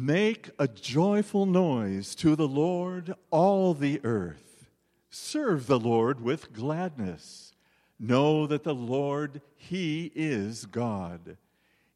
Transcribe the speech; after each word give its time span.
Make 0.00 0.48
a 0.58 0.66
joyful 0.66 1.44
noise 1.44 2.14
to 2.14 2.34
the 2.34 2.48
Lord, 2.48 3.14
all 3.30 3.74
the 3.74 4.00
earth. 4.02 4.70
Serve 5.10 5.66
the 5.66 5.78
Lord 5.78 6.22
with 6.22 6.54
gladness. 6.54 7.52
Know 7.98 8.46
that 8.46 8.64
the 8.64 8.74
Lord, 8.74 9.42
He 9.56 10.10
is 10.14 10.64
God. 10.64 11.36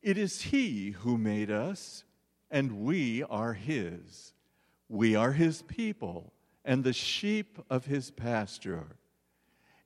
It 0.03 0.19
is 0.19 0.43
He 0.43 0.91
who 0.91 1.17
made 1.17 1.51
us, 1.51 2.05
and 2.51 2.85
we 2.85 3.23
are 3.23 3.55
His. 3.55 4.35
We 4.91 5.17
are 5.17 5.33
His 5.33 5.63
people 5.63 6.35
and 6.63 6.85
the 6.85 6.93
sheep 6.93 7.59
of 7.71 7.87
His 7.87 8.11
pasture. 8.11 8.99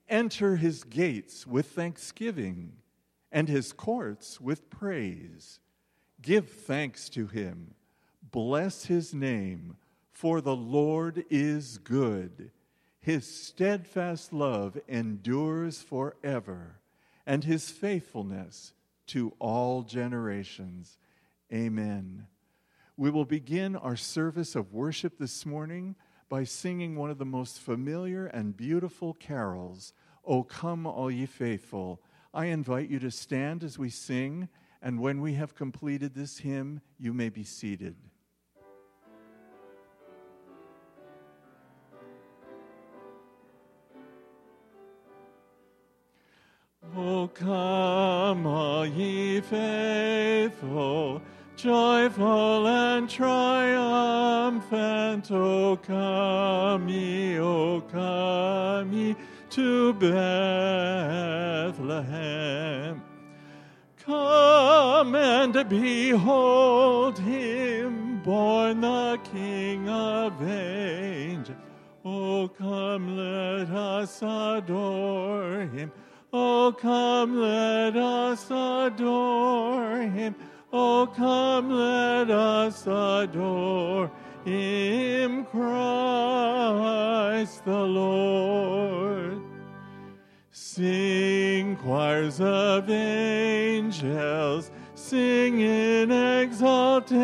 Enter 0.09 0.57
His 0.57 0.83
gates 0.83 1.47
with 1.47 1.67
thanksgiving 1.67 2.73
and 3.31 3.49
His 3.49 3.73
courts 3.73 4.41
with 4.41 4.71
praise. 4.71 5.61
Give 6.21 6.49
thanks 6.49 7.09
to 7.11 7.29
Him 7.29 7.77
Bless 8.31 8.85
his 8.87 9.15
name, 9.15 9.77
for 10.13 10.41
the 10.41 10.57
Lord 10.57 11.25
is 11.31 11.79
good. 11.79 12.51
His 13.01 13.27
steadfast 13.27 14.33
love 14.33 14.79
endures 14.87 15.81
forever, 15.81 16.81
and 17.25 17.45
his 17.45 17.71
faithfulness 17.71 18.73
to 19.09 19.33
all 19.39 19.83
generations. 19.83 20.99
Amen. 21.53 22.27
We 22.97 23.11
will 23.11 23.25
begin 23.25 23.77
our 23.77 23.97
service 23.97 24.55
of 24.57 24.75
worship 24.75 25.19
this 25.19 25.47
morning 25.47 25.95
by 26.29 26.45
singing 26.45 26.97
one 26.97 27.11
of 27.11 27.19
the 27.19 27.25
most 27.25 27.61
familiar 27.61 28.27
and 28.27 28.57
beautiful 28.57 29.15
carols, 29.15 29.95
O 30.27 30.43
Come, 30.43 30.87
All 30.87 31.11
Ye 31.11 31.25
Faithful. 31.25 32.03
I 32.35 32.47
invite 32.47 32.91
you 32.91 32.99
to 32.99 33.11
stand 33.11 33.65
as 33.65 33.79
we 33.79 33.89
sing, 33.89 34.49
and 34.83 35.01
when 35.01 35.23
we 35.23 35.35
have 35.35 35.55
completed 35.55 36.15
this 36.15 36.39
hymn, 36.39 36.83
you 36.99 37.15
may 37.15 37.31
be 37.31 37.45
seated. 37.45 37.97
O 47.19 47.27
come, 47.27 48.47
all 48.47 48.87
ye 48.87 49.41
faithful, 49.41 51.21
joyful 51.57 52.69
and 52.69 53.11
triumphant, 53.11 54.63
O 55.33 55.77
come 55.79 56.89
ye, 56.89 57.41
O 57.41 57.81
come 57.81 58.93
ye 58.93 59.17
to 59.51 59.95
Bethlehem. 59.95 60.23
Come 63.97 65.17
and 65.17 65.69
behold 65.69 67.19
him, 67.19 68.23
born 68.23 68.81
the 68.81 69.19
King 69.33 69.89
of 69.89 70.41
angels. 70.41 71.59
O 72.05 72.47
come, 72.47 73.17
let 73.17 73.71
us 73.71 74.23
adore 74.23 75.63
him. 75.63 75.91
Oh, 76.31 76.77
come, 76.79 77.41
let 77.41 77.97
us 77.97 78.51
adore 78.51 80.03
him. 80.03 80.35
Oh, 80.71 81.07
come, 81.17 81.71
let 81.71 82.31
us 82.31 82.87
adore 82.87 84.11
him, 84.45 85.47
Christ 85.47 85.65
the 87.65 87.79
Lord. 87.79 89.41
Sing, 90.51 91.77
choirs 91.77 92.43
of 92.43 92.91
angels, 92.91 94.71
sing 94.95 95.61
in 95.61 96.11
exaltation. 96.13 97.23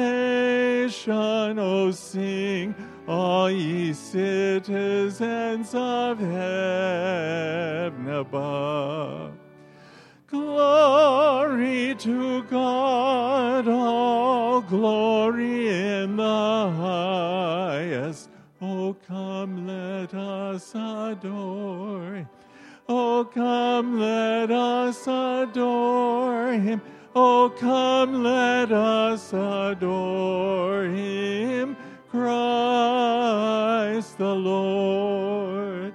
Oh, 1.58 1.90
sing 1.90 2.74
all 3.06 3.50
ye 3.50 3.92
citizens 3.92 5.74
of 5.74 6.18
heaven 6.18 8.08
above. 8.08 9.32
Glory 10.26 11.94
to 11.98 12.42
God, 12.44 13.68
all 13.68 14.62
glory 14.62 15.68
in 15.68 16.16
the 16.16 16.24
highest. 16.24 18.30
Oh, 18.60 18.96
come, 19.06 19.66
let 19.66 20.14
us 20.14 20.74
adore. 20.74 22.28
Oh, 22.88 23.28
come, 23.32 24.00
let 24.00 24.50
us 24.50 25.06
adore 25.06 26.52
him. 26.52 26.80
Oh, 27.14 27.52
come, 27.56 28.22
let 28.22 28.72
us 28.72 29.32
adore 29.32 30.84
him. 30.84 31.76
Christ 32.14 34.12
the 34.18 34.34
Lord. 34.36 35.92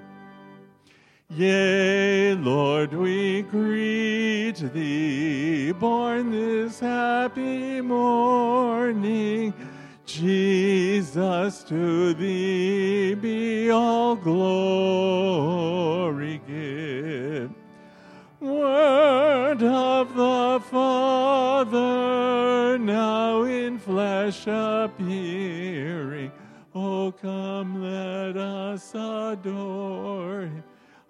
Yea, 1.30 2.34
Lord, 2.34 2.92
we 2.92 3.44
greet 3.44 4.58
thee, 4.74 5.72
born 5.72 6.32
this 6.32 6.82
happy 6.82 7.80
morning. 7.80 9.54
Jesus, 10.06 11.64
to 11.64 12.14
thee 12.16 13.14
be 13.14 13.70
all 13.70 14.18
glory 14.18 15.22
give. 16.46 17.50
Word 18.42 19.64
of 19.64 20.16
the 20.16 20.60
Father, 20.70 20.89
in 24.30 24.34
flesh 24.34 24.48
appearing. 24.48 26.32
Oh, 26.76 27.12
come, 27.12 27.82
let 27.82 28.38
us 28.38 28.94
adore 28.94 30.42
him. 30.42 30.64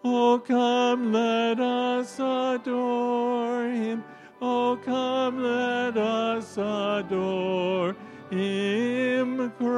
Oh, 0.04 0.40
come, 0.40 1.12
let 1.12 1.60
us 1.60 2.18
adore 2.18 3.68
him. 3.68 4.04
Oh, 4.42 4.80
come, 4.84 5.44
let 5.44 5.98
us 5.98 6.58
adore 6.58 7.98
him, 8.30 9.52
Christ 9.52 9.70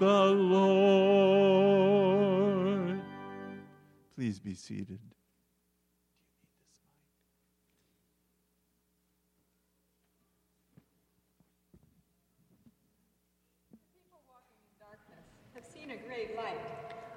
the 0.00 0.26
Lord. 0.26 0.60
Please 4.16 4.40
be 4.40 4.54
seated. 4.54 5.05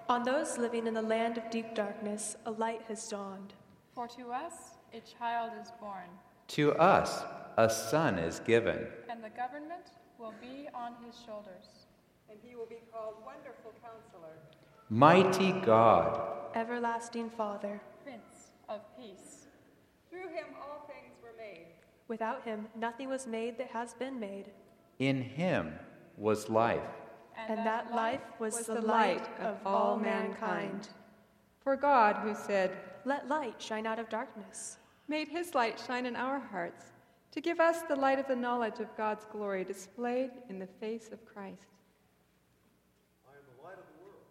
On 0.09 0.24
those 0.24 0.58
living 0.58 0.88
in 0.88 0.96
the 0.96 1.03
land 1.03 1.38
of 1.38 1.52
deep 1.52 1.75
darkness, 1.75 2.36
a 2.47 2.50
light 2.50 2.81
has 2.88 3.08
dawned. 3.08 3.53
For 3.94 4.08
to 4.08 4.31
us 4.31 4.53
a 4.92 5.02
child 5.02 5.52
is 5.62 5.72
born. 5.80 6.09
To 6.47 6.74
us 6.74 7.22
a 7.58 7.70
son 7.70 8.18
is 8.18 8.40
given. 8.40 8.88
And 9.08 9.24
the 9.24 9.30
government 9.30 9.92
will 10.18 10.34
be 10.42 10.68
on 10.74 10.94
his 11.06 11.14
shoulders. 11.24 11.86
And 12.28 12.40
he 12.42 12.56
will 12.56 12.66
be 12.66 12.80
called 12.92 13.18
Wonderful 13.24 13.72
Counselor, 13.84 14.34
Mighty 14.90 15.52
God, 15.64 16.20
Everlasting 16.56 17.30
Father. 17.30 17.80
Prince 18.03 18.50
of 18.68 18.81
Peace. 18.97 19.46
Through 20.09 20.30
him 20.30 20.56
all 20.59 20.88
things 20.88 21.18
were 21.22 21.38
made. 21.38 21.68
Without 22.08 22.44
him, 22.46 22.66
nothing 22.76 23.09
was 23.09 23.28
made 23.28 23.59
that 23.59 23.70
has 23.70 23.94
been 23.94 24.20
made. 24.20 24.46
In 24.97 25.22
him 25.22 25.74
was 26.18 26.50
life 26.50 26.99
and, 27.48 27.66
that 27.66 27.94
life 27.94 28.22
was, 28.40 28.56
was 28.56 28.66
the 28.68 28.82
light 28.82 29.28
of 29.40 29.58
all 29.66 29.98
mankind. 29.98 30.90
For 31.62 31.76
God, 31.76 32.18
who 32.18 32.36
said, 32.36 32.78
Let 33.06 33.28
light 33.28 33.62
shine 33.62 33.86
out 33.86 34.00
of 34.00 34.10
darkness, 34.10 34.78
made 35.08 35.28
his 35.28 35.54
light 35.56 35.82
shine 35.86 36.06
in 36.06 36.16
our 36.16 36.40
hearts 36.40 36.86
to 37.32 37.41
give 37.41 37.59
us 37.59 37.82
the 37.84 37.96
light 37.96 38.20
of 38.20 38.28
the 38.28 38.36
knowledge 38.36 38.80
of 38.80 38.96
God's 38.97 39.26
glory 39.32 39.64
displayed 39.64 40.32
in 40.50 40.59
the 40.59 40.68
face 40.68 41.09
of 41.12 41.24
Christ. 41.26 41.68
I 43.28 43.34
am 43.38 43.44
the 43.56 43.64
light 43.64 43.78
of 43.78 43.85
the 43.85 44.03
world. 44.03 44.24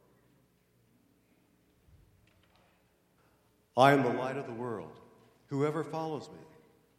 I 3.76 3.93
am 3.93 4.02
the 4.02 4.20
light 4.20 4.37
of 4.37 4.46
the 4.46 4.52
world. 4.52 4.99
Whoever 5.46 5.84
follows 5.84 6.28
me 6.28 6.40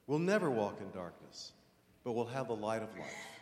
will 0.07 0.19
never 0.19 0.49
walk 0.49 0.79
in 0.81 0.89
darkness, 0.91 1.51
but 2.03 2.13
will 2.13 2.25
have 2.25 2.47
the 2.47 2.55
light 2.55 2.81
of 2.81 2.89
life. 2.97 3.38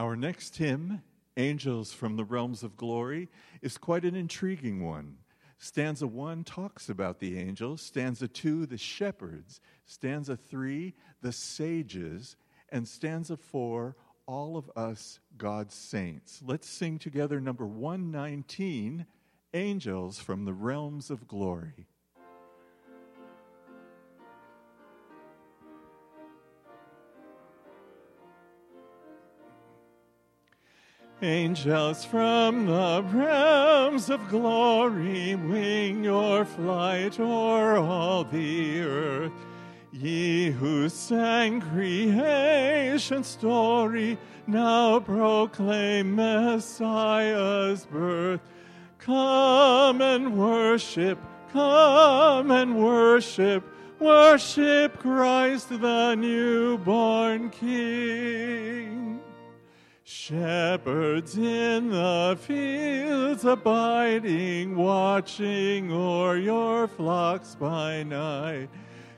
Our 0.00 0.16
next 0.16 0.56
hymn, 0.56 1.02
Angels 1.36 1.92
from 1.92 2.16
the 2.16 2.24
Realms 2.24 2.62
of 2.62 2.74
Glory, 2.74 3.28
is 3.60 3.76
quite 3.76 4.06
an 4.06 4.14
intriguing 4.14 4.82
one. 4.82 5.18
Stanza 5.58 6.06
1 6.06 6.44
talks 6.44 6.88
about 6.88 7.18
the 7.18 7.38
angels, 7.38 7.82
stanza 7.82 8.26
2, 8.26 8.64
the 8.64 8.78
shepherds, 8.78 9.60
stanza 9.84 10.38
3, 10.38 10.94
the 11.20 11.32
sages, 11.32 12.36
and 12.70 12.88
stanza 12.88 13.36
4, 13.36 13.94
all 14.24 14.56
of 14.56 14.70
us 14.74 15.20
God's 15.36 15.74
saints. 15.74 16.40
Let's 16.42 16.66
sing 16.66 16.98
together 16.98 17.38
number 17.38 17.66
119 17.66 19.04
Angels 19.52 20.18
from 20.18 20.46
the 20.46 20.54
Realms 20.54 21.10
of 21.10 21.28
Glory. 21.28 21.89
Angels 31.22 32.02
from 32.02 32.64
the 32.64 33.04
realms 33.12 34.08
of 34.08 34.26
glory, 34.30 35.34
wing 35.34 36.02
your 36.02 36.46
flight 36.46 37.20
o'er 37.20 37.76
all 37.76 38.24
the 38.24 38.80
earth. 38.80 39.32
Ye 39.92 40.50
who 40.50 40.88
sang 40.88 41.60
creation's 41.60 43.26
story, 43.26 44.16
now 44.46 45.00
proclaim 45.00 46.16
Messiah's 46.16 47.84
birth. 47.84 48.40
Come 48.96 50.00
and 50.00 50.38
worship, 50.38 51.18
come 51.52 52.50
and 52.50 52.82
worship, 52.82 53.62
worship 53.98 54.98
Christ 54.98 55.68
the 55.68 56.14
newborn 56.14 57.50
King. 57.50 59.20
Shepherds 60.12 61.38
in 61.38 61.90
the 61.90 62.36
fields 62.40 63.44
abiding, 63.44 64.74
watching 64.74 65.92
o'er 65.92 66.36
your 66.36 66.88
flocks 66.88 67.54
by 67.54 68.02
night. 68.02 68.70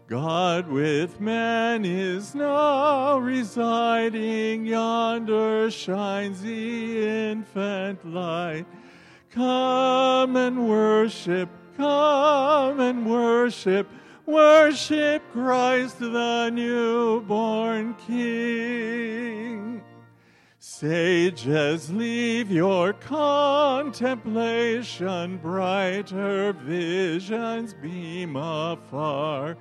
God 0.06 0.68
with 0.68 1.18
man 1.18 1.86
is 1.86 2.34
now 2.34 3.16
residing, 3.16 4.66
yonder 4.66 5.70
shines 5.70 6.42
the 6.42 7.08
infant 7.30 8.06
light. 8.06 8.66
Come 9.30 10.36
and 10.36 10.68
worship, 10.68 11.48
come 11.78 12.80
and 12.80 13.10
worship, 13.10 13.88
worship 14.26 15.22
Christ 15.32 16.00
the 16.00 16.50
newborn 16.50 17.94
King. 18.06 19.81
Sages, 20.82 21.92
leave 21.92 22.50
your 22.50 22.92
contemplation, 22.92 25.36
brighter 25.36 26.52
visions 26.54 27.72
beam 27.72 28.34
afar. 28.34 29.56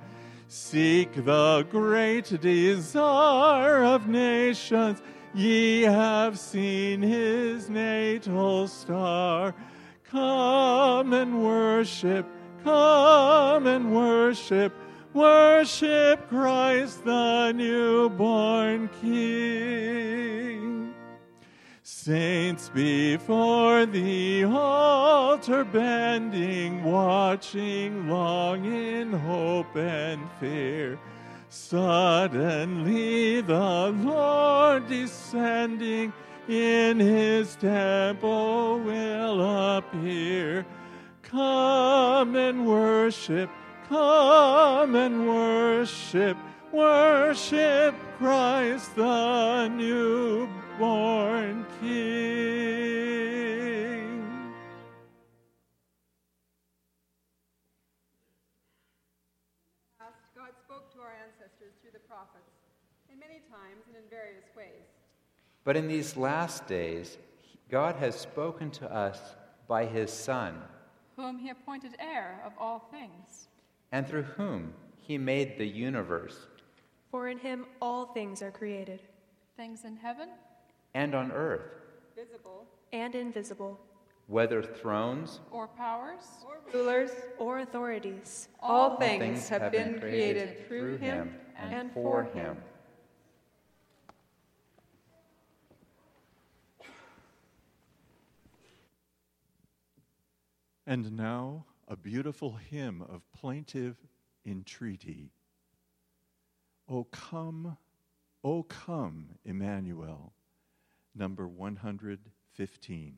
Seek 0.48 1.24
the 1.24 1.64
great 1.70 2.40
desire 2.40 3.84
of 3.84 4.08
nations, 4.08 5.00
ye 5.32 5.82
have 5.82 6.40
seen 6.40 7.00
his 7.00 7.70
natal 7.70 8.66
star. 8.66 9.54
Come 10.02 11.12
and 11.12 11.44
worship, 11.44 12.26
come 12.64 13.68
and 13.68 13.94
worship, 13.94 14.74
worship 15.14 16.28
Christ 16.28 17.04
the 17.04 17.52
newborn 17.52 18.90
King. 19.00 20.71
Saints 22.04 22.68
before 22.68 23.86
the 23.86 24.42
altar 24.42 25.62
bending, 25.62 26.82
watching 26.82 28.08
long 28.08 28.64
in 28.64 29.12
hope 29.12 29.76
and 29.76 30.20
fear. 30.40 30.98
Suddenly 31.48 33.42
the 33.42 33.94
Lord 34.02 34.88
descending 34.88 36.12
in 36.48 36.98
his 36.98 37.54
temple 37.54 38.80
will 38.80 39.76
appear. 39.76 40.66
Come 41.22 42.34
and 42.34 42.66
worship, 42.66 43.48
come 43.88 44.96
and 44.96 45.28
worship, 45.28 46.36
worship 46.72 47.94
Christ 48.18 48.96
the 48.96 49.68
newborn 49.68 50.61
King. 50.82 51.92
God 60.36 60.52
spoke 60.64 60.92
to 60.92 61.00
our 61.00 61.14
ancestors 61.24 61.74
through 61.80 61.92
the 61.92 62.00
prophets, 62.00 62.50
in 63.12 63.18
many 63.20 63.40
times 63.48 63.86
and 63.86 63.96
in 63.96 64.02
various 64.10 64.44
ways. 64.56 64.66
But 65.62 65.76
in 65.76 65.86
these 65.86 66.16
last 66.16 66.66
days, 66.66 67.16
God 67.70 67.94
has 67.96 68.18
spoken 68.18 68.72
to 68.72 68.92
us 68.92 69.20
by 69.68 69.86
his 69.86 70.12
Son, 70.12 70.62
whom 71.14 71.38
he 71.38 71.50
appointed 71.50 71.94
heir 72.00 72.42
of 72.44 72.52
all 72.58 72.88
things, 72.90 73.46
and 73.92 74.04
through 74.04 74.24
whom 74.24 74.74
he 74.98 75.16
made 75.16 75.58
the 75.58 75.66
universe, 75.66 76.48
For 77.12 77.28
in 77.28 77.38
him 77.38 77.66
all 77.80 78.06
things 78.06 78.42
are 78.42 78.50
created, 78.50 79.00
things 79.56 79.84
in 79.84 79.96
heaven 79.96 80.30
and 80.94 81.14
on 81.14 81.32
earth, 81.32 81.62
Visible. 82.14 82.66
And 82.92 83.14
invisible, 83.14 83.80
whether 84.26 84.62
thrones 84.62 85.40
or 85.50 85.66
powers, 85.66 86.24
or 86.46 86.58
Rulers, 86.72 87.10
or 87.38 87.60
authorities. 87.60 88.48
all 88.60 88.90
all 88.90 88.96
things 88.96 89.48
have 89.48 89.72
been 89.72 89.98
created 89.98 90.66
through 90.66 90.98
him 90.98 91.34
and 91.56 91.92
for 91.92 92.24
him. 92.24 92.56
And 100.86 101.16
now, 101.16 101.64
a 101.88 101.96
beautiful 101.96 102.52
hymn 102.70 103.02
of 103.02 103.22
plaintive 103.32 103.96
entreaty. 104.44 105.30
O 106.88 107.04
come, 107.04 107.76
O 108.44 108.64
come, 108.64 109.28
Emmanuel, 109.44 110.32
number 111.14 111.46
115. 111.46 113.14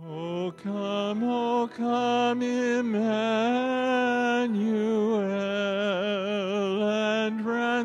O 0.00 0.52
come, 0.52 1.24
O 1.24 1.68
come, 1.74 2.42
Emmanuel, 2.42 4.17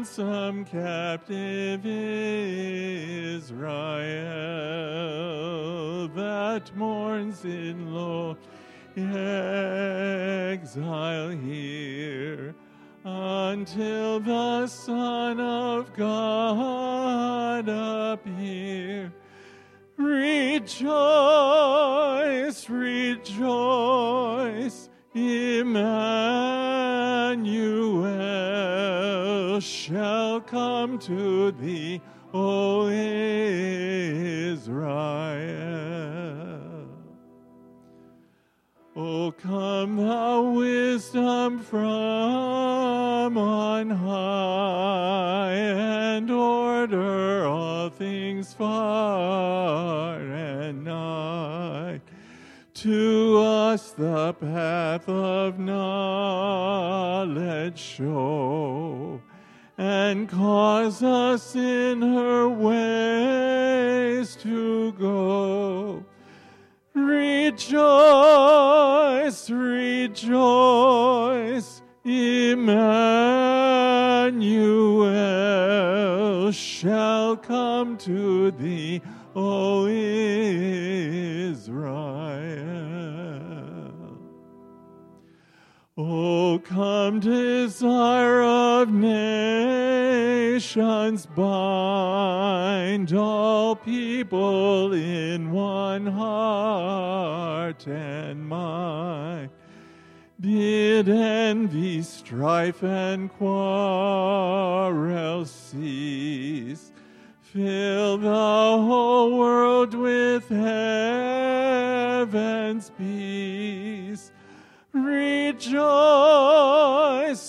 ransom 0.03 0.65
captive 0.65 1.85
Israel 1.85 3.69
that 6.09 6.75
mourns 6.75 7.45
in 7.45 7.93
low 7.93 8.35
exile 8.97 9.69
here 11.29 12.53
until 13.05 14.19
the 14.19 14.67
Son 14.67 15.39
of 15.39 15.93
God 15.93 17.69
appear. 17.69 19.13
Rejoice, 19.95 20.89
rejoice, 22.69 23.29
Emmanuel 25.15 26.32
shall 29.63 30.41
come 30.41 30.99
to 30.99 31.51
thee, 31.51 32.01
O 32.33 32.87
Israel. 32.87 34.83
O 38.95 39.31
come, 39.31 39.97
thou 39.97 40.41
wisdom 40.51 41.59
from 41.59 43.37
on 43.37 43.89
high, 43.89 45.53
and 45.53 46.29
order 46.29 47.45
all 47.45 47.89
things 47.89 48.53
far 48.53 50.19
and 50.19 50.83
nigh. 50.83 52.01
To 52.75 53.37
us 53.39 53.91
the 53.91 54.33
path 54.33 55.07
of 55.07 55.57
knowledge 55.57 56.39
show, 57.79 59.21
and 59.77 60.29
cause 60.29 61.01
us 61.03 61.55
in 61.55 62.01
her 62.01 62.47
ways 62.49 64.35
to 64.37 64.91
go. 64.93 66.05
Rejoice, 66.93 67.79
rejoice, 69.49 70.63
Emmanuel 72.05 72.83
shall 76.51 77.37
come 77.37 77.97
to 77.97 78.51
thee, 78.51 79.01
O 79.35 79.87
Israel. 79.87 81.53
O 85.95 86.59
come, 86.63 87.19
desire 87.19 88.41
of 88.41 88.91
nations, 88.91 89.27
bind 91.27 93.13
all 93.13 93.75
people 93.75 94.91
in 94.91 95.51
one 95.51 96.07
heart 96.07 97.85
and 97.85 98.43
mind. 98.49 99.51
Bid 100.39 101.07
envy, 101.09 102.01
strife, 102.01 102.81
and 102.81 103.31
quarrel 103.31 104.25
cease. 105.45 106.91
Fill 107.39 108.17
the 108.17 108.31
whole 108.31 109.37
world 109.37 109.93
with 109.93 110.49
heaven's 110.49 110.79
peace. 112.97 114.31
Rejoice, 114.93 115.81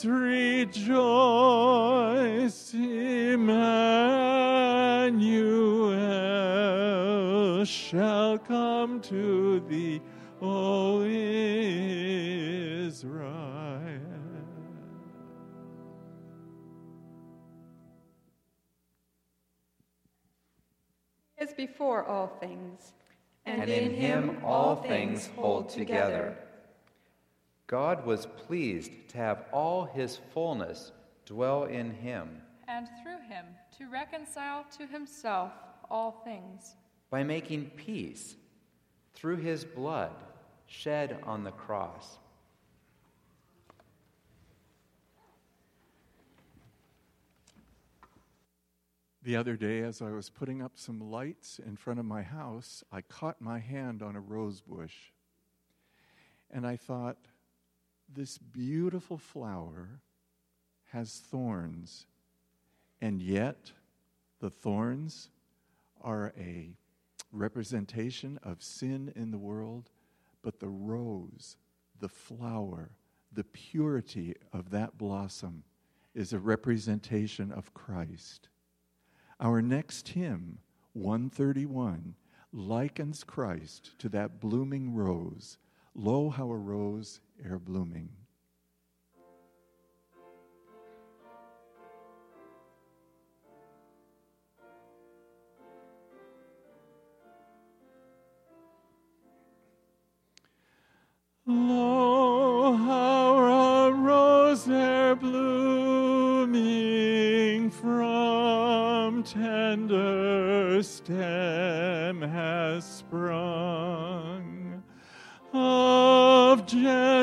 rejoice, 0.07 0.73
Emmanuel 2.73 3.65
shall 7.67 8.39
come 8.39 8.99
to 9.03 9.61
thee, 9.69 10.01
O 10.41 11.03
Israel. 11.03 11.35
He 21.37 21.45
is 21.45 21.53
before 21.53 22.07
all 22.07 22.29
things. 22.41 22.95
and 23.45 23.69
in 23.69 23.93
him 23.93 24.39
all 24.43 24.77
things 24.77 25.29
hold 25.37 25.69
together. 25.69 26.39
God 27.75 28.07
was 28.07 28.27
pleased 28.27 28.93
to 29.09 29.17
have 29.17 29.47
all 29.53 29.85
his 29.85 30.21
fullness 30.33 30.93
dwell 31.27 31.65
in 31.65 31.91
him 31.91 32.41
And 32.69 32.87
through 33.03 33.19
him 33.29 33.47
to 33.79 33.91
reconcile 33.91 34.65
to 34.79 34.87
himself 34.87 35.51
all 35.91 36.23
things, 36.25 36.77
by 37.11 37.25
making 37.25 37.71
peace 37.71 38.37
through 39.13 39.39
his 39.39 39.65
blood 39.65 40.13
shed 40.67 41.19
on 41.25 41.43
the 41.43 41.51
cross. 41.51 42.19
The 49.25 49.35
other 49.35 49.57
day, 49.57 49.81
as 49.81 50.01
I 50.01 50.13
was 50.13 50.31
putting 50.31 50.63
up 50.63 50.75
some 50.77 51.11
lights 51.11 51.59
in 51.59 51.75
front 51.75 51.99
of 51.99 52.07
my 52.07 52.23
house, 52.23 52.85
I 52.93 53.01
caught 53.01 53.41
my 53.41 53.59
hand 53.59 54.01
on 54.01 54.15
a 54.15 54.21
rose 54.21 54.61
bush. 54.61 55.11
And 56.53 56.65
I 56.65 56.77
thought, 56.77 57.17
this 58.13 58.39
beautiful 58.39 59.19
flower 59.19 60.01
has 60.93 61.19
thorns, 61.19 62.07
and 63.01 63.21
yet 63.21 63.73
the 64.41 64.51
thorns 64.51 65.31
are 66.01 66.33
a 66.39 66.77
representation 67.33 68.39
of 68.43 68.63
sin 68.63 69.13
in 69.17 69.31
the 69.31 69.39
world, 69.39 69.91
but 70.43 70.61
the 70.61 70.69
rose, 70.69 71.57
the 72.01 72.09
flower, 72.09 72.91
the 73.33 73.45
purity 73.45 74.35
of 74.53 74.71
that 74.71 74.97
blossom 74.97 75.65
is 76.15 76.33
a 76.33 76.39
representation 76.39 77.51
of 77.51 77.75
Christ. 77.75 78.49
Our 79.41 79.61
next 79.61 80.09
hymn, 80.09 80.59
131, 80.93 82.15
likens 82.53 83.25
Christ 83.25 83.99
to 83.99 84.09
that 84.11 84.41
blooming 84.41 84.95
rose. 84.95 85.59
Lo, 85.97 86.29
how 86.29 86.51
a 86.51 86.57
rose 86.57 87.21
ere 87.45 87.59
blooming. 87.59 88.11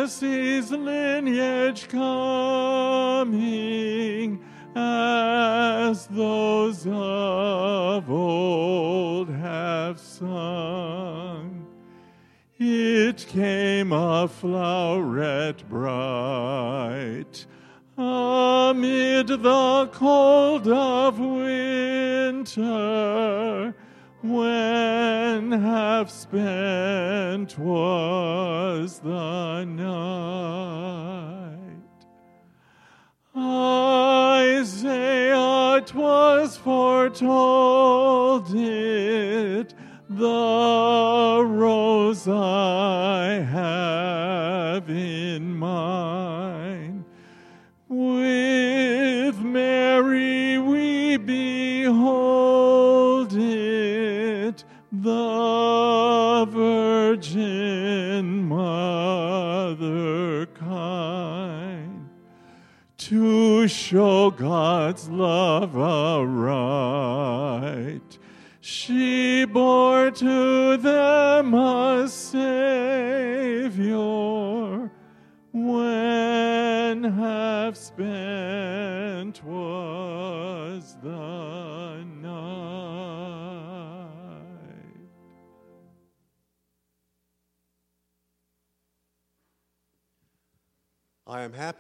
Jesse's 0.01 0.71
lineage 0.71 1.87
coming, 1.87 3.29
as 4.75 6.07
those 6.07 6.87
of 6.87 8.09
old 8.09 9.29
have 9.29 9.99
sung. 9.99 11.67
It 12.57 13.27
came 13.27 13.93
a 13.93 14.27
floweret 14.27 15.69
bright 15.69 17.45
amid 17.95 19.27
the 19.27 19.87
cold 19.93 20.67
of 20.67 21.19
winter, 21.19 22.65
when 24.23 25.51
half 25.51 26.09
spent 26.09 27.59
was 27.59 28.97
the 28.99 29.61
تو. 37.13 38.10
Show 63.91 64.31
God's 64.31 65.09
love 65.09 65.75
aright. 65.77 66.39
She 68.61 69.43
bore 69.43 70.11
to 70.11 70.77
them 70.77 71.53
a 71.53 71.90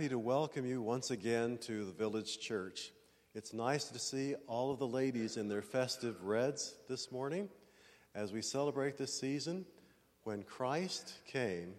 happy 0.01 0.09
to 0.09 0.17
welcome 0.17 0.65
you 0.65 0.81
once 0.81 1.11
again 1.11 1.59
to 1.59 1.85
the 1.85 1.91
village 1.91 2.39
church. 2.39 2.91
It's 3.35 3.53
nice 3.53 3.83
to 3.89 3.99
see 3.99 4.33
all 4.47 4.71
of 4.71 4.79
the 4.79 4.87
ladies 4.87 5.37
in 5.37 5.47
their 5.47 5.61
festive 5.61 6.23
reds 6.23 6.73
this 6.89 7.11
morning 7.11 7.47
as 8.15 8.33
we 8.33 8.41
celebrate 8.41 8.97
this 8.97 9.13
season 9.13 9.63
when 10.23 10.41
Christ 10.41 11.13
came 11.27 11.75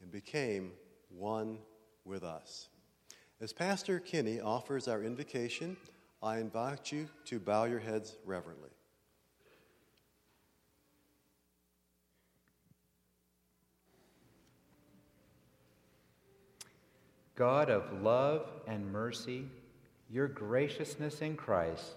and 0.00 0.10
became 0.10 0.72
one 1.10 1.58
with 2.06 2.24
us. 2.24 2.70
As 3.38 3.52
Pastor 3.52 4.00
Kinney 4.00 4.40
offers 4.40 4.88
our 4.88 5.02
invocation, 5.02 5.76
I 6.22 6.38
invite 6.38 6.90
you 6.90 7.06
to 7.26 7.38
bow 7.38 7.64
your 7.64 7.80
heads 7.80 8.16
reverently. 8.24 8.70
God 17.38 17.70
of 17.70 18.02
love 18.02 18.48
and 18.66 18.92
mercy, 18.92 19.44
your 20.10 20.26
graciousness 20.26 21.22
in 21.22 21.36
Christ 21.36 21.94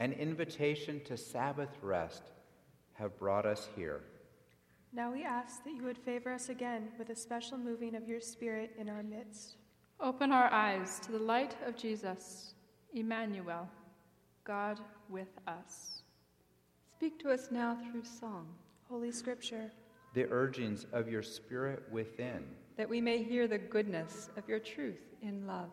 an 0.00 0.12
invitation 0.12 1.00
to 1.04 1.16
Sabbath 1.16 1.70
rest 1.80 2.24
have 2.92 3.18
brought 3.18 3.46
us 3.46 3.70
here. 3.74 4.02
Now 4.92 5.10
we 5.10 5.24
ask 5.24 5.64
that 5.64 5.72
you 5.72 5.84
would 5.84 5.96
favor 5.96 6.30
us 6.30 6.50
again 6.50 6.88
with 6.98 7.08
a 7.08 7.16
special 7.16 7.56
moving 7.56 7.94
of 7.94 8.06
your 8.06 8.20
Spirit 8.20 8.72
in 8.78 8.90
our 8.90 9.02
midst. 9.02 9.56
open 9.98 10.30
our 10.30 10.52
eyes 10.52 11.00
to 11.06 11.12
the 11.12 11.18
light 11.18 11.56
of 11.66 11.74
Jesus, 11.74 12.52
Emmanuel, 12.92 13.66
God 14.44 14.78
with 15.08 15.38
us. 15.46 16.02
Speak 16.96 17.18
to 17.20 17.30
us 17.30 17.48
now 17.50 17.78
through 17.90 18.04
song. 18.04 18.46
Holy 18.90 19.10
Scripture, 19.10 19.72
the 20.12 20.30
urgings 20.30 20.84
of 20.92 21.08
your 21.08 21.22
Spirit 21.22 21.82
within. 21.90 22.44
That 22.76 22.88
we 22.88 23.00
may 23.00 23.22
hear 23.22 23.46
the 23.46 23.58
goodness 23.58 24.30
of 24.36 24.48
your 24.48 24.58
truth 24.58 25.00
in 25.22 25.46
love. 25.46 25.70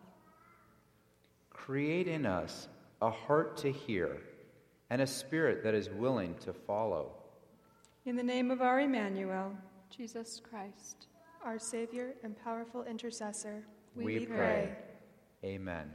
Create 1.50 2.08
in 2.08 2.26
us 2.26 2.68
a 3.02 3.10
heart 3.10 3.56
to 3.58 3.70
hear 3.72 4.20
and 4.90 5.00
a 5.00 5.06
spirit 5.06 5.62
that 5.62 5.74
is 5.74 5.88
willing 5.90 6.34
to 6.40 6.52
follow. 6.52 7.12
In 8.04 8.16
the 8.16 8.22
name 8.22 8.50
of 8.50 8.60
our 8.60 8.80
Emmanuel, 8.80 9.52
Jesus 9.88 10.40
Christ. 10.48 11.06
Our 11.44 11.58
Savior 11.58 12.14
and 12.22 12.36
powerful 12.44 12.84
intercessor, 12.84 13.64
We, 13.94 14.26
pray. 14.26 14.74
Amen. 15.44 15.90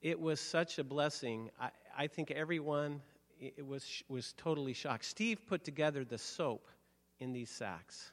it 0.00 0.20
was 0.20 0.40
such 0.40 0.78
a 0.78 0.84
blessing. 0.84 1.50
I, 1.60 1.70
I 1.96 2.06
think 2.06 2.30
everyone 2.30 3.02
it 3.40 3.66
was, 3.66 4.04
was 4.08 4.32
totally 4.36 4.72
shocked. 4.72 5.04
Steve 5.04 5.44
put 5.46 5.64
together 5.64 6.04
the 6.04 6.18
soap 6.18 6.68
in 7.18 7.32
these 7.32 7.50
sacks. 7.50 8.12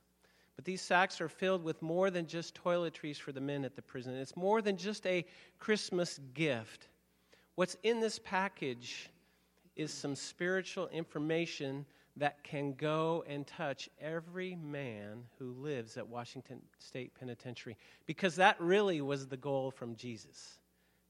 But 0.60 0.66
these 0.66 0.82
sacks 0.82 1.22
are 1.22 1.30
filled 1.30 1.64
with 1.64 1.82
more 1.82 2.12
than 2.12 2.28
just 2.28 2.62
toiletries 2.62 3.16
for 3.16 3.32
the 3.32 3.40
men 3.40 3.64
at 3.64 3.78
the 3.78 3.82
prison. 3.82 4.14
It's 4.16 4.36
more 4.36 4.62
than 4.62 4.76
just 4.76 5.08
a 5.08 5.24
Christmas 5.58 6.20
gift. 6.34 6.90
What's 7.56 7.78
in 7.84 8.02
this 8.02 8.20
package 8.20 9.10
is 9.78 9.94
some 9.94 10.18
spiritual 10.18 10.90
information 10.90 11.86
that 12.18 12.44
can 12.44 12.74
go 12.74 13.24
and 13.26 13.48
touch 13.48 13.88
every 14.02 14.58
man 14.58 15.24
who 15.38 15.54
lives 15.54 15.96
at 15.96 16.06
Washington 16.06 16.62
State 16.78 17.14
Penitentiary. 17.18 17.78
Because 18.06 18.36
that 18.36 18.60
really 18.60 19.00
was 19.00 19.28
the 19.28 19.38
goal 19.38 19.72
from 19.72 19.96
Jesus. 19.96 20.60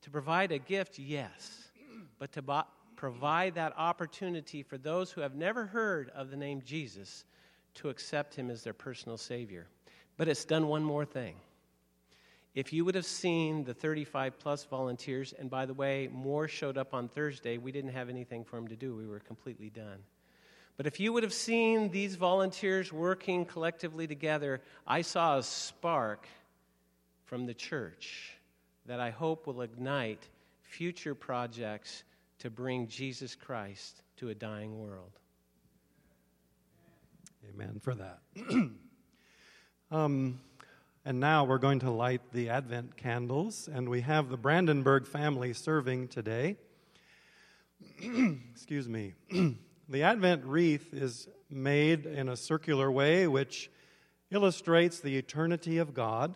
To 0.01 0.11
provide 0.11 0.51
a 0.51 0.59
gift, 0.59 0.99
yes, 0.99 1.71
but 2.19 2.31
to 2.33 2.43
bo- 2.43 2.67
provide 2.95 3.55
that 3.55 3.73
opportunity 3.75 4.61
for 4.61 4.77
those 4.77 5.09
who 5.09 5.21
have 5.21 5.33
never 5.33 5.65
heard 5.65 6.11
of 6.13 6.29
the 6.29 6.37
name 6.37 6.61
Jesus 6.63 7.25
to 7.79 7.89
accept 7.89 8.35
him 8.35 8.49
as 8.49 8.63
their 8.63 8.73
personal 8.73 9.17
Savior. 9.17 9.67
But 10.17 10.27
it's 10.27 10.45
done 10.45 10.67
one 10.67 10.83
more 10.83 11.05
thing. 11.05 11.35
If 12.55 12.73
you 12.73 12.83
would 12.83 12.95
have 12.95 13.05
seen 13.05 13.63
the 13.63 13.73
35 13.73 14.39
plus 14.39 14.65
volunteers, 14.65 15.33
and 15.37 15.49
by 15.49 15.65
the 15.65 15.73
way, 15.73 16.09
more 16.11 16.47
showed 16.47 16.77
up 16.77 16.93
on 16.93 17.07
Thursday, 17.07 17.57
we 17.57 17.71
didn't 17.71 17.91
have 17.91 18.09
anything 18.09 18.43
for 18.43 18.55
them 18.55 18.67
to 18.67 18.75
do. 18.75 18.95
We 18.95 19.07
were 19.07 19.19
completely 19.19 19.69
done. 19.69 19.99
But 20.75 20.87
if 20.87 20.99
you 20.99 21.13
would 21.13 21.23
have 21.23 21.33
seen 21.33 21.89
these 21.89 22.15
volunteers 22.15 22.91
working 22.91 23.45
collectively 23.45 24.07
together, 24.07 24.61
I 24.87 25.01
saw 25.01 25.37
a 25.37 25.43
spark 25.43 26.27
from 27.25 27.45
the 27.45 27.53
church 27.53 28.33
that 28.85 28.99
I 28.99 29.11
hope 29.11 29.45
will 29.45 29.61
ignite 29.61 30.27
future 30.61 31.13
projects 31.13 32.03
to 32.39 32.49
bring 32.49 32.87
Jesus 32.87 33.35
Christ 33.35 34.01
to 34.17 34.29
a 34.29 34.35
dying 34.35 34.79
world. 34.79 35.18
Amen 37.53 37.79
for 37.81 37.95
that. 37.95 38.19
um, 39.91 40.39
and 41.03 41.19
now 41.19 41.45
we're 41.45 41.57
going 41.57 41.79
to 41.79 41.89
light 41.89 42.21
the 42.31 42.49
Advent 42.49 42.95
candles, 42.95 43.69
and 43.71 43.89
we 43.89 44.01
have 44.01 44.29
the 44.29 44.37
Brandenburg 44.37 45.07
family 45.07 45.53
serving 45.53 46.09
today. 46.09 46.57
Excuse 48.51 48.87
me. 48.87 49.13
the 49.89 50.03
Advent 50.03 50.43
wreath 50.45 50.93
is 50.93 51.27
made 51.49 52.05
in 52.05 52.29
a 52.29 52.35
circular 52.35 52.91
way, 52.91 53.25
which 53.25 53.71
illustrates 54.29 54.99
the 54.99 55.17
eternity 55.17 55.77
of 55.77 55.93
God. 55.93 56.35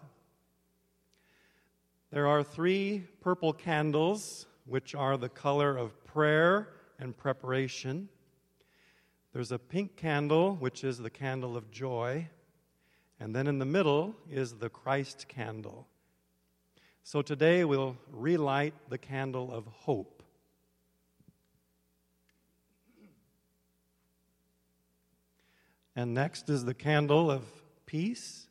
There 2.11 2.27
are 2.27 2.43
three 2.43 3.03
purple 3.21 3.53
candles, 3.53 4.47
which 4.65 4.95
are 4.95 5.17
the 5.17 5.29
color 5.29 5.77
of 5.77 6.03
prayer 6.05 6.69
and 6.97 7.15
preparation. 7.15 8.09
There's 9.33 9.51
a 9.51 9.57
pink 9.57 9.95
candle, 9.95 10.55
which 10.55 10.83
is 10.83 10.99
the 10.99 11.09
candle 11.09 11.57
of 11.57 11.71
joy. 11.71 12.29
And 13.19 13.35
then 13.35 13.47
in 13.47 13.57
the 13.57 13.65
middle 13.65 14.15
is 14.29 14.53
the 14.53 14.69
Christ 14.69 15.27
candle. 15.27 15.87
So 17.03 17.23
today 17.23 17.65
we'll 17.65 17.97
relight 18.11 18.75
the 18.89 18.99
candle 18.99 19.51
of 19.51 19.65
hope. 19.65 20.21
And 25.95 26.13
next 26.13 26.49
is 26.49 26.65
the 26.65 26.73
candle 26.75 27.31
of 27.31 27.43
peace. 27.87 28.47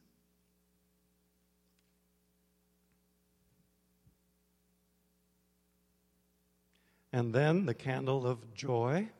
And 7.13 7.33
then 7.33 7.67
the 7.67 7.75
candle 7.75 8.27
of 8.27 8.53
joy. 8.53 9.11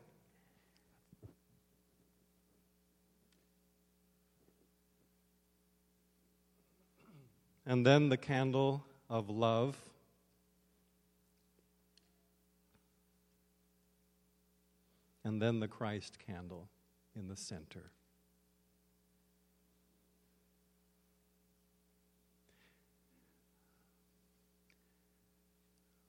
And 7.65 7.85
then 7.85 8.09
the 8.09 8.17
candle 8.17 8.85
of 9.09 9.29
love. 9.29 9.77
And 15.23 15.41
then 15.41 15.59
the 15.61 15.69
Christ 15.69 16.17
candle 16.19 16.67
in 17.15 17.29
the 17.29 17.37
center. 17.37 17.91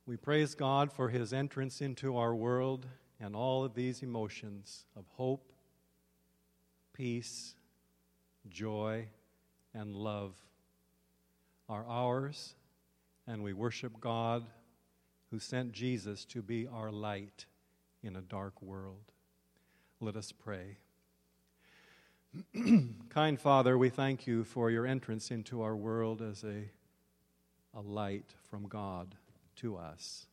We 0.06 0.16
praise 0.16 0.54
God 0.54 0.92
for 0.92 1.08
his 1.08 1.32
entrance 1.32 1.80
into 1.80 2.16
our 2.16 2.34
world 2.34 2.86
and 3.20 3.34
all 3.34 3.64
of 3.64 3.74
these 3.74 4.02
emotions 4.02 4.84
of 4.96 5.06
hope, 5.12 5.52
peace, 6.92 7.54
joy, 8.50 9.06
and 9.72 9.94
love 9.94 10.34
are 11.74 11.84
ours, 11.88 12.54
and 13.26 13.42
we 13.42 13.52
worship 13.52 14.00
God 14.00 14.44
who 15.32 15.40
sent 15.40 15.72
Jesus 15.72 16.24
to 16.26 16.40
be 16.40 16.68
our 16.68 16.92
light 16.92 17.46
in 18.00 18.14
a 18.14 18.20
dark 18.20 18.62
world. 18.62 19.10
Let 19.98 20.14
us 20.14 20.30
pray. 20.30 20.76
kind 23.08 23.40
Father, 23.40 23.76
we 23.76 23.88
thank 23.88 24.24
you 24.24 24.44
for 24.44 24.70
your 24.70 24.86
entrance 24.86 25.32
into 25.32 25.62
our 25.62 25.74
world 25.74 26.22
as 26.22 26.44
a, 26.44 26.70
a 27.76 27.80
light 27.80 28.34
from 28.48 28.68
God 28.68 29.16
to 29.56 29.76
us. 29.76 30.26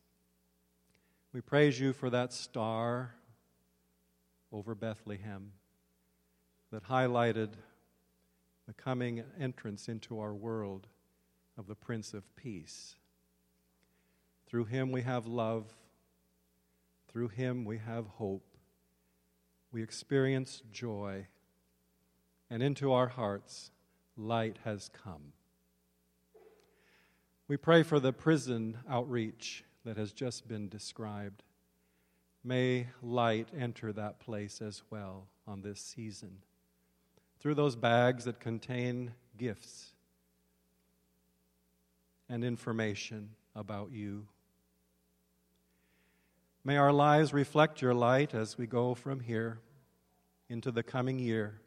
We 1.32 1.40
praise 1.40 1.80
you 1.80 1.92
for 1.92 2.08
that 2.10 2.32
star 2.32 3.14
over 4.52 4.76
Bethlehem 4.76 5.50
that 6.70 6.84
highlighted 6.84 7.54
the 8.68 8.74
coming 8.74 9.24
entrance 9.40 9.88
into 9.88 10.20
our 10.20 10.34
world 10.34 10.86
of 11.58 11.66
the 11.66 11.74
Prince 11.74 12.14
of 12.14 12.34
Peace. 12.36 12.96
Through 14.46 14.66
him 14.66 14.92
we 14.92 15.02
have 15.02 15.26
love. 15.26 15.66
Through 17.08 17.28
him 17.28 17.64
we 17.64 17.78
have 17.78 18.06
hope. 18.06 18.56
We 19.70 19.82
experience 19.82 20.62
joy. 20.72 21.26
And 22.50 22.62
into 22.62 22.92
our 22.92 23.08
hearts, 23.08 23.70
light 24.16 24.58
has 24.64 24.90
come. 25.02 25.32
We 27.48 27.56
pray 27.56 27.82
for 27.82 27.98
the 27.98 28.12
prison 28.12 28.78
outreach 28.88 29.64
that 29.84 29.96
has 29.96 30.12
just 30.12 30.48
been 30.48 30.68
described. 30.68 31.42
May 32.44 32.88
light 33.02 33.48
enter 33.58 33.92
that 33.92 34.20
place 34.20 34.60
as 34.60 34.82
well 34.90 35.28
on 35.46 35.62
this 35.62 35.80
season 35.80 36.38
through 37.40 37.54
those 37.54 37.74
bags 37.74 38.24
that 38.24 38.38
contain 38.38 39.12
gifts 39.36 39.91
and 42.32 42.42
information 42.42 43.28
about 43.54 43.92
you. 43.92 44.26
May 46.64 46.78
our 46.78 46.90
lives 46.90 47.34
reflect 47.34 47.82
your 47.82 47.92
light 47.92 48.32
as 48.32 48.56
we 48.56 48.66
go 48.66 48.94
from 48.94 49.20
here 49.20 49.60
into 50.48 50.70
the 50.70 50.82
coming 50.82 51.18
year. 51.18 51.60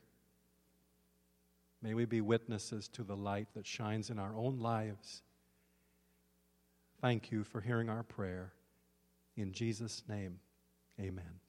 May 1.83 1.93
we 1.93 2.05
be 2.05 2.19
witnesses 2.19 2.87
to 2.93 3.03
the 3.03 3.15
light 3.15 3.47
that 3.53 3.67
shines 3.67 4.09
in 4.09 4.17
our 4.17 4.35
own 4.35 4.57
lives. 4.57 5.21
Thank 6.99 7.31
you 7.31 7.43
for 7.43 7.61
hearing 7.61 7.87
our 7.87 8.01
prayer. 8.01 8.51
In 9.37 9.51
Jesus' 9.51 10.01
name, 10.09 10.39
amen. 10.99 11.44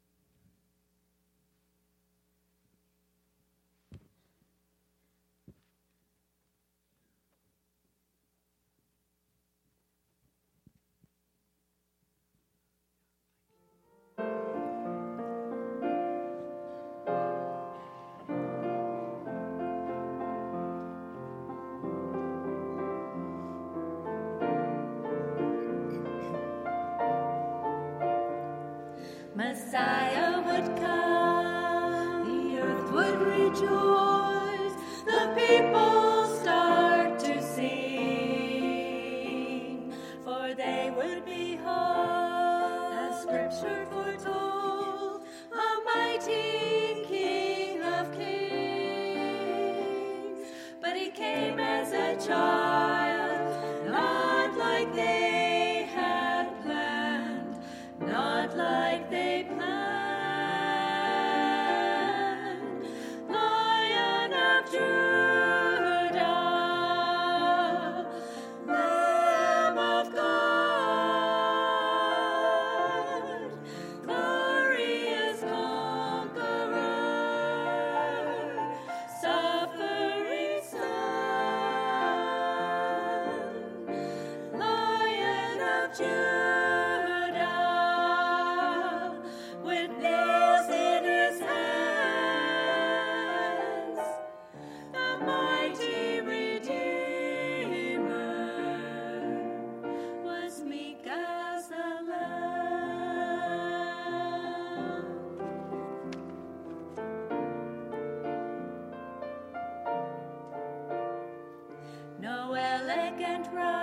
Elegant 113.47 113.59
robe, 113.59 113.76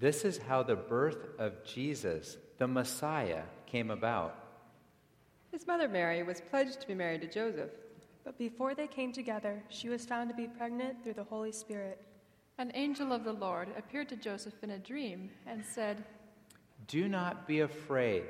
This 0.00 0.24
is 0.24 0.38
how 0.38 0.62
the 0.62 0.76
birth 0.76 1.28
of 1.38 1.62
Jesus, 1.62 2.38
the 2.56 2.66
Messiah, 2.66 3.42
came 3.66 3.90
about. 3.90 4.34
His 5.52 5.66
mother 5.66 5.90
Mary 5.90 6.22
was 6.22 6.40
pledged 6.40 6.80
to 6.80 6.86
be 6.86 6.94
married 6.94 7.20
to 7.20 7.28
Joseph. 7.28 7.68
But 8.24 8.38
before 8.38 8.74
they 8.74 8.86
came 8.86 9.12
together, 9.12 9.62
she 9.68 9.90
was 9.90 10.06
found 10.06 10.30
to 10.30 10.34
be 10.34 10.46
pregnant 10.46 11.02
through 11.02 11.14
the 11.14 11.24
Holy 11.24 11.52
Spirit. 11.52 12.00
An 12.56 12.72
angel 12.74 13.12
of 13.12 13.24
the 13.24 13.34
Lord 13.34 13.68
appeared 13.76 14.08
to 14.08 14.16
Joseph 14.16 14.54
in 14.62 14.70
a 14.70 14.78
dream 14.78 15.28
and 15.46 15.62
said, 15.62 16.02
Do 16.86 17.06
not 17.06 17.46
be 17.46 17.60
afraid 17.60 18.22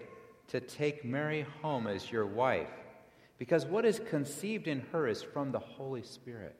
to 0.49 0.59
take 0.59 1.05
Mary 1.05 1.47
home 1.63 1.87
as 1.87 2.11
your 2.11 2.27
wife, 2.27 2.71
because 3.39 3.65
what 3.65 3.85
is 3.85 4.01
conceived 4.11 4.67
in 4.67 4.81
her 4.91 5.07
is 5.07 5.23
from 5.23 5.53
the 5.53 5.61
Holy 5.61 6.03
Spirit. 6.03 6.57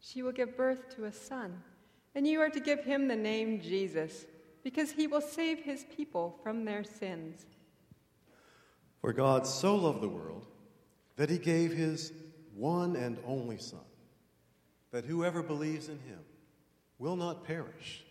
She 0.00 0.22
will 0.22 0.32
give 0.32 0.54
birth 0.54 0.94
to 0.96 1.06
a 1.06 1.12
son, 1.12 1.62
and 2.14 2.26
you 2.26 2.42
are 2.42 2.50
to 2.50 2.60
give 2.60 2.84
him 2.84 3.08
the 3.08 3.16
name 3.16 3.62
Jesus, 3.62 4.26
because 4.64 4.92
he 4.92 5.06
will 5.06 5.20
save 5.20 5.60
his 5.60 5.84
people 5.94 6.40
from 6.42 6.64
their 6.64 6.82
sins. 6.82 7.44
For 9.00 9.12
God 9.12 9.46
so 9.46 9.76
loved 9.76 10.00
the 10.00 10.08
world 10.08 10.46
that 11.16 11.30
he 11.30 11.38
gave 11.38 11.72
his 11.72 12.12
one 12.56 12.96
and 12.96 13.18
only 13.26 13.58
Son, 13.58 13.78
that 14.90 15.04
whoever 15.04 15.42
believes 15.42 15.88
in 15.88 15.98
him 16.00 16.20
will 16.98 17.16
not 17.16 17.44
perish, 17.44 18.02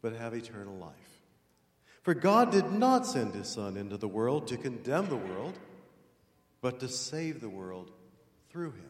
but 0.00 0.14
have 0.14 0.32
eternal 0.32 0.76
life. 0.76 0.94
For 2.02 2.14
God 2.14 2.50
did 2.50 2.72
not 2.72 3.06
send 3.06 3.34
his 3.34 3.48
Son 3.48 3.76
into 3.76 3.98
the 3.98 4.08
world 4.08 4.46
to 4.46 4.56
condemn 4.56 5.08
the 5.08 5.16
world, 5.16 5.58
but 6.62 6.80
to 6.80 6.88
save 6.88 7.40
the 7.40 7.50
world 7.50 7.90
through 8.50 8.70
him. 8.70 8.87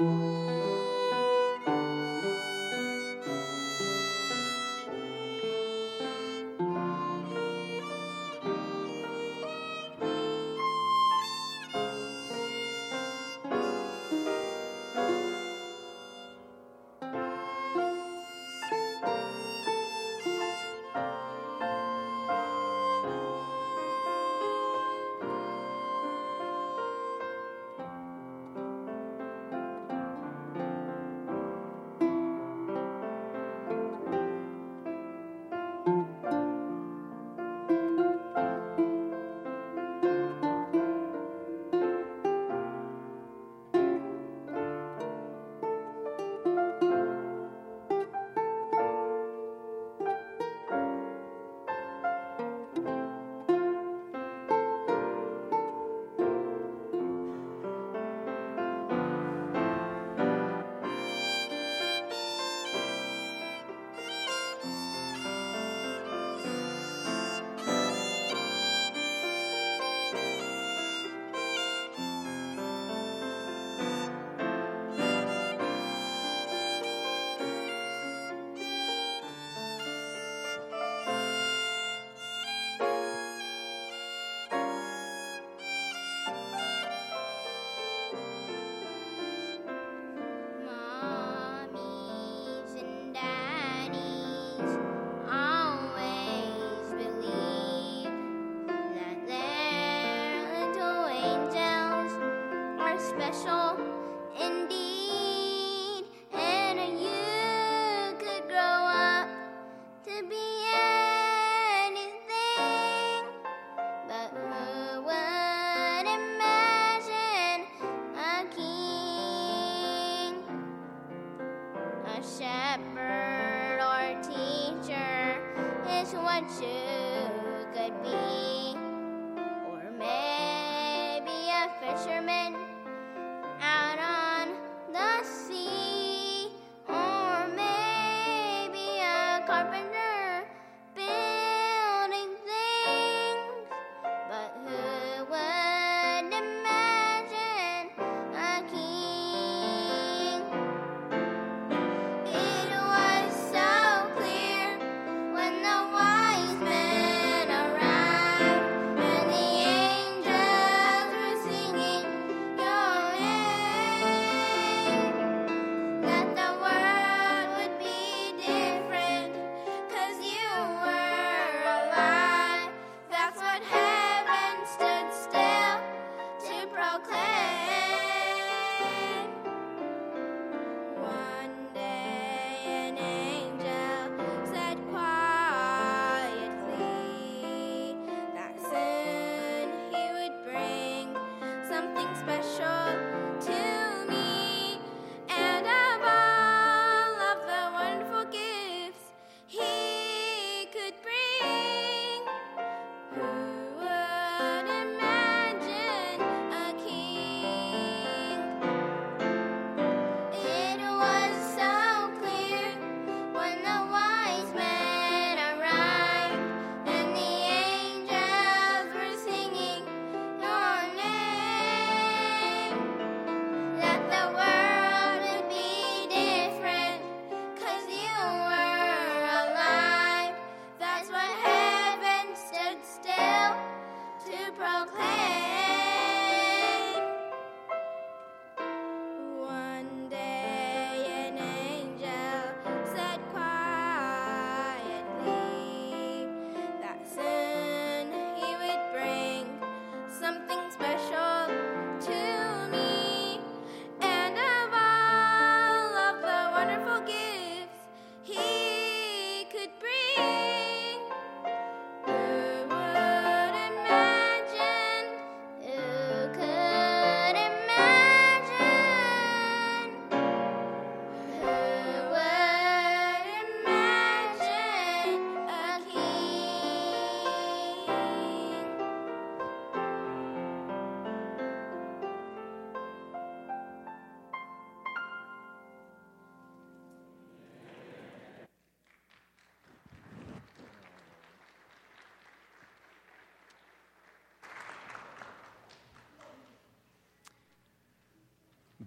Música 0.00 0.47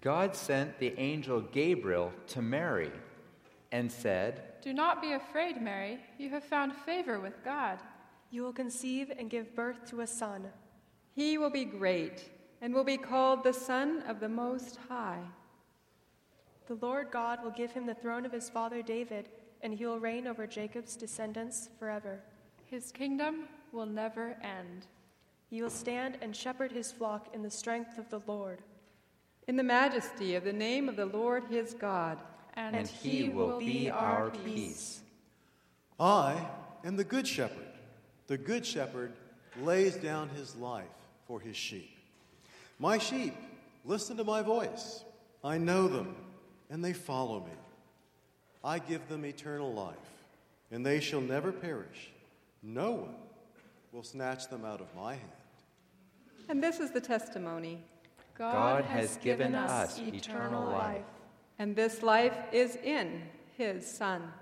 God 0.02 0.34
sent 0.34 0.80
the 0.80 0.98
angel 0.98 1.40
Gabriel 1.40 2.12
to 2.26 2.42
Mary 2.42 2.90
and 3.70 3.90
said, 3.90 4.42
Do 4.60 4.74
not 4.74 5.00
be 5.00 5.12
afraid, 5.12 5.62
Mary. 5.62 6.00
You 6.18 6.28
have 6.30 6.42
found 6.42 6.74
favor 6.74 7.20
with 7.20 7.44
God. 7.44 7.78
You 8.30 8.42
will 8.42 8.52
conceive 8.52 9.12
and 9.16 9.30
give 9.30 9.54
birth 9.54 9.86
to 9.90 10.00
a 10.00 10.06
son. 10.06 10.48
He 11.14 11.38
will 11.38 11.50
be 11.50 11.64
great 11.64 12.28
and 12.60 12.74
will 12.74 12.82
be 12.82 12.96
called 12.96 13.44
the 13.44 13.52
Son 13.52 14.02
of 14.08 14.18
the 14.18 14.28
Most 14.28 14.78
High. 14.88 15.22
The 16.66 16.74
Lord 16.74 17.12
God 17.12 17.42
will 17.44 17.50
give 17.50 17.70
him 17.70 17.86
the 17.86 17.94
throne 17.94 18.26
of 18.26 18.32
his 18.32 18.50
father 18.50 18.82
David, 18.82 19.28
and 19.60 19.72
he 19.72 19.86
will 19.86 20.00
reign 20.00 20.26
over 20.26 20.48
Jacob's 20.48 20.96
descendants 20.96 21.68
forever. 21.78 22.20
His 22.66 22.90
kingdom 22.90 23.44
will 23.70 23.86
never 23.86 24.36
end. 24.42 24.86
He 25.48 25.62
will 25.62 25.70
stand 25.70 26.18
and 26.22 26.34
shepherd 26.34 26.72
his 26.72 26.90
flock 26.90 27.32
in 27.34 27.42
the 27.42 27.50
strength 27.50 27.98
of 27.98 28.08
the 28.08 28.22
Lord. 28.26 28.62
In 29.52 29.56
the 29.56 29.62
majesty 29.62 30.34
of 30.34 30.44
the 30.44 30.52
name 30.54 30.88
of 30.88 30.96
the 30.96 31.04
Lord 31.04 31.44
his 31.50 31.74
God. 31.74 32.16
And, 32.54 32.74
and 32.74 32.88
he 32.88 33.28
will 33.28 33.58
be 33.58 33.90
our 33.90 34.30
peace. 34.30 35.02
I 36.00 36.42
am 36.86 36.96
the 36.96 37.04
good 37.04 37.28
shepherd. 37.28 37.66
The 38.28 38.38
good 38.38 38.64
shepherd 38.64 39.12
lays 39.60 39.96
down 39.96 40.30
his 40.30 40.56
life 40.56 40.86
for 41.26 41.38
his 41.38 41.54
sheep. 41.54 41.90
My 42.78 42.96
sheep 42.96 43.34
listen 43.84 44.16
to 44.16 44.24
my 44.24 44.40
voice. 44.40 45.04
I 45.44 45.58
know 45.58 45.86
them, 45.86 46.16
and 46.70 46.82
they 46.82 46.94
follow 46.94 47.40
me. 47.40 47.52
I 48.64 48.78
give 48.78 49.06
them 49.10 49.26
eternal 49.26 49.70
life, 49.70 49.96
and 50.70 50.86
they 50.86 50.98
shall 50.98 51.20
never 51.20 51.52
perish. 51.52 52.10
No 52.62 52.92
one 52.92 53.16
will 53.92 54.02
snatch 54.02 54.48
them 54.48 54.64
out 54.64 54.80
of 54.80 54.86
my 54.96 55.12
hand. 55.16 55.32
And 56.48 56.62
this 56.62 56.80
is 56.80 56.90
the 56.90 57.02
testimony 57.02 57.84
God, 58.36 58.84
has 58.84 59.16
given 59.18 59.54
us 59.54 59.98
eternal 59.98 60.70
life. 60.70 61.04
and 61.58 61.76
this 61.76 62.02
life 62.02 62.36
is 62.52 62.76
in 62.76 63.22
his 63.56 63.86
Son. 63.86 64.32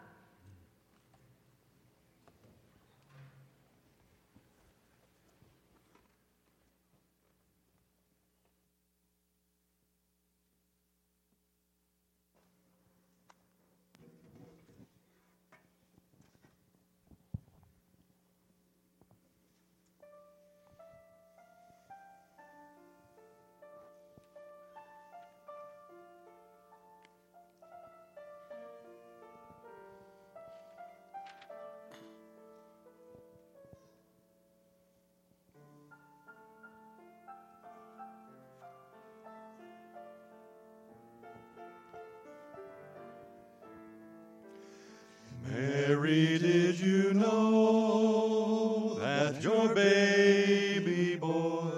Your 49.43 49.75
baby 49.75 51.17
boy 51.17 51.71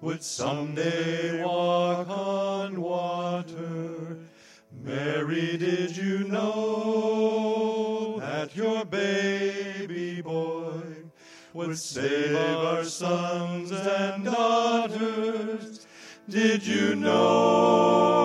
would 0.00 0.22
someday 0.22 1.44
walk 1.44 2.08
on 2.08 2.80
water? 2.80 4.18
Mary, 4.82 5.56
did 5.56 5.96
you 5.96 6.20
know 6.28 8.18
that 8.20 8.54
your 8.56 8.84
baby 8.84 10.22
boy 10.22 10.80
would 11.52 11.78
save 11.78 12.36
our 12.36 12.84
sons 12.84 13.72
and 13.72 14.24
daughters? 14.24 15.86
Did 16.28 16.66
you 16.66 16.94
know 16.94 18.20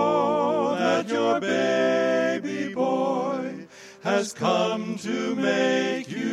that 0.77 1.09
your 1.09 1.39
baby 1.39 2.73
boy 2.73 3.67
has 4.03 4.33
come 4.33 4.97
to 4.97 5.35
make 5.35 6.09
you? 6.09 6.32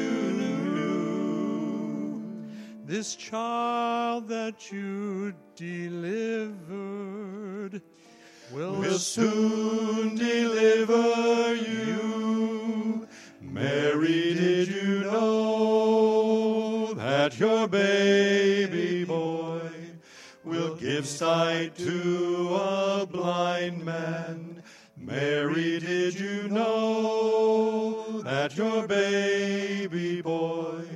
This 2.90 3.14
child 3.14 4.26
that 4.30 4.72
you 4.72 5.32
delivered 5.54 6.50
will 8.52 8.98
soon 8.98 10.16
deliver 10.16 11.54
you. 11.54 13.06
Mary, 13.40 14.34
did 14.34 14.66
you 14.66 15.02
know 15.02 16.92
that 16.94 17.38
your 17.38 17.68
baby 17.68 19.04
boy 19.04 19.70
will 20.42 20.74
give 20.74 21.06
sight 21.06 21.76
to 21.76 22.56
a 22.56 23.06
blind 23.08 23.84
man? 23.84 24.64
Mary, 24.96 25.78
did 25.78 26.18
you 26.18 26.48
know 26.48 28.20
that 28.22 28.56
your 28.56 28.88
baby 28.88 30.20
boy 30.22 30.89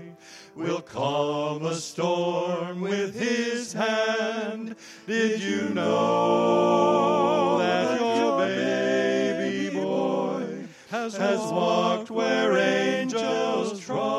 will 0.57 0.81
calm 0.81 1.65
a 1.65 1.75
storm 1.75 2.81
with 2.81 3.15
his 3.15 3.73
hand? 3.73 4.77
Did 5.07 5.41
you 5.41 5.71
know 5.71 7.59
that 7.59 8.01
your 8.01 8.39
baby 8.39 9.75
boy 9.75 10.67
has, 10.91 11.19
walked 11.19 12.11
where 12.11 12.57
angels 12.57 13.81
trod? 13.81 14.15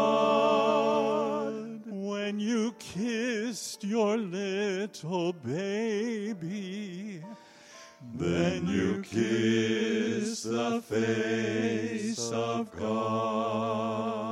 When 1.86 2.40
you 2.40 2.74
kissed 2.80 3.84
your 3.84 4.18
little 4.18 5.34
baby, 5.34 7.24
then 8.14 8.68
you 8.68 9.02
kiss 9.04 10.44
the 10.44 10.82
face 10.82 12.30
of 12.32 12.72
God. 12.78 14.25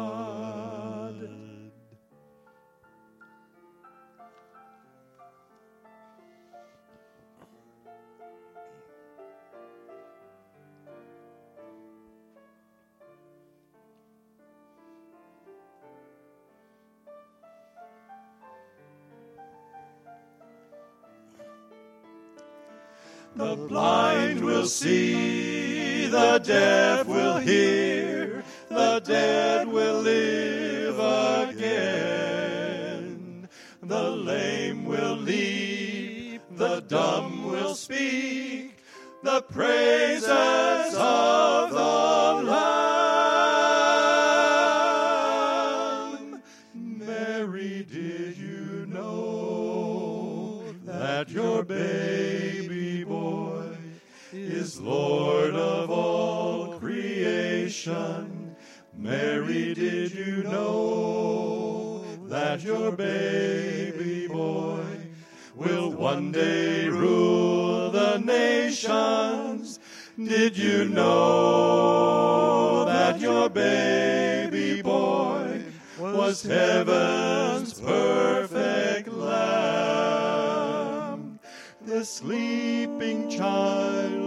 Will 24.64 24.70
see, 24.70 26.07
the 26.07 26.39
deaf 26.39 27.05
will 27.05 27.38
hear, 27.38 28.45
the 28.70 29.01
dead 29.03 29.68
will 29.68 29.99
live 29.99 30.97
again. 31.49 31.89
The 33.82 34.09
lame 34.09 34.86
will 34.86 35.18
leap, 35.18 36.43
the 36.51 36.80
dumb 36.88 37.51
will 37.51 37.76
speak, 37.76 38.78
the 39.22 39.41
praises 39.41 40.95
of 40.95 41.72
the 41.72 42.43
Lamb. 42.49 42.64
Mary, 46.74 47.86
did 47.91 48.38
you 48.38 48.86
know 48.88 50.64
that 50.86 51.30
your 51.30 51.66
baby 51.66 51.92
Lord 54.84 55.55
of 55.55 55.89
all 55.89 56.77
creation? 56.77 58.53
Mary, 58.93 59.73
did 59.73 60.13
you 60.13 60.43
know 60.43 62.03
that 62.27 62.61
your 62.61 62.91
baby 62.91 64.27
boy 64.27 64.84
will 65.55 65.89
one 65.89 66.34
day 66.34 66.89
rule 66.89 67.91
the 67.91 68.17
nations? 68.17 69.79
Did 70.21 70.57
you 70.57 70.84
know 70.84 72.84
that 72.84 73.21
your 73.21 73.49
baby 73.49 74.81
boy 74.81 75.61
was 75.97 76.43
heaven's 76.43 77.79
perfect 77.79 79.07
lamb? 79.07 80.19
The 81.86 82.03
sleeping 82.03 83.29
child 83.29 84.22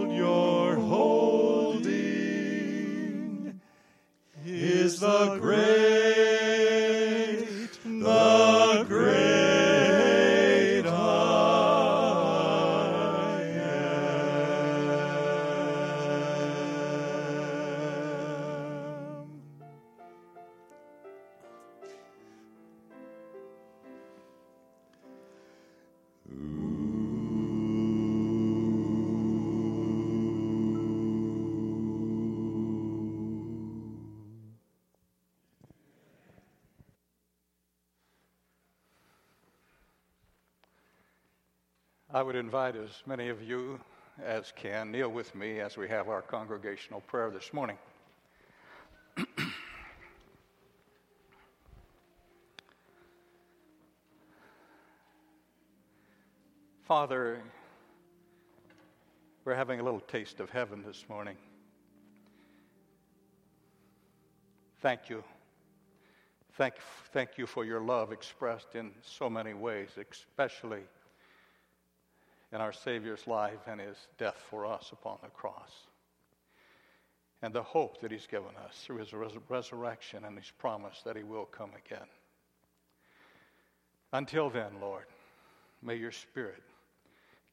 the 4.99 5.37
great, 5.39 5.76
would 42.27 42.35
invite 42.35 42.75
as 42.75 42.91
many 43.05 43.29
of 43.29 43.41
you 43.41 43.79
as 44.21 44.51
can 44.53 44.91
kneel 44.91 45.07
with 45.07 45.33
me 45.33 45.61
as 45.61 45.77
we 45.77 45.87
have 45.87 46.09
our 46.09 46.21
congregational 46.21 46.99
prayer 46.99 47.29
this 47.29 47.53
morning. 47.53 47.77
Father, 56.83 57.41
we're 59.45 59.55
having 59.55 59.79
a 59.79 59.83
little 59.83 60.01
taste 60.01 60.41
of 60.41 60.49
heaven 60.49 60.83
this 60.85 61.05
morning. 61.07 61.37
Thank 64.81 65.09
you. 65.09 65.23
Thank, 66.55 66.73
thank 67.13 67.37
you 67.37 67.47
for 67.47 67.63
your 67.63 67.79
love 67.79 68.11
expressed 68.11 68.75
in 68.75 68.91
so 69.01 69.29
many 69.29 69.53
ways, 69.53 69.91
especially 70.11 70.81
in 72.51 72.61
our 72.61 72.71
Savior's 72.71 73.27
life 73.27 73.67
and 73.67 73.79
his 73.79 73.97
death 74.17 74.41
for 74.49 74.65
us 74.65 74.89
upon 74.91 75.17
the 75.21 75.29
cross. 75.29 75.71
And 77.41 77.53
the 77.53 77.63
hope 77.63 78.01
that 78.01 78.11
he's 78.11 78.27
given 78.27 78.55
us 78.65 78.81
through 78.83 78.97
his 78.97 79.13
res- 79.13 79.37
resurrection 79.49 80.25
and 80.25 80.37
his 80.37 80.51
promise 80.57 81.01
that 81.05 81.15
he 81.15 81.23
will 81.23 81.45
come 81.45 81.71
again. 81.85 82.07
Until 84.13 84.49
then, 84.49 84.79
Lord, 84.81 85.05
may 85.83 85.95
your 85.95 86.11
Spirit 86.11 86.63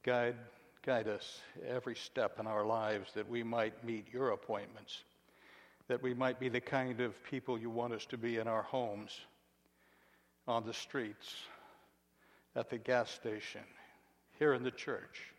guide, 0.05 0.37
guide 0.85 1.09
us 1.09 1.41
every 1.67 1.97
step 1.97 2.39
in 2.39 2.47
our 2.47 2.65
lives 2.65 3.13
that 3.15 3.29
we 3.29 3.43
might 3.43 3.85
meet 3.85 4.07
your 4.13 4.31
appointments, 4.31 5.03
that 5.89 6.03
we 6.03 6.15
might 6.15 6.39
be 6.39 6.49
the 6.49 6.61
kind 6.61 7.01
of 7.01 7.23
people 7.25 7.59
you 7.59 7.69
want 7.69 7.93
us 7.93 8.07
to 8.07 8.17
be 8.17 8.39
in 8.39 8.47
our 8.47 8.63
homes, 8.63 9.21
on 10.47 10.65
the 10.65 10.75
streets, 10.75 11.35
at 12.55 12.71
the 12.71 12.79
gas 12.79 13.11
station, 13.11 13.65
here 14.39 14.55
in 14.55 14.63
the 14.63 14.71
church, 14.71 15.33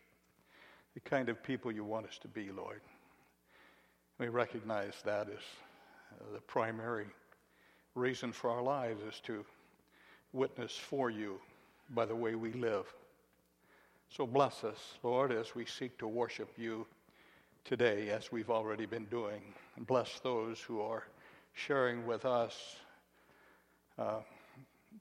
the 0.94 1.00
kind 1.00 1.28
of 1.28 1.42
people 1.42 1.70
you 1.70 1.84
want 1.84 2.06
us 2.06 2.18
to 2.18 2.28
be, 2.28 2.50
Lord. 2.50 2.80
We 4.18 4.28
recognize 4.28 4.94
that 5.04 5.28
as 5.28 5.42
the 6.32 6.40
primary 6.40 7.06
reason 7.94 8.32
for 8.32 8.50
our 8.50 8.62
lives 8.62 9.02
is 9.02 9.20
to 9.24 9.44
witness 10.32 10.72
for 10.76 11.10
you 11.10 11.38
by 11.90 12.06
the 12.06 12.16
way 12.16 12.34
we 12.34 12.52
live. 12.52 12.86
So 14.08 14.26
bless 14.26 14.64
us, 14.64 14.94
Lord, 15.02 15.32
as 15.32 15.54
we 15.54 15.66
seek 15.66 15.98
to 15.98 16.08
worship 16.08 16.50
you 16.56 16.86
today, 17.64 18.10
as 18.10 18.32
we've 18.32 18.50
already 18.50 18.86
been 18.86 19.06
doing. 19.06 19.42
And 19.76 19.86
bless 19.86 20.20
those 20.20 20.60
who 20.60 20.80
are 20.80 21.04
sharing 21.52 22.06
with 22.06 22.24
us 22.24 22.76
uh, 23.98 24.20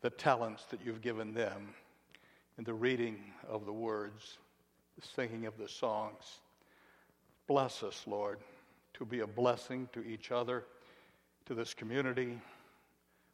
the 0.02 0.10
talents 0.10 0.66
that 0.72 0.80
you've 0.84 1.02
given 1.02 1.34
them 1.34 1.74
in 2.58 2.64
the 2.64 2.74
reading 2.74 3.18
of 3.49 3.66
the 3.66 3.74
words, 3.74 4.38
the 4.99 5.08
singing 5.08 5.45
of 5.45 5.58
the 5.58 5.68
songs. 5.68 6.39
Bless 7.47 7.84
us, 7.84 8.03
Lord, 8.08 8.39
to 8.93 9.06
be 9.06 9.20
a 9.20 9.28
blessing 9.28 9.89
to 9.93 10.03
each 10.03 10.32
other, 10.32 10.64
to 11.45 11.53
this 11.53 11.74
community, 11.74 12.39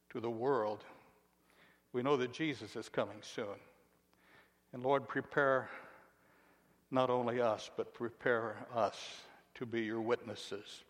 to 0.10 0.20
the 0.20 0.30
world. 0.30 0.84
We 1.94 2.02
know 2.02 2.18
that 2.18 2.34
Jesus 2.34 2.76
is 2.76 2.90
coming 2.90 3.18
soon. 3.22 3.60
And 4.74 4.84
Lord, 4.84 5.08
prepare 5.08 5.70
not 6.90 7.10
only 7.10 7.40
us, 7.40 7.70
but 7.78 7.94
prepare 7.94 8.56
us 8.76 8.98
to 9.56 9.66
be 9.66 9.82
your 9.82 10.02
witnesses 10.02 10.84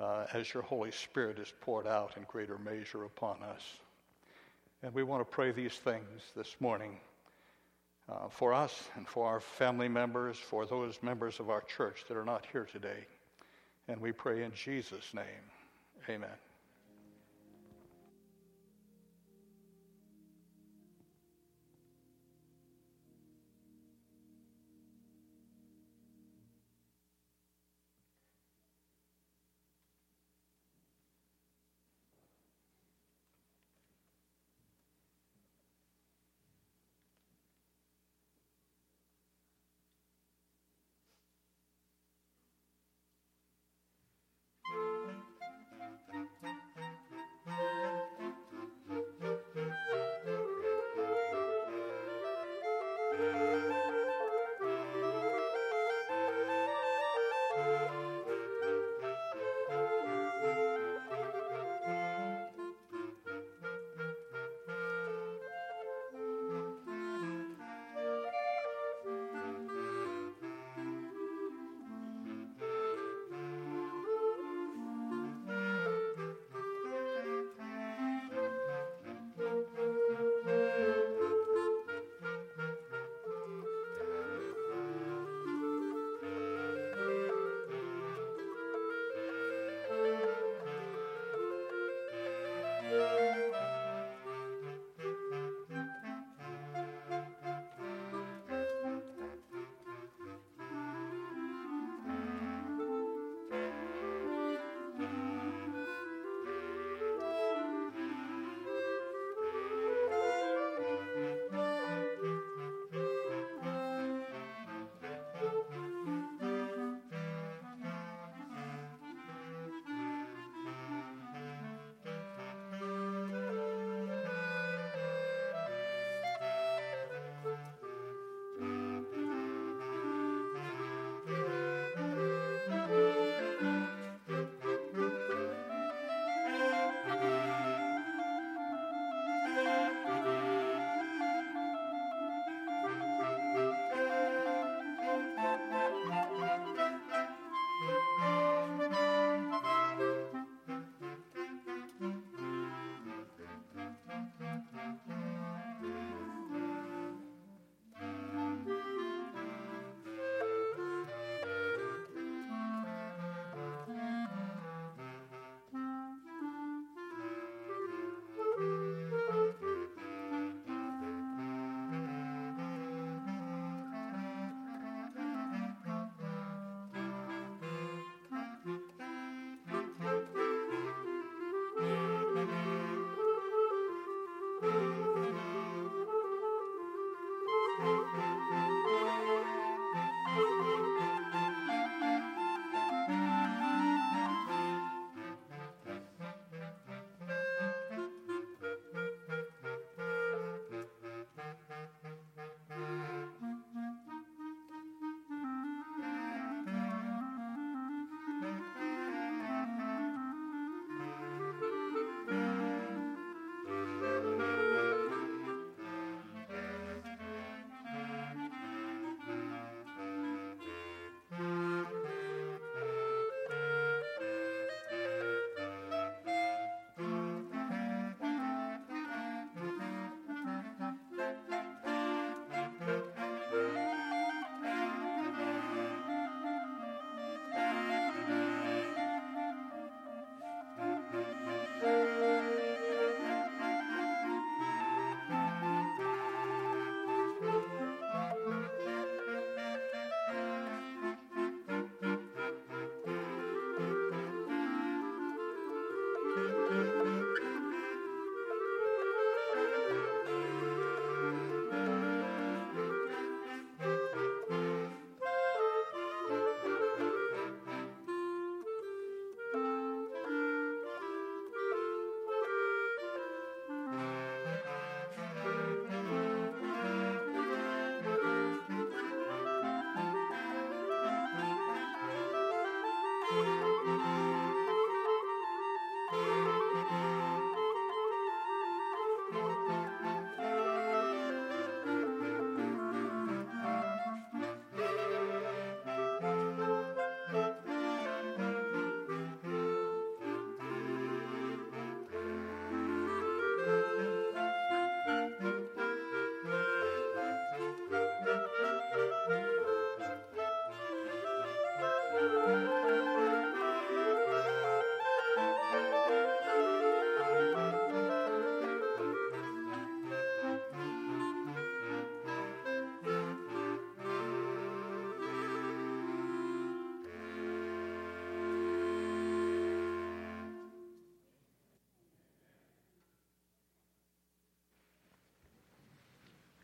uh, 0.00 0.26
as 0.32 0.52
your 0.52 0.62
Holy 0.62 0.90
Spirit 0.90 1.38
is 1.38 1.52
poured 1.60 1.86
out 1.86 2.16
in 2.16 2.24
greater 2.28 2.58
measure 2.58 3.04
upon 3.04 3.42
us. 3.42 3.62
And 4.82 4.94
we 4.94 5.02
want 5.02 5.20
to 5.20 5.24
pray 5.24 5.50
these 5.50 5.74
things 5.74 6.22
this 6.36 6.56
morning 6.60 6.98
uh, 8.08 8.28
for 8.28 8.54
us 8.54 8.88
and 8.96 9.06
for 9.06 9.26
our 9.26 9.40
family 9.40 9.88
members, 9.88 10.38
for 10.38 10.66
those 10.66 10.98
members 11.02 11.40
of 11.40 11.50
our 11.50 11.62
church 11.62 12.04
that 12.08 12.16
are 12.16 12.24
not 12.24 12.46
here 12.50 12.66
today. 12.70 13.06
And 13.86 14.00
we 14.00 14.12
pray 14.12 14.44
in 14.44 14.52
Jesus' 14.52 15.12
name. 15.14 15.24
Amen. 16.08 16.47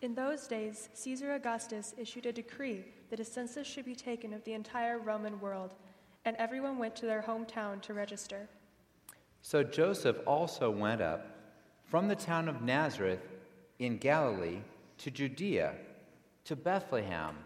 In 0.05 0.15
those 0.15 0.47
days, 0.47 0.91
Caesar 0.93 1.33
Augustus 1.33 1.95
issued 1.97 2.27
a 2.27 2.33
decree 2.33 2.85
that 3.09 3.21
a 3.21 3.25
census 3.25 3.67
should 3.67 3.87
be 3.87 3.95
taken 3.95 4.35
of 4.35 4.45
the 4.45 4.53
entire 4.53 4.99
Roman 4.99 5.41
world, 5.41 5.73
and 6.27 6.37
everyone 6.37 6.77
went 6.77 6.95
to 6.97 7.07
their 7.07 7.23
hometown 7.23 7.81
to 7.81 7.95
register. 7.95 8.47
So 9.41 9.63
Joseph 9.63 10.19
also 10.27 10.71
went 10.71 11.01
up 11.01 11.27
from 11.87 12.07
the 12.07 12.17
town 12.17 12.51
of 12.51 12.61
Nazareth 12.61 13.27
in 13.79 13.97
Galilee 13.97 14.59
to 14.99 15.11
Judea, 15.11 15.73
to 16.45 16.55
Bethlehem, 16.55 17.39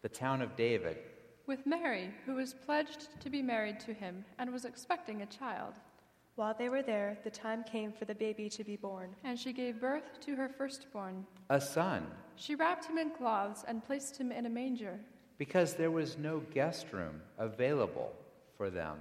the 0.00 0.08
town 0.08 0.40
of 0.40 0.56
David, 0.56 0.96
with 1.46 1.66
Mary, 1.66 2.14
who 2.24 2.36
was 2.36 2.54
pledged 2.54 3.08
to 3.20 3.28
be 3.28 3.42
married 3.42 3.78
to 3.80 3.92
him 3.92 4.24
and 4.38 4.50
was 4.50 4.64
expecting 4.64 5.20
a 5.20 5.26
child. 5.26 5.74
While 6.36 6.54
they 6.58 6.68
were 6.68 6.82
there, 6.82 7.16
the 7.24 7.30
time 7.30 7.64
came 7.64 7.92
for 7.92 8.04
the 8.04 8.14
baby 8.14 8.50
to 8.50 8.62
be 8.62 8.76
born. 8.76 9.16
And 9.24 9.38
she 9.38 9.54
gave 9.54 9.80
birth 9.80 10.20
to 10.20 10.36
her 10.36 10.50
firstborn, 10.50 11.26
a 11.48 11.58
son, 11.58 12.06
She 12.36 12.54
wrapped 12.54 12.84
him 12.84 12.98
in 12.98 13.10
cloths 13.10 13.64
and 13.66 13.82
placed 13.82 14.18
him 14.18 14.30
in 14.30 14.44
a 14.44 14.50
manger, 14.50 15.00
because 15.38 15.72
there 15.74 15.90
was 15.90 16.18
no 16.18 16.40
guest 16.52 16.92
room 16.92 17.22
available 17.38 18.12
for 18.58 18.68
them. 18.68 18.98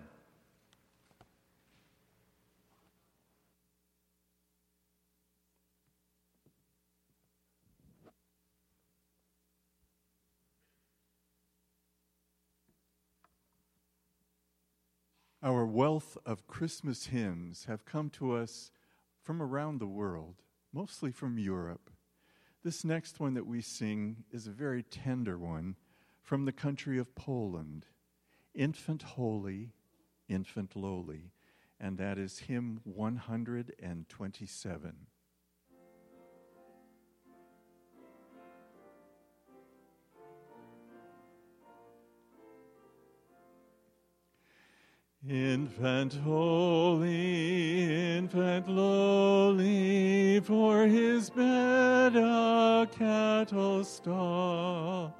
Our 15.46 15.66
wealth 15.68 16.18
of 16.26 16.48
Christmas 16.48 17.06
hymns 17.06 17.66
have 17.66 17.86
come 17.86 18.10
to 18.12 18.34
us 18.34 18.72
from 19.22 19.44
around 19.44 19.78
the 19.78 19.86
world, 19.86 20.42
mostly 20.74 21.12
from 21.12 21.38
Europe. 21.38 21.92
This 22.64 22.84
next 22.84 23.20
one 23.20 23.36
that 23.36 23.46
we 23.46 23.62
sing 23.62 24.24
is 24.32 24.48
a 24.48 24.52
very 24.52 24.82
tender 24.82 25.38
one 25.38 25.76
from 26.24 26.46
the 26.46 26.52
country 26.52 26.98
of 26.98 27.14
Poland 27.14 27.86
Infant 28.56 29.04
Holy, 29.04 29.74
Infant 30.28 30.76
Lowly, 30.76 31.30
and 31.80 32.00
that 32.00 32.18
is 32.18 32.40
hymn 32.40 32.82
127. 32.84 34.96
Infant 45.28 46.14
holy, 46.14 47.82
infant 48.16 48.70
lowly, 48.70 50.40
for 50.42 50.84
his 50.86 51.32
bed 51.32 52.16
a 52.16 52.88
cattle 52.92 53.84
stall, 53.84 55.18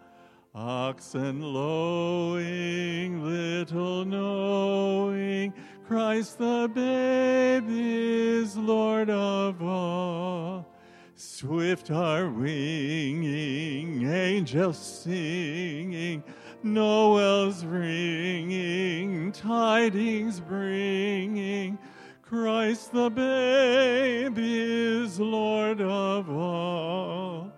oxen 0.54 1.42
lowing, 1.42 3.24
little 3.24 4.06
knowing, 4.06 5.52
Christ 5.88 6.38
the 6.38 6.70
babe 6.72 7.66
is 7.68 8.56
Lord 8.56 9.10
of 9.10 9.60
all. 9.64 10.68
Swift 11.16 11.90
are 11.90 12.30
winging, 12.30 14.08
angels 14.08 14.78
singing, 14.78 16.24
Noel's 16.66 17.64
ringing, 17.64 19.32
tidings 19.32 20.40
bringing. 20.40 21.78
Christ 22.24 22.92
the 22.92 23.12
babe 23.12 24.36
is 24.36 25.20
Lord 25.20 25.80
of 25.80 26.28
all. 26.28 27.54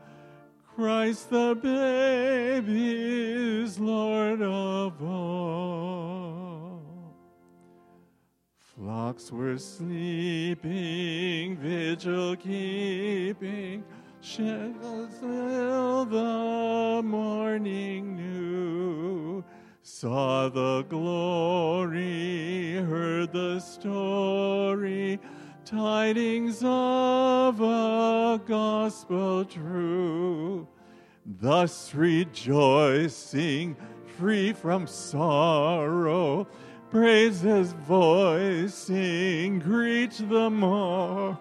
Christ 0.75 1.29
the 1.29 1.55
babe 1.55 2.65
is 2.67 3.79
Lord 3.79 4.41
of 4.41 5.01
all. 5.01 6.83
Flocks 8.59 9.31
were 9.31 9.57
sleeping, 9.57 10.57
vigil 11.55 12.35
keeping, 12.35 13.85
shadows 14.21 15.09
till 15.19 16.05
the 16.05 17.01
morning 17.03 18.15
new. 18.15 19.43
Saw 19.83 20.49
the 20.49 20.83
glory, 20.83 22.75
heard 22.75 23.31
the 23.31 23.59
story, 23.59 25.19
tidings 25.65 26.61
of 26.63 27.61
a 27.61 28.41
gospel 28.45 29.45
true. 29.45 30.67
Thus 31.25 31.93
rejoicing, 31.95 33.75
free 34.17 34.53
from 34.53 34.87
sorrow, 34.87 36.47
praises 36.89 37.73
voicing, 37.73 39.59
greet 39.59 40.13
the 40.29 40.49
more. 40.49 41.37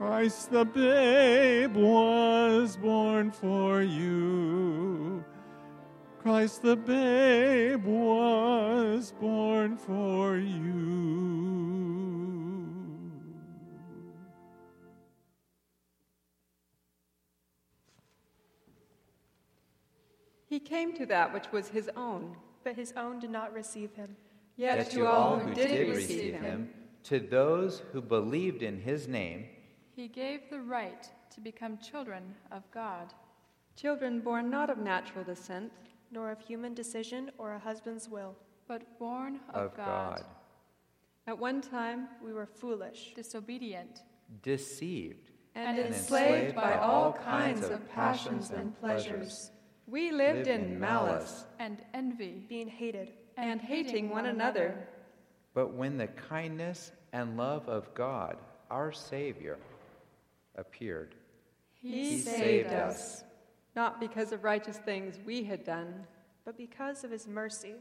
Christ 0.00 0.50
the 0.50 0.64
babe 0.64 1.76
was 1.76 2.78
born 2.78 3.30
for 3.30 3.82
you. 3.82 5.22
Christ 6.22 6.62
the 6.62 6.74
babe 6.74 7.84
was 7.84 9.12
born 9.20 9.76
for 9.76 10.38
you. 10.38 10.70
He 20.46 20.58
came 20.58 20.94
to 20.94 21.04
that 21.04 21.34
which 21.34 21.52
was 21.52 21.68
his 21.68 21.90
own, 21.94 22.38
but 22.64 22.74
his 22.74 22.94
own 22.96 23.18
did 23.18 23.28
not 23.28 23.52
receive 23.52 23.92
him. 23.92 24.16
Yet, 24.56 24.78
Yet 24.78 24.90
to 24.92 25.06
all 25.06 25.38
who 25.38 25.52
did 25.52 25.94
receive 25.94 26.40
him, 26.40 26.70
to 27.02 27.20
those 27.20 27.82
who 27.92 28.00
believed 28.00 28.62
in 28.62 28.80
his 28.80 29.06
name, 29.06 29.44
he 30.00 30.08
gave 30.08 30.48
the 30.48 30.60
right 30.60 31.10
to 31.34 31.42
become 31.42 31.76
children 31.76 32.22
of 32.50 32.62
God. 32.70 33.12
children 33.76 34.20
born 34.20 34.48
not 34.48 34.70
of 34.70 34.78
natural 34.78 35.22
descent, 35.22 35.70
nor 36.10 36.30
of 36.30 36.40
human 36.40 36.72
decision 36.72 37.30
or 37.36 37.52
a 37.52 37.58
husband's 37.58 38.08
will. 38.08 38.34
but 38.66 38.98
born 38.98 39.40
of, 39.50 39.64
of 39.64 39.76
God, 39.76 40.24
at 41.26 41.38
one 41.38 41.60
time 41.60 42.08
We 42.24 42.32
were 42.32 42.46
foolish, 42.46 43.12
disobedient, 43.14 44.00
deceived, 44.42 45.32
and, 45.54 45.78
And 45.78 45.88
enslaved 45.88 46.54
by 46.54 46.78
all 46.78 47.12
kinds 47.12 47.68
of 47.68 47.86
passions 47.90 48.52
and 48.52 48.68
pleasures. 48.80 49.50
We 49.86 50.12
lived 50.12 50.46
in 50.48 50.80
malice 50.80 51.44
and 51.58 51.76
envy, 51.92 52.46
being 52.48 52.68
hated, 52.68 53.12
and 53.36 53.60
hating 53.60 54.08
one 54.08 54.26
another. 54.26 54.88
But 55.52 55.74
when 55.74 55.98
the 55.98 56.06
kindness 56.06 56.92
and 57.12 57.36
love 57.36 57.68
of 57.68 57.92
God, 57.92 58.38
our 58.70 58.92
Savior, 58.92 59.58
appeared, 60.56 61.14
He, 61.72 62.10
He 62.10 62.18
saved 62.18 62.38
saved 62.38 62.72
us, 62.72 63.24
not 63.76 64.00
because 64.00 64.32
of 64.32 64.44
righteous 64.44 64.78
things 64.78 65.18
we 65.24 65.44
had 65.44 65.64
done, 65.64 66.06
but 66.44 66.56
because 66.56 67.04
of 67.04 67.10
his 67.10 67.26
mercy, 67.28 67.74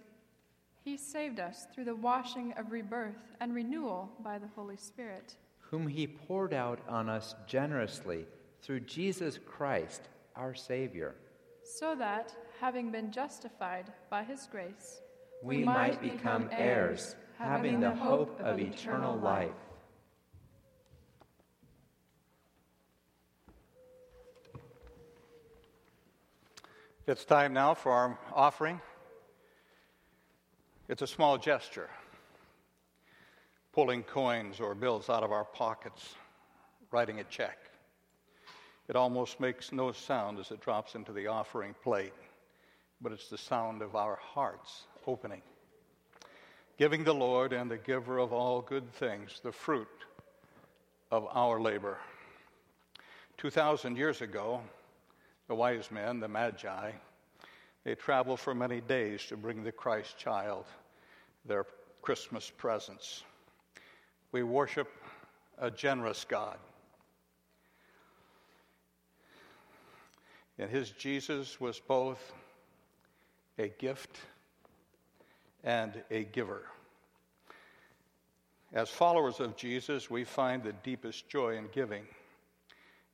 he 0.84 0.97
saved 0.97 1.39
us 1.39 1.67
through 1.74 1.86
the 1.86 1.95
washing 1.95 2.53
of 2.53 2.72
rebirth 2.72 3.36
and 3.39 3.53
renewal 3.53 4.09
by 4.24 4.39
the 4.39 4.47
Holy 4.55 4.78
Spirit, 4.78 5.36
whom 5.59 5.88
He 5.88 6.07
poured 6.07 6.53
out 6.53 6.80
on 6.88 7.09
us 7.09 7.36
generously 7.45 8.26
through 8.61 8.82
Jesus 8.82 9.38
Christ, 9.45 10.09
our 10.36 10.53
Savior, 10.55 11.15
so 11.63 11.95
that, 11.95 12.34
having 12.59 12.91
been 12.91 13.11
justified 13.11 13.91
by 14.09 14.24
his 14.24 14.47
grace, 14.51 15.01
we, 15.43 15.57
We 15.57 15.63
might 15.63 16.01
might 16.01 16.01
become 16.01 16.43
become 16.43 16.49
heirs, 16.51 17.01
heirs, 17.01 17.15
having 17.38 17.80
the 17.80 17.93
hope 17.93 18.39
of 18.41 18.59
eternal 18.59 19.15
life. 19.17 19.51
It's 27.10 27.26
time 27.26 27.53
now 27.53 27.74
for 27.74 27.91
our 27.91 28.20
offering. 28.36 28.80
It's 30.88 31.01
a 31.01 31.07
small 31.07 31.39
gesture, 31.39 31.89
pulling 33.74 34.03
coins 34.03 34.60
or 34.60 34.76
bills 34.76 35.10
out 35.10 35.24
of 35.24 35.32
our 35.32 35.43
pockets, 35.43 36.14
writing 36.91 37.20
a 37.20 37.24
check. 37.24 37.57
It 38.88 38.95
almost 38.95 39.39
makes 39.39 39.72
no 39.72 39.91
sound 39.91 40.38
as 40.38 40.51
it 40.51 40.62
drops 40.62 40.93
into 40.93 41.12
the 41.12 41.26
offering 41.26 41.74
plate, 41.82 42.14
but 43.01 43.12
it's 43.12 43.28
the 43.28 43.39
sound 43.39 43.82
of 43.82 43.95
our 43.95 44.20
hearts 44.22 44.84
opening, 45.07 45.41
giving 46.78 47.03
the 47.03 47.16
Lord 47.16 47.53
and 47.53 47.72
the 47.72 47.80
giver 47.80 48.20
of 48.20 48.32
all 48.32 48.62
good 48.62 48.88
things 48.93 49.39
the 49.43 49.51
fruit 49.51 49.88
of 51.10 51.28
our 51.34 51.60
labor. 51.60 51.97
2,000 53.38 53.97
years 53.97 54.22
ago, 54.22 54.62
the 55.50 55.56
wise 55.56 55.89
men, 55.89 56.20
the 56.20 56.28
Magi, 56.28 56.91
they 57.84 57.95
travel 57.95 58.38
for 58.38 58.54
many 58.54 58.82
days 58.82 59.26
to 59.26 59.36
bring 59.36 59.64
the 59.64 59.72
Christ 59.72 60.16
child 60.16 60.66
their 61.43 61.66
Christmas 62.04 62.52
presents. 62.56 63.24
We 64.32 64.43
worship 64.43 64.88
a 65.58 65.72
generous 65.72 66.24
God. 66.24 66.58
And 70.60 70.70
his 70.70 70.91
Jesus 70.91 71.60
was 71.60 71.80
both 71.80 72.32
a 73.58 73.70
gift 73.70 74.18
and 75.64 76.00
a 76.12 76.26
giver. 76.26 76.62
As 78.72 78.88
followers 78.88 79.39
of 79.39 79.58
Jesus, 79.58 80.12
we 80.12 80.26
find 80.26 80.62
the 80.62 80.74
deepest 80.84 81.28
joy 81.28 81.58
in 81.58 81.70
giving. 81.72 82.06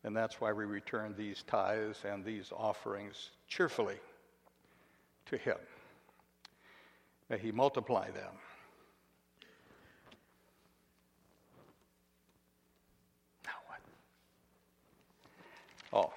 And 0.06 0.16
that's 0.16 0.40
why 0.40 0.54
we 0.54 0.66
return 0.66 1.16
these 1.18 1.44
tithes 1.48 2.06
and 2.08 2.24
these 2.24 2.52
offerings 2.56 3.32
cheerfully 3.48 3.96
to 5.26 5.36
Him. 5.36 5.58
May 7.28 7.40
He 7.40 7.52
multiply 7.52 8.12
them. 8.12 8.34
Now 13.46 13.52
what? 13.66 13.82
Oh. 15.92 16.14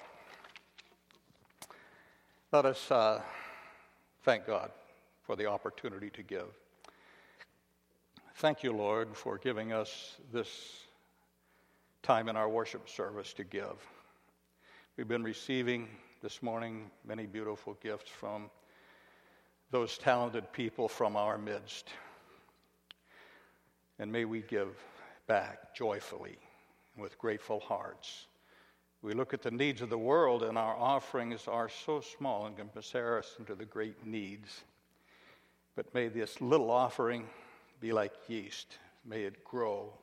Let 2.51 2.65
us 2.65 2.91
uh, 2.91 3.23
thank 4.23 4.45
God 4.45 4.69
for 5.23 5.35
the 5.35 5.47
opportunity 5.47 6.11
to 6.11 6.21
give. 6.21 6.45
Thank 8.35 8.61
you, 8.61 8.71
Lord, 8.71 9.17
for 9.17 9.39
giving 9.39 9.73
us 9.73 10.17
this 10.31 10.85
time 12.01 12.29
in 12.29 12.35
our 12.35 12.49
worship 12.49 12.89
service 12.89 13.33
to 13.33 13.43
give. 13.43 13.85
We've 14.97 15.07
been 15.07 15.23
receiving 15.23 15.87
this 16.21 16.41
morning 16.41 16.89
many 17.05 17.25
beautiful 17.25 17.77
gifts 17.81 18.09
from 18.09 18.49
those 19.71 19.97
talented 19.97 20.51
people 20.53 20.87
from 20.87 21.15
our 21.15 21.37
midst. 21.37 21.89
And 23.99 24.11
may 24.11 24.25
we 24.25 24.41
give 24.41 24.75
back 25.27 25.75
joyfully 25.75 26.37
with 26.97 27.17
grateful 27.17 27.59
hearts. 27.59 28.27
We 29.01 29.13
look 29.13 29.33
at 29.33 29.41
the 29.41 29.51
needs 29.51 29.81
of 29.81 29.89
the 29.89 29.97
world, 29.97 30.43
and 30.43 30.57
our 30.57 30.75
offerings 30.75 31.47
are 31.47 31.69
so 31.69 32.01
small 32.01 32.47
in 32.47 32.55
comparison 32.55 33.45
to 33.45 33.55
the 33.55 33.65
great 33.65 34.05
needs. 34.05 34.63
But 35.75 35.93
may 35.93 36.07
this 36.07 36.41
little 36.41 36.71
offering 36.71 37.27
be 37.79 37.93
like 37.93 38.13
yeast. 38.27 38.77
May 39.05 39.23
it 39.23 39.43
grow 39.43 39.93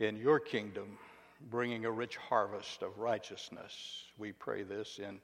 in 0.00 0.16
your 0.16 0.40
kingdom, 0.40 0.98
bringing 1.50 1.84
a 1.84 1.90
rich 1.90 2.16
harvest 2.16 2.82
of 2.82 2.98
righteousness. 2.98 4.04
We 4.18 4.32
pray 4.32 4.62
this 4.62 4.98
in 4.98 5.20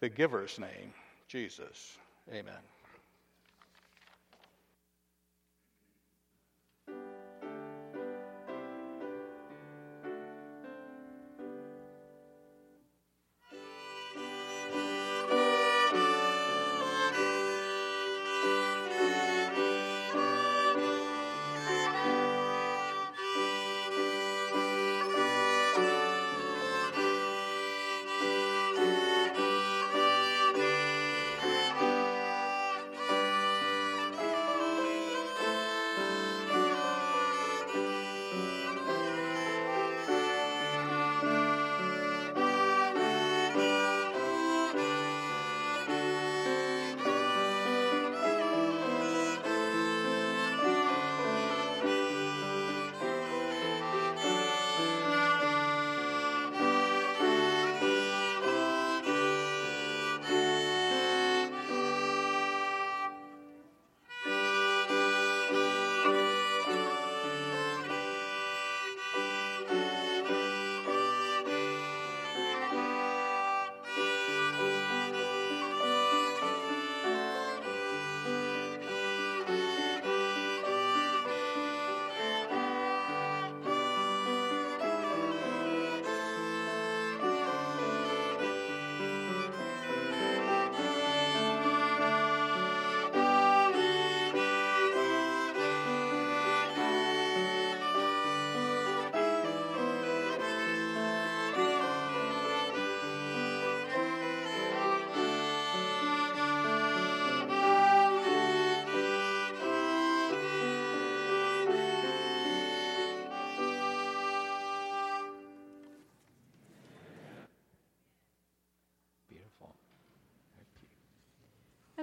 the 0.00 0.08
giver's 0.08 0.58
name, 0.58 0.92
Jesus. 1.28 1.98
Amen. 2.30 2.77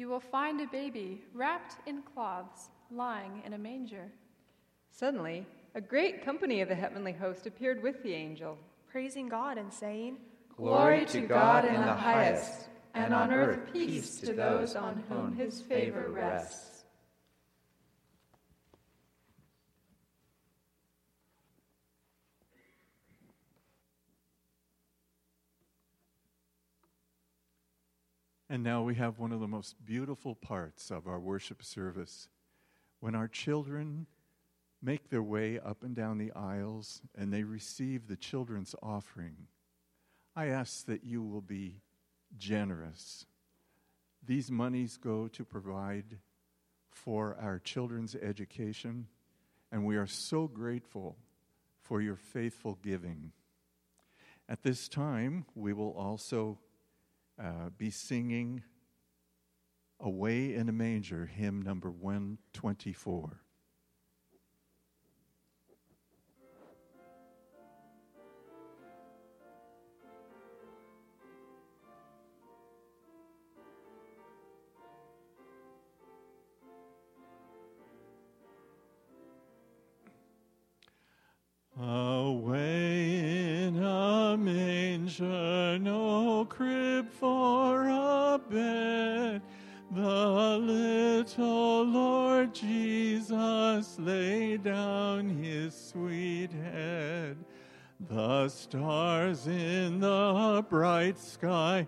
You 0.00 0.08
will 0.08 0.18
find 0.18 0.62
a 0.62 0.66
baby 0.66 1.20
wrapped 1.34 1.86
in 1.86 2.00
cloths, 2.00 2.70
lying 2.90 3.42
in 3.44 3.52
a 3.52 3.58
manger. 3.58 4.10
Suddenly, 4.90 5.46
a 5.74 5.80
great 5.82 6.24
company 6.24 6.62
of 6.62 6.70
the 6.70 6.74
heavenly 6.74 7.12
host 7.12 7.46
appeared 7.46 7.82
with 7.82 8.02
the 8.02 8.14
angel, 8.14 8.56
praising 8.90 9.28
God 9.28 9.58
and 9.58 9.70
saying, 9.70 10.16
Glory 10.56 11.04
to 11.04 11.20
God 11.20 11.66
in 11.66 11.74
the 11.74 11.92
highest, 11.92 12.70
and 12.94 13.12
on 13.12 13.30
earth 13.30 13.70
peace 13.74 14.16
to 14.20 14.32
those 14.32 14.74
on 14.74 15.04
whom 15.10 15.36
his 15.36 15.60
favor 15.60 16.08
rests. 16.08 16.69
And 28.52 28.64
now 28.64 28.82
we 28.82 28.96
have 28.96 29.20
one 29.20 29.30
of 29.30 29.38
the 29.38 29.46
most 29.46 29.76
beautiful 29.86 30.34
parts 30.34 30.90
of 30.90 31.06
our 31.06 31.20
worship 31.20 31.62
service 31.62 32.26
when 32.98 33.14
our 33.14 33.28
children 33.28 34.08
make 34.82 35.08
their 35.08 35.22
way 35.22 35.60
up 35.60 35.84
and 35.84 35.94
down 35.94 36.18
the 36.18 36.32
aisles 36.32 37.00
and 37.16 37.32
they 37.32 37.44
receive 37.44 38.08
the 38.08 38.16
children's 38.16 38.74
offering. 38.82 39.36
I 40.34 40.46
ask 40.46 40.84
that 40.86 41.04
you 41.04 41.22
will 41.22 41.42
be 41.42 41.76
generous. 42.38 43.24
These 44.26 44.50
monies 44.50 44.96
go 44.96 45.28
to 45.28 45.44
provide 45.44 46.18
for 46.90 47.36
our 47.40 47.60
children's 47.60 48.16
education, 48.16 49.06
and 49.70 49.84
we 49.84 49.96
are 49.96 50.08
so 50.08 50.48
grateful 50.48 51.16
for 51.84 52.02
your 52.02 52.16
faithful 52.16 52.80
giving. 52.82 53.30
At 54.48 54.64
this 54.64 54.88
time, 54.88 55.46
we 55.54 55.72
will 55.72 55.92
also 55.92 56.58
uh, 57.40 57.70
be 57.76 57.90
singing 57.90 58.62
Away 60.02 60.54
in 60.54 60.70
a 60.70 60.72
Manger, 60.72 61.26
hymn 61.26 61.60
number 61.60 61.90
124. 61.90 63.42
Sky 101.20 101.86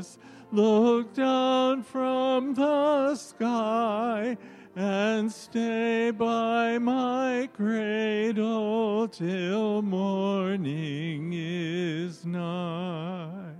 Jesus. 0.00 0.18
Look 0.52 1.14
down 1.14 1.84
from 1.84 2.54
the 2.54 3.14
sky 3.14 4.36
and 4.74 5.30
stay 5.30 6.10
by 6.10 6.78
my 6.78 7.48
cradle 7.54 9.06
till 9.06 9.82
morning 9.82 11.32
is 11.32 12.24
nigh. 12.26 13.54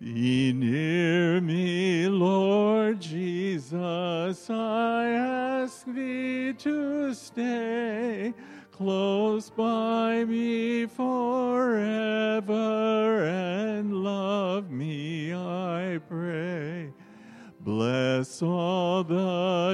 Be 0.00 0.54
near 0.54 1.42
me, 1.42 2.08
Lord 2.08 3.00
Jesus, 3.00 4.48
I 4.48 5.08
ask 5.08 5.84
thee 5.84 6.54
to 6.54 7.12
stay 7.12 8.32
close 8.72 9.50
by 9.50 9.69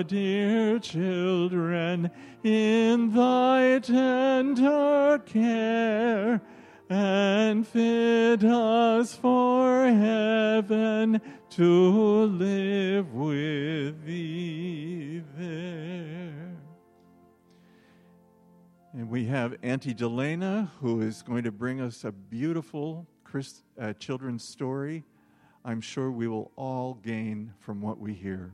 dear 0.02 0.78
children 0.78 2.10
in 2.42 3.12
thy 3.12 3.78
tender 3.80 5.20
care 5.26 6.40
and 6.88 7.66
fit 7.66 8.44
us 8.44 9.14
for 9.14 9.86
heaven 9.86 11.20
to 11.50 12.24
live 12.24 13.12
with 13.12 14.04
thee 14.04 15.22
there. 15.36 16.56
And 18.92 19.10
we 19.10 19.24
have 19.26 19.56
Auntie 19.62 19.94
Delana, 19.94 20.70
who 20.80 21.00
is 21.00 21.22
going 21.22 21.44
to 21.44 21.52
bring 21.52 21.80
us 21.80 22.04
a 22.04 22.12
beautiful 22.12 23.06
Chris, 23.24 23.62
uh, 23.80 23.92
children's 23.94 24.44
story. 24.44 25.04
I'm 25.64 25.80
sure 25.80 26.10
we 26.12 26.28
will 26.28 26.52
all 26.56 26.94
gain 26.94 27.52
from 27.58 27.80
what 27.80 27.98
we 27.98 28.14
hear. 28.14 28.52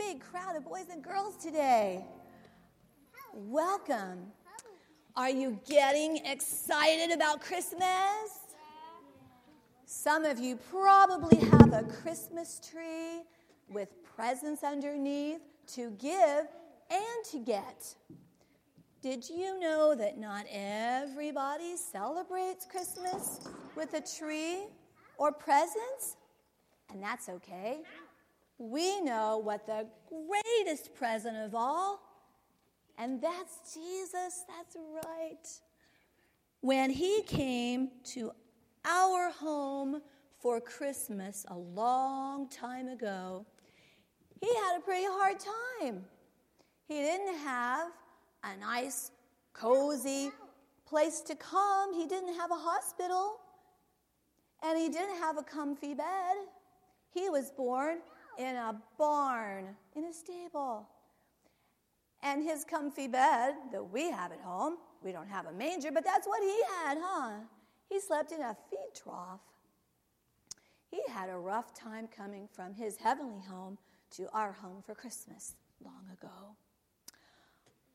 Big 0.00 0.20
crowd 0.20 0.56
of 0.56 0.64
boys 0.64 0.86
and 0.90 1.04
girls 1.04 1.36
today. 1.36 2.02
Welcome. 3.34 4.32
Are 5.14 5.28
you 5.28 5.60
getting 5.68 6.24
excited 6.24 7.14
about 7.14 7.42
Christmas? 7.42 7.84
Some 9.84 10.24
of 10.24 10.38
you 10.38 10.56
probably 10.70 11.36
have 11.36 11.74
a 11.74 11.82
Christmas 11.82 12.62
tree 12.66 13.24
with 13.68 13.90
presents 14.16 14.64
underneath 14.64 15.42
to 15.74 15.90
give 15.98 16.46
and 16.90 17.24
to 17.30 17.38
get. 17.38 17.94
Did 19.02 19.28
you 19.28 19.60
know 19.60 19.94
that 19.94 20.16
not 20.16 20.46
everybody 20.50 21.76
celebrates 21.76 22.64
Christmas 22.64 23.40
with 23.76 23.92
a 23.92 24.00
tree 24.00 24.60
or 25.18 25.30
presents? 25.30 26.16
And 26.90 27.02
that's 27.02 27.28
okay. 27.28 27.82
We 28.60 29.00
know 29.00 29.38
what 29.38 29.64
the 29.64 29.86
greatest 30.06 30.94
present 30.94 31.34
of 31.34 31.54
all, 31.54 31.98
and 32.98 33.18
that's 33.18 33.72
Jesus. 33.72 34.44
That's 34.46 34.76
right. 35.02 35.48
When 36.60 36.90
he 36.90 37.22
came 37.22 37.88
to 38.12 38.32
our 38.84 39.30
home 39.30 40.02
for 40.40 40.60
Christmas 40.60 41.46
a 41.48 41.56
long 41.56 42.50
time 42.50 42.88
ago, 42.88 43.46
he 44.42 44.54
had 44.56 44.76
a 44.76 44.80
pretty 44.80 45.06
hard 45.06 45.36
time. 45.80 46.04
He 46.86 46.96
didn't 46.96 47.38
have 47.38 47.88
a 48.44 48.58
nice, 48.58 49.10
cozy 49.54 50.32
place 50.84 51.22
to 51.22 51.34
come, 51.34 51.94
he 51.94 52.06
didn't 52.06 52.34
have 52.34 52.50
a 52.50 52.56
hospital, 52.56 53.36
and 54.62 54.78
he 54.78 54.90
didn't 54.90 55.16
have 55.16 55.38
a 55.38 55.42
comfy 55.42 55.94
bed. 55.94 56.36
He 57.14 57.30
was 57.30 57.50
born 57.50 58.00
in 58.40 58.56
a 58.56 58.74
barn, 58.98 59.76
in 59.94 60.04
a 60.06 60.12
stable. 60.12 60.88
And 62.22 62.42
his 62.42 62.64
comfy 62.64 63.06
bed 63.06 63.54
that 63.72 63.90
we 63.90 64.10
have 64.10 64.32
at 64.32 64.40
home, 64.40 64.76
we 65.02 65.12
don't 65.12 65.28
have 65.28 65.46
a 65.46 65.52
manger, 65.52 65.90
but 65.92 66.04
that's 66.04 66.26
what 66.26 66.42
he 66.42 66.62
had, 66.74 66.98
huh? 67.00 67.32
He 67.88 68.00
slept 68.00 68.32
in 68.32 68.40
a 68.40 68.56
feed 68.70 68.94
trough. 68.94 69.40
He 70.90 71.00
had 71.10 71.28
a 71.28 71.36
rough 71.36 71.74
time 71.74 72.08
coming 72.14 72.48
from 72.50 72.74
his 72.74 72.96
heavenly 72.96 73.42
home 73.48 73.78
to 74.16 74.28
our 74.32 74.52
home 74.52 74.82
for 74.84 74.94
Christmas 74.94 75.54
long 75.84 76.04
ago. 76.12 76.56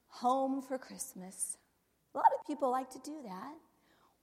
Home 0.07 0.61
for 0.61 0.77
Christmas. 0.77 1.57
A 2.13 2.17
lot 2.17 2.31
of 2.39 2.45
people 2.47 2.71
like 2.71 2.89
to 2.91 2.99
do 2.99 3.15
that. 3.25 3.55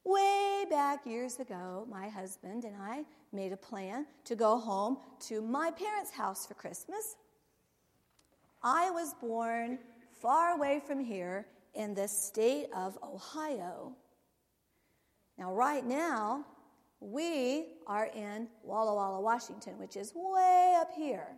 Way 0.05 0.65
back 0.69 1.07
years 1.07 1.39
ago, 1.39 1.87
my 1.89 2.09
husband 2.09 2.65
and 2.65 2.75
I 2.77 3.05
made 3.33 3.53
a 3.53 3.57
plan 3.57 4.07
to 4.25 4.35
go 4.35 4.59
home 4.59 4.99
to 5.29 5.41
my 5.41 5.71
parents' 5.71 6.11
house 6.11 6.47
for 6.47 6.55
Christmas. 6.55 7.17
I 8.63 8.91
was 8.91 9.15
born 9.15 9.79
far 10.21 10.57
away 10.57 10.81
from 10.85 10.99
here 10.99 11.47
in 11.75 11.95
the 11.95 12.09
state 12.09 12.67
of 12.75 12.99
Ohio. 13.03 13.93
Now, 15.39 15.55
right 15.55 15.85
now, 15.85 16.45
we 17.01 17.67
are 17.87 18.07
in 18.15 18.49
Walla 18.65 18.95
Walla, 18.95 19.21
Washington, 19.21 19.79
which 19.79 19.97
is 19.97 20.13
way 20.15 20.77
up 20.81 20.93
here. 20.95 21.29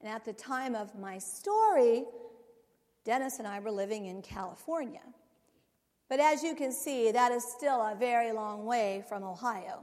And 0.00 0.10
at 0.10 0.24
the 0.24 0.32
time 0.34 0.74
of 0.74 0.98
my 0.98 1.18
story, 1.18 2.04
Dennis 3.04 3.38
and 3.38 3.48
I 3.48 3.58
were 3.60 3.70
living 3.70 4.06
in 4.06 4.20
California. 4.20 5.02
But 6.08 6.20
as 6.20 6.42
you 6.42 6.54
can 6.54 6.72
see, 6.72 7.10
that 7.10 7.32
is 7.32 7.44
still 7.44 7.80
a 7.80 7.96
very 7.98 8.32
long 8.32 8.64
way 8.64 9.04
from 9.08 9.24
Ohio. 9.24 9.80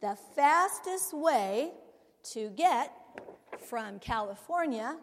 The 0.00 0.16
fastest 0.34 1.12
way 1.12 1.72
to 2.32 2.50
get 2.50 2.92
from 3.58 3.98
California 3.98 4.96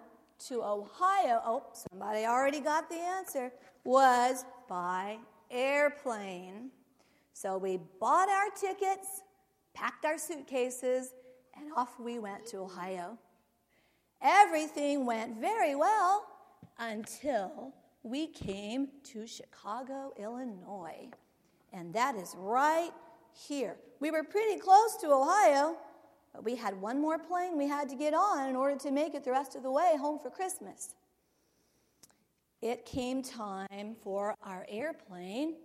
to 0.47 0.63
Ohio, 0.63 1.41
oh, 1.45 1.63
somebody 1.73 2.25
already 2.25 2.59
got 2.59 2.89
the 2.89 2.95
answer, 2.95 3.51
was 3.83 4.45
by 4.69 5.17
airplane. 5.51 6.69
So 7.33 7.57
we 7.57 7.79
bought 7.99 8.29
our 8.29 8.49
tickets, 8.55 9.21
packed 9.73 10.05
our 10.05 10.17
suitcases, 10.17 11.13
and 11.57 11.71
off 11.75 11.99
we 11.99 12.19
went 12.19 12.45
to 12.47 12.57
Ohio. 12.57 13.17
Everything 14.21 15.05
went 15.05 15.39
very 15.41 15.75
well 15.75 16.25
until 16.79 17.73
we 18.03 18.27
came 18.27 18.89
to 19.05 19.25
Chicago, 19.25 20.13
Illinois. 20.17 21.09
And 21.71 21.93
that 21.93 22.15
is 22.15 22.35
right 22.37 22.91
here. 23.33 23.77
We 23.99 24.11
were 24.11 24.23
pretty 24.23 24.59
close 24.59 24.97
to 24.97 25.07
Ohio, 25.07 25.77
but 26.33 26.43
we 26.43 26.55
had 26.55 26.79
one 26.79 27.01
more 27.01 27.17
plane 27.17 27.57
we 27.57 27.67
had 27.67 27.89
to 27.89 27.95
get 27.95 28.13
on 28.13 28.49
in 28.49 28.55
order 28.55 28.77
to 28.79 28.91
make 28.91 29.15
it 29.15 29.23
the 29.23 29.31
rest 29.31 29.55
of 29.55 29.63
the 29.63 29.71
way 29.71 29.93
home 29.97 30.19
for 30.19 30.29
Christmas. 30.29 30.95
It 32.61 32.85
came 32.85 33.23
time 33.23 33.95
for 34.01 34.35
our 34.43 34.65
airplane 34.69 35.55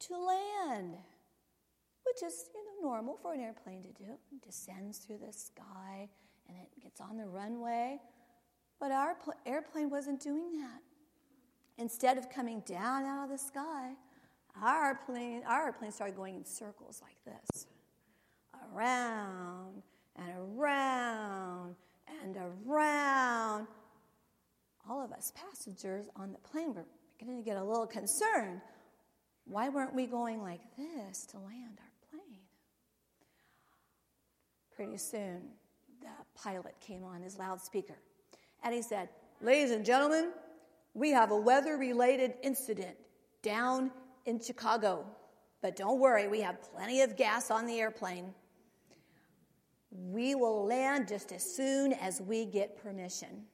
to 0.00 0.16
land, 0.16 0.96
which 2.04 2.22
is 2.22 2.50
you 2.54 2.64
know 2.64 2.88
normal 2.88 3.16
for 3.16 3.32
an 3.32 3.40
airplane 3.40 3.82
to 3.82 3.92
do. 3.92 4.10
It 4.10 4.42
descends 4.44 4.98
through 4.98 5.18
the 5.26 5.32
sky 5.32 6.08
and 6.48 6.56
it 6.58 6.82
gets 6.82 7.00
on 7.00 7.16
the 7.16 7.26
runway. 7.26 7.98
But 8.80 8.90
our 8.90 9.14
pl- 9.14 9.34
airplane 9.46 9.88
wasn't 9.88 10.20
doing 10.20 10.58
that. 10.58 10.82
Instead 11.82 12.16
of 12.16 12.30
coming 12.30 12.62
down 12.64 13.04
out 13.04 13.24
of 13.24 13.30
the 13.30 13.36
sky, 13.36 13.90
our 14.62 14.94
plane, 14.94 15.42
our 15.48 15.72
plane 15.72 15.90
started 15.90 16.14
going 16.14 16.36
in 16.36 16.44
circles 16.44 17.02
like 17.02 17.16
this 17.24 17.66
around 18.72 19.82
and 20.14 20.28
around 20.38 21.74
and 22.22 22.36
around. 22.36 23.66
All 24.88 25.04
of 25.04 25.10
us 25.10 25.32
passengers 25.34 26.06
on 26.14 26.30
the 26.30 26.38
plane 26.38 26.72
were 26.72 26.84
beginning 27.18 27.42
to 27.42 27.44
get 27.44 27.56
a 27.56 27.64
little 27.64 27.88
concerned. 27.88 28.60
Why 29.46 29.68
weren't 29.68 29.92
we 29.92 30.06
going 30.06 30.40
like 30.40 30.60
this 30.78 31.26
to 31.32 31.38
land 31.38 31.80
our 31.80 32.10
plane? 32.12 32.38
Pretty 34.76 34.98
soon, 34.98 35.42
the 36.00 36.06
pilot 36.40 36.76
came 36.80 37.02
on 37.02 37.22
his 37.22 37.40
loudspeaker 37.40 37.98
and 38.62 38.72
he 38.72 38.82
said, 38.82 39.08
Ladies 39.40 39.72
and 39.72 39.84
gentlemen, 39.84 40.30
we 40.94 41.10
have 41.10 41.30
a 41.30 41.36
weather 41.36 41.76
related 41.76 42.34
incident 42.42 42.96
down 43.42 43.90
in 44.26 44.40
Chicago. 44.40 45.06
But 45.60 45.76
don't 45.76 46.00
worry, 46.00 46.28
we 46.28 46.40
have 46.40 46.60
plenty 46.74 47.02
of 47.02 47.16
gas 47.16 47.50
on 47.50 47.66
the 47.66 47.78
airplane. 47.78 48.34
We 49.90 50.34
will 50.34 50.64
land 50.66 51.08
just 51.08 51.32
as 51.32 51.42
soon 51.42 51.92
as 51.92 52.20
we 52.20 52.46
get 52.46 52.82
permission. 52.82 53.44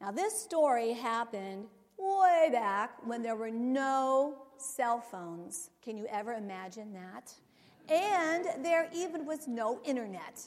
Now, 0.00 0.10
this 0.10 0.38
story 0.38 0.92
happened 0.92 1.66
way 1.96 2.50
back 2.52 2.90
when 3.06 3.22
there 3.22 3.36
were 3.36 3.50
no 3.50 4.42
cell 4.58 5.00
phones. 5.00 5.70
Can 5.82 5.96
you 5.96 6.06
ever 6.10 6.34
imagine 6.34 6.92
that? 6.92 7.32
And 7.88 8.64
there 8.64 8.88
even 8.94 9.24
was 9.24 9.46
no 9.46 9.80
internet. 9.84 10.40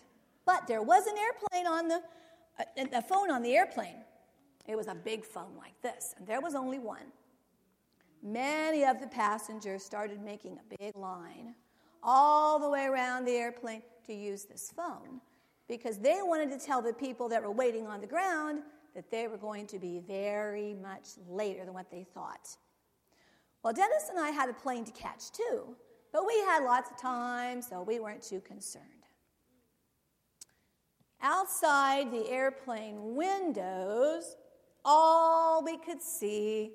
But 0.46 0.68
there 0.68 0.82
was 0.82 1.08
an 1.08 1.16
airplane 1.18 1.68
on 1.68 1.88
the, 1.88 2.02
a, 2.78 2.98
a 2.98 3.02
phone 3.02 3.32
on 3.32 3.42
the 3.42 3.56
airplane. 3.56 4.04
It 4.68 4.76
was 4.76 4.88
a 4.88 4.96
big 4.96 5.24
phone 5.24 5.56
like 5.58 5.82
this, 5.82 6.14
and 6.18 6.28
there 6.28 6.42
was 6.42 6.54
only 6.56 6.80
one. 6.80 7.12
Many 8.22 8.84
of 8.84 9.00
the 9.00 9.08
passengers 9.08 9.84
started 9.84 10.22
making 10.22 10.58
a 10.58 10.78
big 10.78 10.96
line 10.96 11.56
all 12.04 12.60
the 12.60 12.70
way 12.70 12.86
around 12.86 13.26
the 13.26 13.32
airplane 13.32 13.82
to 14.06 14.14
use 14.14 14.44
this 14.44 14.72
phone 14.76 15.22
because 15.68 15.98
they 15.98 16.20
wanted 16.22 16.52
to 16.52 16.66
tell 16.66 16.82
the 16.82 16.94
people 16.94 17.30
that 17.30 17.42
were 17.44 17.52
waiting 17.52 17.88
on 17.88 18.02
the 18.02 18.08
ground 18.08 18.62
that 18.96 19.12
they 19.12 19.28
were 19.28 19.38
going 19.38 19.68
to 19.68 19.80
be 19.80 20.00
very 20.00 20.74
much 20.74 21.10
later 21.30 21.64
than 21.64 21.74
what 21.74 21.92
they 21.92 22.06
thought. 22.14 22.48
Well, 23.64 23.74
Dennis 23.74 24.10
and 24.10 24.20
I 24.20 24.32
had 24.32 24.50
a 24.50 24.54
plane 24.54 24.86
to 24.86 24.92
catch 24.92 25.32
too, 25.32 25.76
but 26.12 26.26
we 26.26 26.34
had 26.46 26.64
lots 26.64 26.90
of 26.90 26.98
time, 26.98 27.62
so 27.62 27.82
we 27.82 28.00
weren't 28.00 28.24
too 28.24 28.42
concerned. 28.42 28.86
Outside 31.22 32.12
the 32.12 32.30
airplane 32.30 33.16
windows, 33.16 34.36
all 34.88 35.64
we 35.64 35.78
could 35.78 36.02
see 36.02 36.72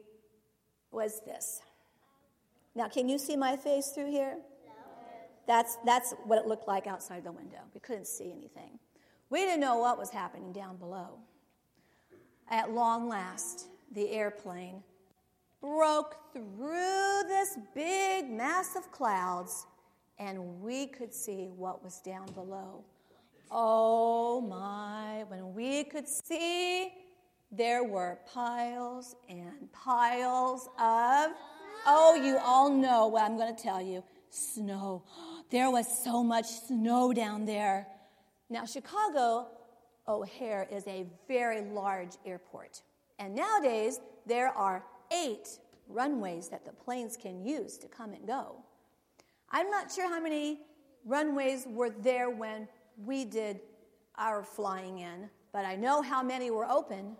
was 0.92 1.22
this. 1.24 1.62
Now, 2.74 2.88
can 2.88 3.08
you 3.08 3.18
see 3.18 3.36
my 3.36 3.56
face 3.56 3.88
through 3.88 4.10
here? 4.10 4.36
That's, 5.46 5.76
that's 5.84 6.14
what 6.24 6.38
it 6.38 6.46
looked 6.46 6.68
like 6.68 6.86
outside 6.86 7.24
the 7.24 7.32
window. 7.32 7.58
We 7.74 7.80
couldn't 7.80 8.06
see 8.06 8.30
anything. 8.30 8.78
We 9.30 9.40
didn't 9.40 9.60
know 9.60 9.78
what 9.78 9.98
was 9.98 10.10
happening 10.10 10.52
down 10.52 10.76
below. 10.76 11.18
At 12.48 12.70
long 12.70 13.08
last, 13.08 13.66
the 13.92 14.10
airplane 14.10 14.82
broke 15.60 16.16
through 16.32 17.22
this 17.26 17.58
big 17.74 18.30
mass 18.30 18.76
of 18.76 18.92
clouds, 18.92 19.66
and 20.18 20.60
we 20.60 20.86
could 20.86 21.14
see 21.14 21.48
what 21.56 21.82
was 21.82 22.00
down 22.00 22.26
below. 22.34 22.84
Oh 23.50 24.40
my, 24.40 25.24
when 25.28 25.54
we 25.54 25.84
could 25.84 26.08
see, 26.08 26.92
there 27.52 27.84
were 27.84 28.18
piles 28.32 29.14
and 29.28 29.70
piles 29.72 30.68
of, 30.80 31.32
oh, 31.86 32.18
you 32.24 32.38
all 32.38 32.70
know 32.70 33.06
what 33.08 33.24
I'm 33.24 33.36
going 33.36 33.54
to 33.54 33.62
tell 33.62 33.80
you 33.80 34.02
snow. 34.30 35.04
There 35.50 35.70
was 35.70 35.86
so 36.02 36.24
much 36.24 36.46
snow 36.46 37.12
down 37.12 37.44
there. 37.44 37.86
Now, 38.48 38.64
Chicago 38.64 39.48
O'Hare 40.08 40.66
is 40.72 40.86
a 40.86 41.06
very 41.28 41.60
large 41.60 42.16
airport. 42.24 42.80
And 43.18 43.34
nowadays, 43.34 44.00
there 44.26 44.48
are 44.48 44.84
eight 45.12 45.58
runways 45.88 46.48
that 46.48 46.64
the 46.64 46.72
planes 46.72 47.18
can 47.18 47.44
use 47.44 47.76
to 47.78 47.86
come 47.88 48.14
and 48.14 48.26
go. 48.26 48.56
I'm 49.50 49.70
not 49.70 49.92
sure 49.92 50.08
how 50.08 50.20
many 50.20 50.60
runways 51.04 51.66
were 51.68 51.90
there 51.90 52.30
when 52.30 52.66
we 52.96 53.26
did 53.26 53.60
our 54.16 54.42
flying 54.42 55.00
in, 55.00 55.28
but 55.52 55.66
I 55.66 55.76
know 55.76 56.00
how 56.00 56.22
many 56.22 56.50
were 56.50 56.66
open. 56.66 57.16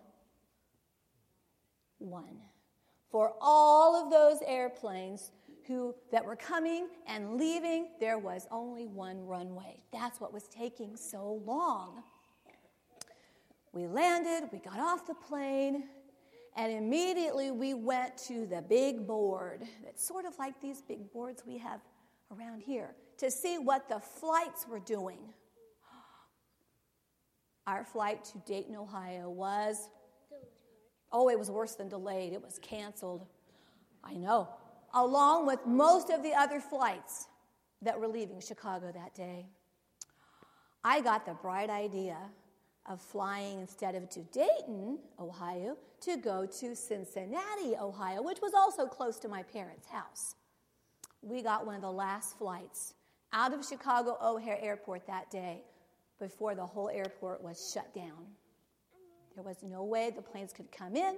One. 2.03 2.39
For 3.11 3.35
all 3.41 3.95
of 3.95 4.11
those 4.11 4.39
airplanes 4.47 5.33
who 5.67 5.95
that 6.11 6.25
were 6.25 6.37
coming 6.37 6.89
and 7.07 7.37
leaving, 7.37 7.89
there 8.01 8.19
was 8.19 8.47
only 8.51 8.87
one 8.87 9.25
runway. 9.27 9.81
That's 9.93 10.21
what 10.21 10.33
was 10.33 10.49
taking 10.49 10.97
so 10.97 11.41
long. 11.45 12.03
We 13.73 13.87
landed, 13.87 14.51
we 14.53 14.59
got 14.59 14.79
off 14.79 15.07
the 15.07 15.15
plane, 15.15 15.85
and 16.57 16.73
immediately 16.73 17.51
we 17.51 17.75
went 17.75 18.17
to 18.27 18.47
the 18.47 18.61
big 18.61 19.07
board. 19.07 19.63
It's 19.85 20.07
sort 20.07 20.27
of 20.27 20.39
like 20.39 20.61
these 20.61 20.83
big 20.83 21.11
boards 21.13 21.43
we 21.47 21.59
have 21.59 21.81
around 22.37 22.61
here 22.61 22.95
to 23.19 23.31
see 23.31 23.59
what 23.59 23.89
the 23.89 24.01
flights 24.01 24.67
were 24.69 24.81
doing. 24.81 25.19
Our 27.67 27.85
flight 27.85 28.25
to 28.25 28.39
Dayton, 28.39 28.75
Ohio 28.75 29.31
was, 29.31 29.89
oh, 31.13 31.29
it 31.29 31.39
was 31.39 31.51
worse 31.51 31.75
than 31.75 31.89
delayed. 31.89 32.33
It 32.33 32.43
was 32.43 32.59
canceled. 32.61 33.27
I 34.05 34.15
know 34.15 34.49
along 34.95 35.47
with 35.47 35.65
most 35.67 36.11
of 36.11 36.23
the 36.23 36.35
other 36.35 36.61
flights 36.61 37.29
that 37.81 37.99
were 37.99 38.09
leaving 38.09 38.41
Chicago 38.41 38.93
that 38.93 39.15
day. 39.15 39.47
I 40.85 41.01
got 41.01 41.25
the 41.25 41.35
bright 41.35 41.71
idea 41.71 42.19
of 42.87 43.01
flying 43.01 43.61
instead 43.61 43.95
of 43.95 44.09
to 44.11 44.21
Dayton, 44.25 44.99
Ohio, 45.19 45.77
to 46.01 46.17
go 46.17 46.47
to 46.47 46.75
Cincinnati, 46.75 47.77
Ohio, 47.81 48.23
which 48.23 48.41
was 48.43 48.55
also 48.55 48.87
close 48.87 49.19
to 49.21 49.29
my 49.29 49.43
parents' 49.45 49.87
house. 49.87 50.35
We 51.23 51.43
got 51.43 51.65
one 51.65 51.77
of 51.77 51.83
the 51.83 51.93
last 51.93 52.37
flights 52.39 52.95
out 53.33 53.55
of 53.55 53.65
Chicago 53.65 54.19
O'Hare 54.21 54.59
Airport 54.61 55.07
that 55.07 55.31
day 55.31 55.63
before 56.19 56.55
the 56.55 56.67
whole 56.67 56.89
airport 56.89 57.43
was 57.43 57.71
shut 57.73 57.95
down. 57.95 58.27
There 59.35 59.45
was 59.45 59.63
no 59.63 59.83
way 59.85 60.11
the 60.15 60.23
planes 60.23 60.53
could 60.53 60.71
come 60.71 60.97
in, 60.97 61.17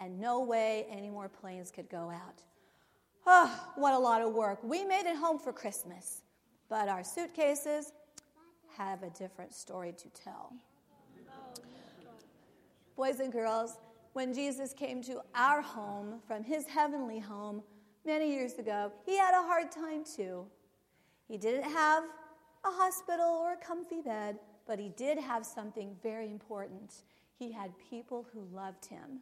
and 0.00 0.20
no 0.20 0.42
way 0.42 0.86
any 0.90 1.10
more 1.10 1.28
planes 1.28 1.70
could 1.70 1.88
go 1.88 2.10
out. 2.10 2.42
Oh, 3.26 3.68
what 3.76 3.94
a 3.94 3.98
lot 3.98 4.20
of 4.20 4.34
work. 4.34 4.62
We 4.62 4.84
made 4.84 5.06
it 5.06 5.16
home 5.16 5.38
for 5.38 5.52
Christmas, 5.52 6.22
but 6.68 6.88
our 6.88 7.02
suitcases 7.02 7.92
have 8.76 9.02
a 9.02 9.10
different 9.10 9.54
story 9.54 9.92
to 9.92 10.08
tell. 10.10 10.52
Boys 12.96 13.20
and 13.20 13.32
girls, 13.32 13.78
when 14.12 14.34
Jesus 14.34 14.72
came 14.72 15.02
to 15.02 15.22
our 15.34 15.60
home 15.60 16.20
from 16.26 16.44
his 16.44 16.66
heavenly 16.66 17.18
home 17.18 17.62
many 18.04 18.30
years 18.30 18.54
ago, 18.54 18.92
he 19.04 19.16
had 19.16 19.34
a 19.34 19.42
hard 19.42 19.72
time 19.72 20.04
too. 20.04 20.46
He 21.26 21.38
didn't 21.38 21.70
have 21.70 22.04
a 22.64 22.70
hospital 22.70 23.40
or 23.42 23.54
a 23.54 23.56
comfy 23.56 24.00
bed, 24.02 24.38
but 24.66 24.78
he 24.78 24.90
did 24.90 25.18
have 25.18 25.44
something 25.44 25.96
very 26.02 26.30
important. 26.30 27.02
He 27.38 27.52
had 27.52 27.72
people 27.90 28.26
who 28.32 28.46
loved 28.54 28.86
him. 28.86 29.20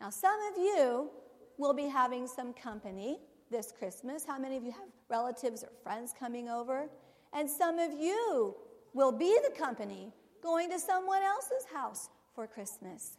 Now, 0.00 0.10
some 0.10 0.38
of 0.52 0.58
you 0.58 1.10
will 1.56 1.74
be 1.74 1.86
having 1.86 2.26
some 2.26 2.52
company 2.52 3.18
this 3.50 3.72
Christmas. 3.76 4.24
How 4.24 4.38
many 4.38 4.56
of 4.56 4.64
you 4.64 4.72
have 4.72 4.88
relatives 5.08 5.62
or 5.62 5.70
friends 5.82 6.14
coming 6.18 6.48
over? 6.48 6.88
And 7.32 7.48
some 7.48 7.78
of 7.78 7.92
you 7.92 8.54
will 8.94 9.12
be 9.12 9.38
the 9.44 9.54
company 9.56 10.12
going 10.42 10.70
to 10.70 10.78
someone 10.78 11.22
else's 11.22 11.66
house 11.72 12.08
for 12.34 12.46
Christmas. 12.46 13.16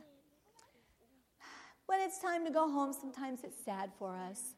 When 1.86 2.00
it's 2.02 2.20
time 2.20 2.46
to 2.46 2.52
go 2.52 2.70
home, 2.70 2.94
sometimes 2.94 3.40
it's 3.44 3.64
sad 3.66 3.92
for 3.98 4.16
us. 4.16 4.56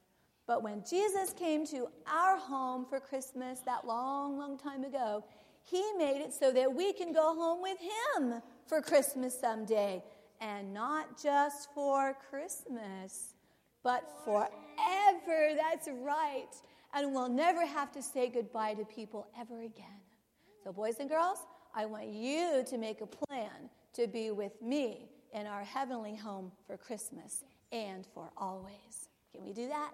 But 0.47 0.63
when 0.63 0.83
Jesus 0.87 1.33
came 1.33 1.65
to 1.67 1.87
our 2.05 2.37
home 2.37 2.85
for 2.85 2.99
Christmas 2.99 3.59
that 3.61 3.87
long, 3.87 4.37
long 4.37 4.57
time 4.57 4.83
ago, 4.83 5.23
he 5.63 5.83
made 5.97 6.21
it 6.21 6.33
so 6.33 6.51
that 6.51 6.73
we 6.73 6.91
can 6.91 7.13
go 7.13 7.33
home 7.35 7.61
with 7.61 7.77
him 7.79 8.41
for 8.71 8.81
Christmas 8.81 9.37
someday. 9.37 10.01
And 10.39 10.73
not 10.73 11.21
just 11.21 11.73
for 11.75 12.15
Christmas, 12.29 13.33
but 13.83 14.09
forever. 14.23 15.49
That's 15.57 15.89
right. 16.01 16.47
And 16.93 17.13
we'll 17.13 17.29
never 17.29 17.65
have 17.65 17.91
to 17.91 18.01
say 18.01 18.29
goodbye 18.29 18.75
to 18.75 18.85
people 18.85 19.27
ever 19.37 19.63
again. 19.63 19.99
So, 20.63 20.71
boys 20.71 20.95
and 21.01 21.09
girls, 21.09 21.39
I 21.75 21.85
want 21.85 22.07
you 22.07 22.63
to 22.65 22.77
make 22.77 23.01
a 23.01 23.05
plan 23.05 23.69
to 23.93 24.07
be 24.07 24.31
with 24.31 24.61
me 24.61 25.09
in 25.33 25.47
our 25.47 25.65
heavenly 25.65 26.15
home 26.15 26.49
for 26.65 26.77
Christmas 26.77 27.43
and 27.73 28.07
for 28.13 28.31
always. 28.37 29.09
Can 29.33 29.43
we 29.43 29.51
do 29.51 29.67
that? 29.67 29.91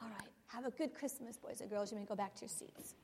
All 0.00 0.08
right. 0.08 0.28
Have 0.46 0.64
a 0.64 0.70
good 0.70 0.94
Christmas, 0.94 1.36
boys 1.36 1.60
and 1.60 1.68
girls. 1.68 1.90
You 1.90 1.98
may 1.98 2.04
go 2.04 2.14
back 2.14 2.36
to 2.36 2.42
your 2.42 2.50
seats. 2.50 2.94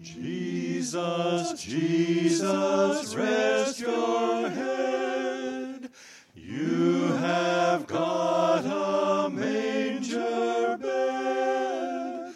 Jesus, 0.00 1.62
Jesus, 1.62 3.14
rest 3.14 3.78
your 3.78 4.48
head. 4.48 5.90
You 6.34 7.12
have 7.18 7.86
got 7.86 8.64
a 8.64 9.28
manger 9.28 10.78
bed. 10.80 12.32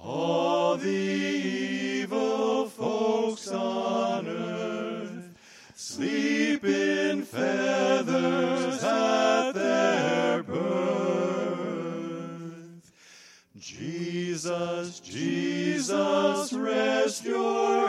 All 0.00 0.76
the 0.76 0.88
evil 0.88 2.66
folks 2.66 3.48
on 3.48 4.28
earth 4.28 5.34
sleep 5.74 6.64
in 6.64 7.22
feathers 7.22 8.84
at 8.84 9.52
their 9.52 10.44
birth. 10.44 10.62
Jesus, 13.58 15.00
Jesus, 15.00 15.41
rest 15.90 17.24
your 17.24 17.81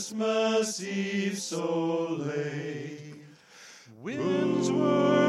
Christmas 0.00 0.82
Eve 0.82 1.38
so 1.38 2.06
late. 2.20 3.22
Winds 4.00 4.70
were 4.72 5.19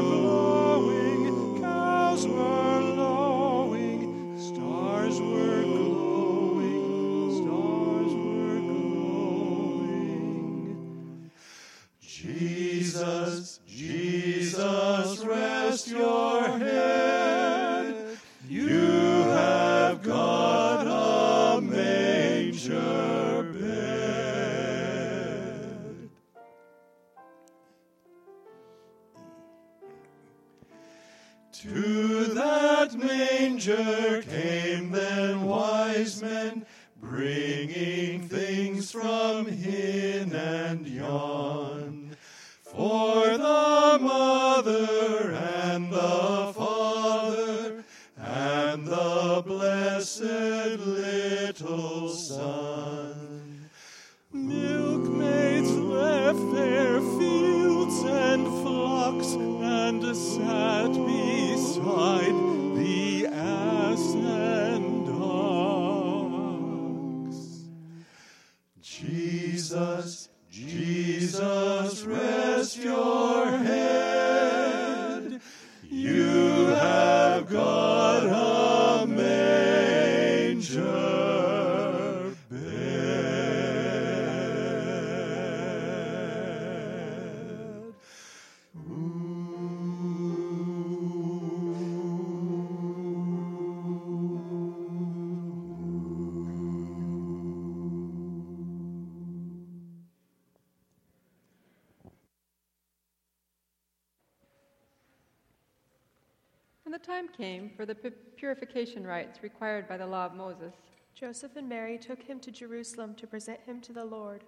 time 107.02 107.28
came 107.28 107.70
for 107.76 107.84
the 107.84 107.94
purification 107.94 109.06
rites 109.06 109.42
required 109.42 109.88
by 109.88 109.96
the 109.96 110.06
law 110.06 110.26
of 110.26 110.34
Moses, 110.34 110.74
Joseph 111.14 111.56
and 111.56 111.68
Mary 111.68 111.98
took 111.98 112.22
him 112.22 112.40
to 112.40 112.50
Jerusalem 112.50 113.14
to 113.16 113.26
present 113.26 113.60
him 113.66 113.80
to 113.82 113.92
the 113.92 114.04
Lord. 114.04 114.44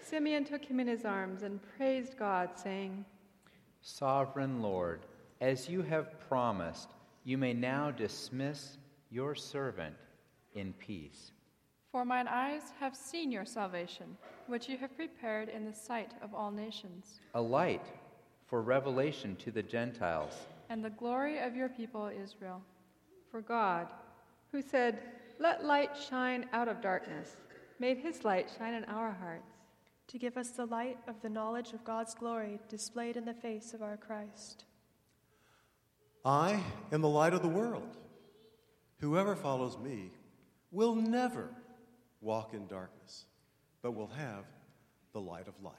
Simeon 0.00 0.44
took 0.44 0.64
him 0.64 0.80
in 0.80 0.86
his 0.86 1.04
arms 1.04 1.42
and 1.42 1.60
praised 1.76 2.16
God, 2.18 2.50
saying, 2.54 3.04
Sovereign 3.82 4.62
Lord, 4.62 5.00
as 5.40 5.68
you 5.68 5.82
have 5.82 6.18
promised, 6.28 6.90
you 7.24 7.36
may 7.36 7.52
now 7.52 7.90
dismiss 7.90 8.78
your 9.10 9.34
servant 9.34 9.94
in 10.54 10.72
peace. 10.74 11.32
For 11.90 12.04
mine 12.04 12.28
eyes 12.28 12.72
have 12.80 12.96
seen 12.96 13.30
your 13.30 13.44
salvation, 13.44 14.16
which 14.46 14.68
you 14.68 14.76
have 14.78 14.96
prepared 14.96 15.48
in 15.48 15.64
the 15.64 15.74
sight 15.74 16.12
of 16.22 16.34
all 16.34 16.50
nations, 16.50 17.20
A 17.34 17.40
light 17.40 17.86
for 18.46 18.62
revelation 18.62 19.36
to 19.36 19.50
the 19.50 19.62
Gentiles 19.62 20.34
and 20.68 20.84
the 20.84 20.90
glory 20.90 21.38
of 21.38 21.54
your 21.54 21.68
people 21.68 22.08
Israel. 22.08 22.62
For 23.30 23.40
God, 23.40 23.88
who 24.52 24.62
said, 24.62 24.98
Let 25.38 25.64
light 25.64 25.90
shine 25.96 26.46
out 26.52 26.68
of 26.68 26.80
darkness, 26.80 27.36
made 27.78 27.98
his 27.98 28.24
light 28.24 28.50
shine 28.56 28.74
in 28.74 28.84
our 28.84 29.12
hearts. 29.12 29.54
to 30.06 30.18
give 30.18 30.36
us 30.36 30.50
the 30.50 30.66
light 30.66 30.98
of 31.08 31.20
the 31.22 31.28
knowledge 31.28 31.72
of 31.72 31.84
God's 31.84 32.14
glory 32.14 32.60
displayed 32.68 33.16
in 33.16 33.24
the 33.24 33.34
face 33.34 33.72
of 33.72 33.82
our 33.82 33.96
Christ. 33.96 34.64
I 36.24 36.62
am 36.92 37.00
the 37.00 37.08
light 37.08 37.34
of 37.34 37.42
the 37.42 37.48
world. 37.48 37.96
Whoever 39.00 39.34
follows 39.36 39.78
me 39.78 40.10
will 40.70 40.94
never 40.94 41.48
walk 42.20 42.54
in 42.54 42.66
darkness, 42.66 43.26
but 43.82 43.92
will 43.92 44.08
have 44.08 44.44
the 45.12 45.20
light 45.20 45.48
of 45.48 45.54
life. 45.62 45.74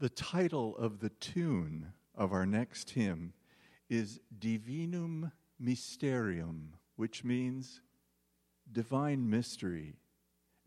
The 0.00 0.08
title 0.08 0.76
of 0.76 0.98
the 0.98 1.10
tune 1.10 1.92
of 2.16 2.32
our 2.32 2.44
next 2.44 2.90
hymn 2.90 3.32
is 3.88 4.20
Divinum 4.36 5.30
Mysterium, 5.58 6.74
which 6.96 7.22
means 7.22 7.80
divine 8.70 9.30
mystery. 9.30 9.94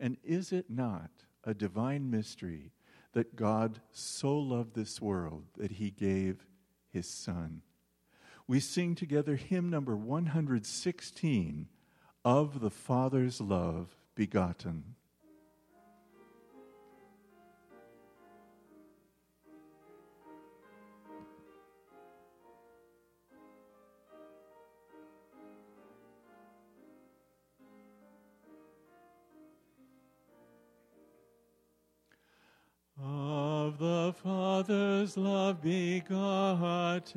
And 0.00 0.16
is 0.24 0.52
it 0.52 0.70
not 0.70 1.10
a 1.44 1.52
divine 1.52 2.10
mystery 2.10 2.72
that 3.12 3.36
God 3.36 3.80
so 3.92 4.38
loved 4.38 4.74
this 4.74 5.00
world 5.00 5.44
that 5.56 5.72
he 5.72 5.90
gave 5.90 6.46
his 6.90 7.08
Son? 7.08 7.62
We 8.46 8.60
sing 8.60 8.94
together 8.94 9.36
hymn 9.36 9.68
number 9.68 9.94
116 9.94 11.68
of 12.24 12.60
the 12.60 12.70
Father's 12.70 13.42
love 13.42 13.94
begotten. 14.14 14.94
Love 35.18 35.60
begotten, 35.60 37.10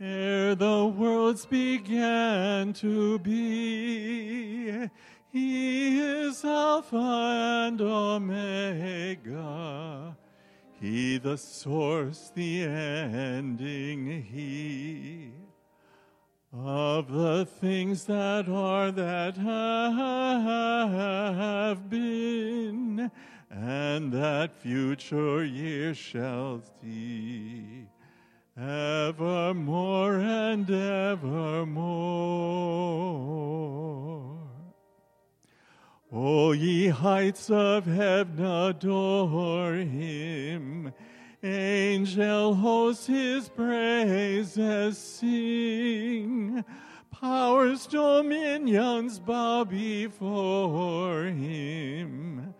ere 0.00 0.54
the 0.54 0.86
worlds 0.86 1.44
began 1.46 2.72
to 2.74 3.18
be, 3.18 4.88
He 5.32 5.98
is 5.98 6.44
Alpha 6.44 7.66
and 7.66 7.80
Omega. 7.80 9.36
He 10.80 11.18
the 11.18 11.36
source, 11.36 12.30
the 12.34 12.62
ending, 12.62 14.22
He 14.22 15.32
of 16.52 17.12
the 17.12 17.44
things 17.44 18.04
that 18.04 18.48
are 18.48 18.90
that 18.90 19.36
have 19.36 19.76
been 21.90 23.10
and 23.50 24.12
that 24.12 24.54
future 24.54 25.44
years 25.44 25.96
shall 25.96 26.60
see 26.80 27.86
evermore 28.56 30.16
and 30.16 30.70
evermore. 30.70 32.36
O 36.12 36.52
ye 36.52 36.88
heights 36.88 37.50
of 37.50 37.84
heaven, 37.84 38.44
adore 38.44 39.74
him. 39.74 40.92
Angel 41.42 42.54
hosts 42.54 43.06
his 43.06 43.48
praises 43.48 44.96
sing. 44.98 46.64
Powers, 47.10 47.86
dominions 47.86 49.18
bow 49.18 49.64
before 49.64 51.24
him 51.24 52.54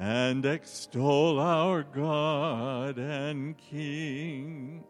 and 0.00 0.44
extol 0.46 1.38
our 1.38 1.82
God 1.82 2.96
and 2.98 3.56
King. 3.58 4.82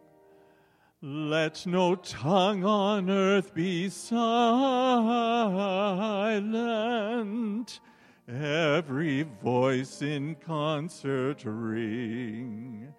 Let 1.03 1.67
no 1.67 1.97
tongue 1.97 2.65
on 2.65 3.11
earth 3.11 3.53
be 3.53 3.89
silent, 3.89 4.21
every 8.29 9.23
voice 9.43 10.01
in 10.01 10.37
concert 10.37 11.43
ring, 11.45 12.95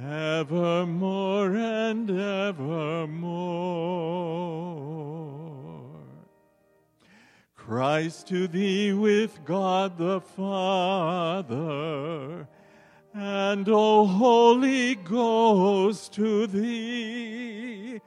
evermore 0.00 1.54
and 1.54 2.10
evermore. 2.10 3.92
Christ 7.66 8.28
to 8.28 8.46
thee 8.48 8.92
with 8.92 9.44
God 9.44 9.96
the 9.96 10.20
Father, 10.20 11.48
and 13.14 13.68
O 13.68 14.04
Holy 14.04 14.96
Ghost 14.96 16.12
to 16.14 16.48
thee, 16.48 18.00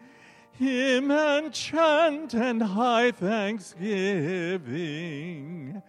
Hymn 0.51 1.09
and 1.09 1.53
chant 1.53 2.33
and 2.33 2.61
high 2.61 3.11
thanksgiving, 3.11 5.81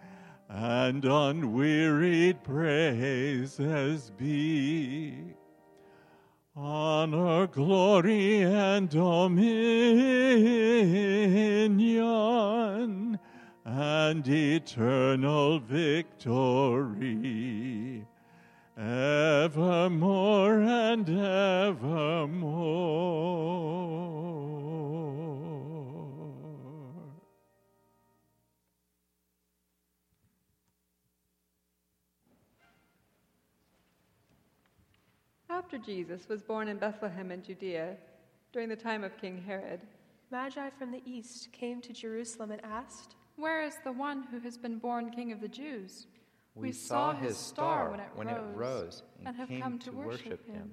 and 0.47 1.03
unwearied 1.03 2.45
praises 2.45 4.11
be. 4.17 5.33
Honor, 6.55 7.47
glory, 7.47 8.43
and 8.43 8.89
dominion, 8.89 9.67
and 13.67 14.25
eternal 14.25 15.59
victory 15.59 16.07
evermore 18.77 20.61
and 20.61 21.09
evermore. 21.09 21.97
After 35.49 35.77
Jesus 35.77 36.29
was 36.29 36.41
born 36.41 36.69
in 36.69 36.77
Bethlehem 36.77 37.31
in 37.31 37.43
Judea, 37.43 37.97
during 38.53 38.69
the 38.69 38.77
time 38.77 39.03
of 39.03 39.17
King 39.17 39.43
Herod, 39.45 39.81
Magi 40.31 40.69
from 40.69 40.93
the 40.93 41.01
east 41.05 41.51
came 41.51 41.81
to 41.81 41.91
Jerusalem 41.91 42.51
and 42.51 42.63
asked, 42.63 43.16
Where 43.37 43.63
is 43.63 43.75
the 43.83 43.91
one 43.91 44.23
who 44.23 44.39
has 44.39 44.57
been 44.57 44.79
born 44.79 45.11
King 45.11 45.31
of 45.31 45.39
the 45.39 45.47
Jews? 45.47 46.07
We, 46.55 46.71
saw 46.71 47.13
his 47.13 47.37
star 47.37 47.95
when 48.15 48.27
it 48.27 48.41
rose 48.55 49.03
and, 49.23 49.35
have 49.35 49.47
came 49.47 49.61
come 49.61 49.79
to 49.79 49.91
to 49.91 49.95
worship 49.95 50.45
him. 50.47 50.71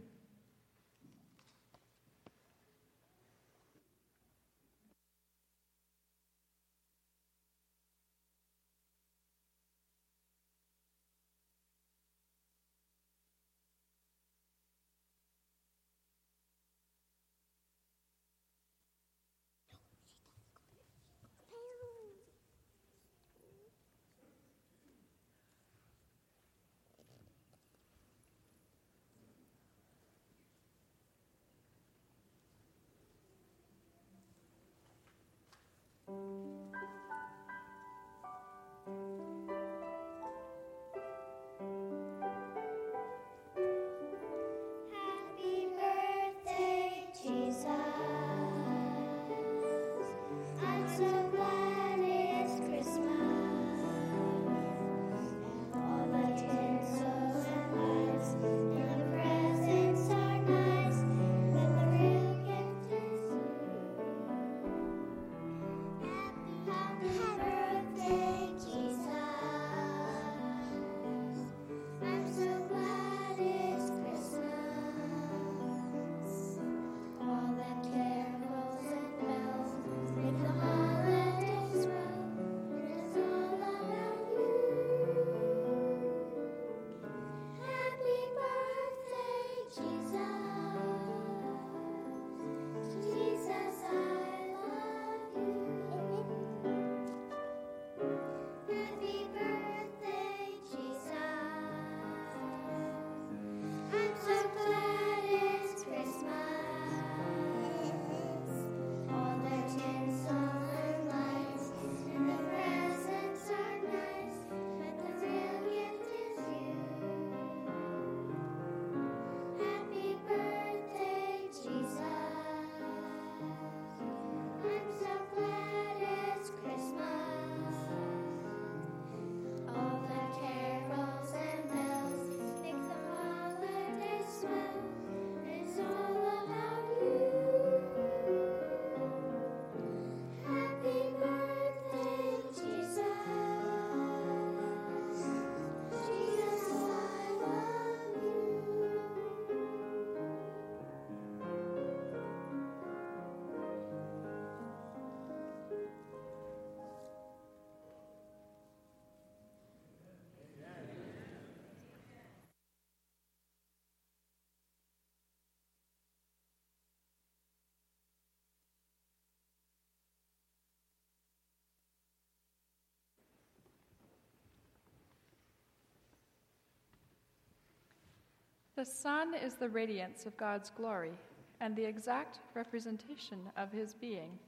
The 178.77 178.85
Son 178.85 179.35
is 179.35 179.55
the 179.55 179.69
radiance 179.69 180.27
of 180.27 180.37
God's 180.37 180.71
glory 180.71 181.13
and 181.61 181.77
the 181.77 181.85
exact 181.85 182.41
representation 182.55 183.39
of 183.57 183.71
his 183.71 183.95
being, 183.95 184.39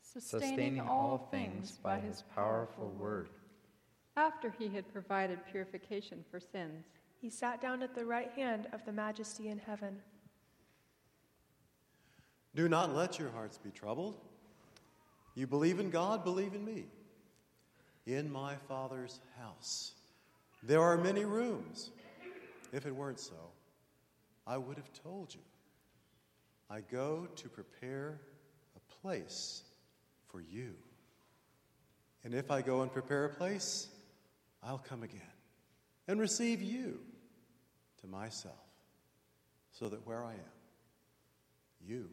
sustaining 0.00 0.80
all 0.80 1.28
things 1.30 1.78
by 1.82 2.00
his 2.00 2.24
powerful 2.34 2.88
word. 2.98 3.28
After 4.16 4.52
he 4.58 4.68
had 4.68 4.90
provided 4.92 5.38
purification 5.50 6.24
for 6.30 6.40
sins, 6.40 6.86
he 7.20 7.28
sat 7.28 7.60
down 7.60 7.82
at 7.82 7.94
the 7.94 8.04
right 8.04 8.30
hand 8.32 8.66
of 8.72 8.84
the 8.86 8.92
majesty 8.92 9.48
in 9.48 9.58
heaven. 9.58 9.98
Do 12.54 12.68
not 12.68 12.96
let 12.96 13.18
your 13.18 13.30
hearts 13.30 13.58
be 13.58 13.70
troubled. 13.70 14.16
You 15.34 15.46
believe 15.46 15.78
in 15.80 15.90
God, 15.90 16.24
believe 16.24 16.54
in 16.54 16.64
me. 16.64 16.86
In 18.06 18.32
my 18.32 18.56
Father's 18.66 19.20
house, 19.38 19.92
there 20.62 20.80
are 20.80 20.96
many 20.96 21.24
rooms. 21.24 21.90
If 22.72 22.86
it 22.86 22.94
weren't 22.94 23.20
so, 23.20 23.52
I 24.46 24.56
would 24.56 24.76
have 24.76 24.92
told 24.92 25.34
you. 25.34 25.40
I 26.68 26.80
go 26.80 27.26
to 27.36 27.48
prepare 27.48 28.20
a 28.76 29.02
place 29.02 29.62
for 30.28 30.40
you. 30.40 30.74
And 32.22 32.34
if 32.34 32.50
I 32.50 32.62
go 32.62 32.82
and 32.82 32.92
prepare 32.92 33.24
a 33.24 33.30
place, 33.30 33.88
I'll 34.62 34.78
come 34.78 35.02
again 35.02 35.20
and 36.06 36.20
receive 36.20 36.62
you 36.62 37.00
to 38.00 38.06
myself, 38.06 38.54
so 39.72 39.88
that 39.88 40.06
where 40.06 40.24
I 40.24 40.32
am, 40.32 40.52
you 41.86 42.08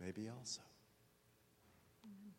may 0.00 0.10
be 0.10 0.28
also. 0.28 0.62
Love 2.04 2.35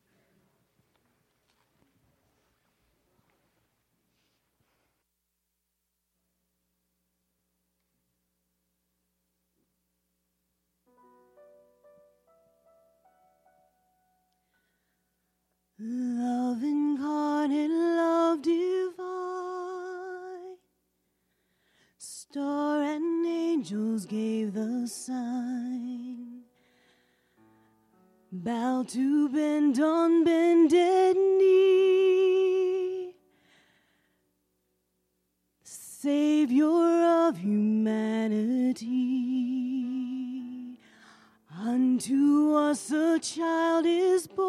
Bow 28.29 28.83
to 28.89 29.29
bend 29.29 29.79
on 29.79 30.25
bended 30.25 31.15
knee, 31.15 33.13
Savior 35.63 36.65
of 36.65 37.37
humanity. 37.37 38.85
Unto 41.57 42.53
us 42.53 42.91
a 42.91 43.17
child 43.19 43.85
is 43.87 44.27
born, 44.27 44.46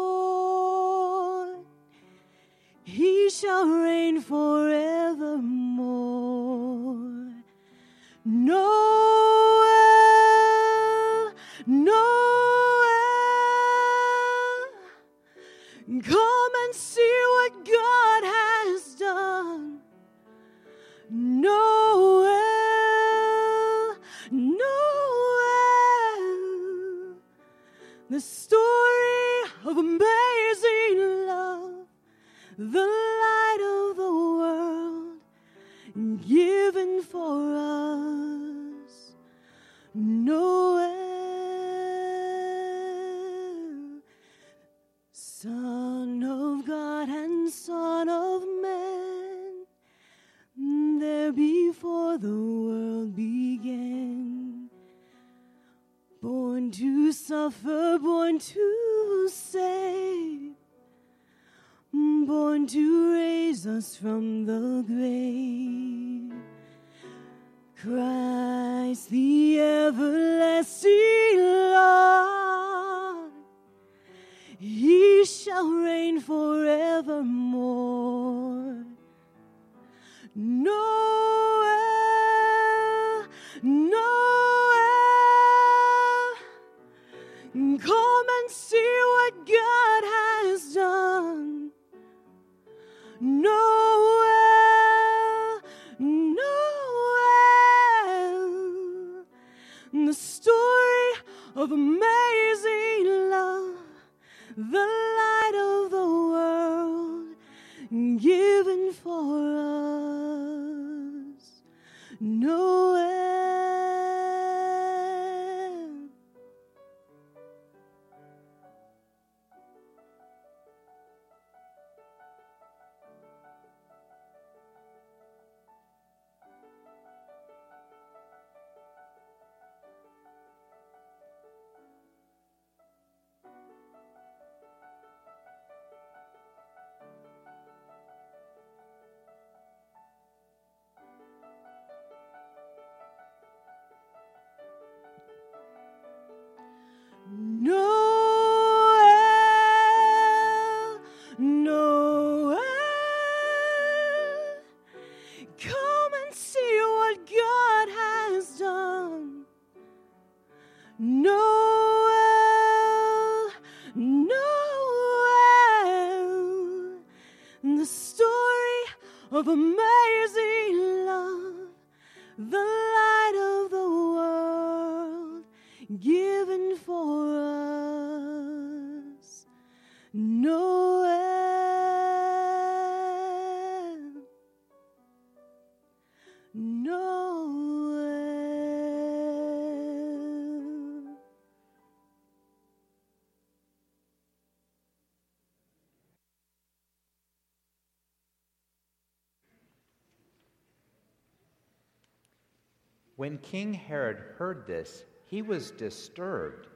Herod 203.89 204.19
heard 204.37 204.67
this, 204.67 205.03
he 205.25 205.41
was 205.41 205.71
disturbed, 205.71 206.67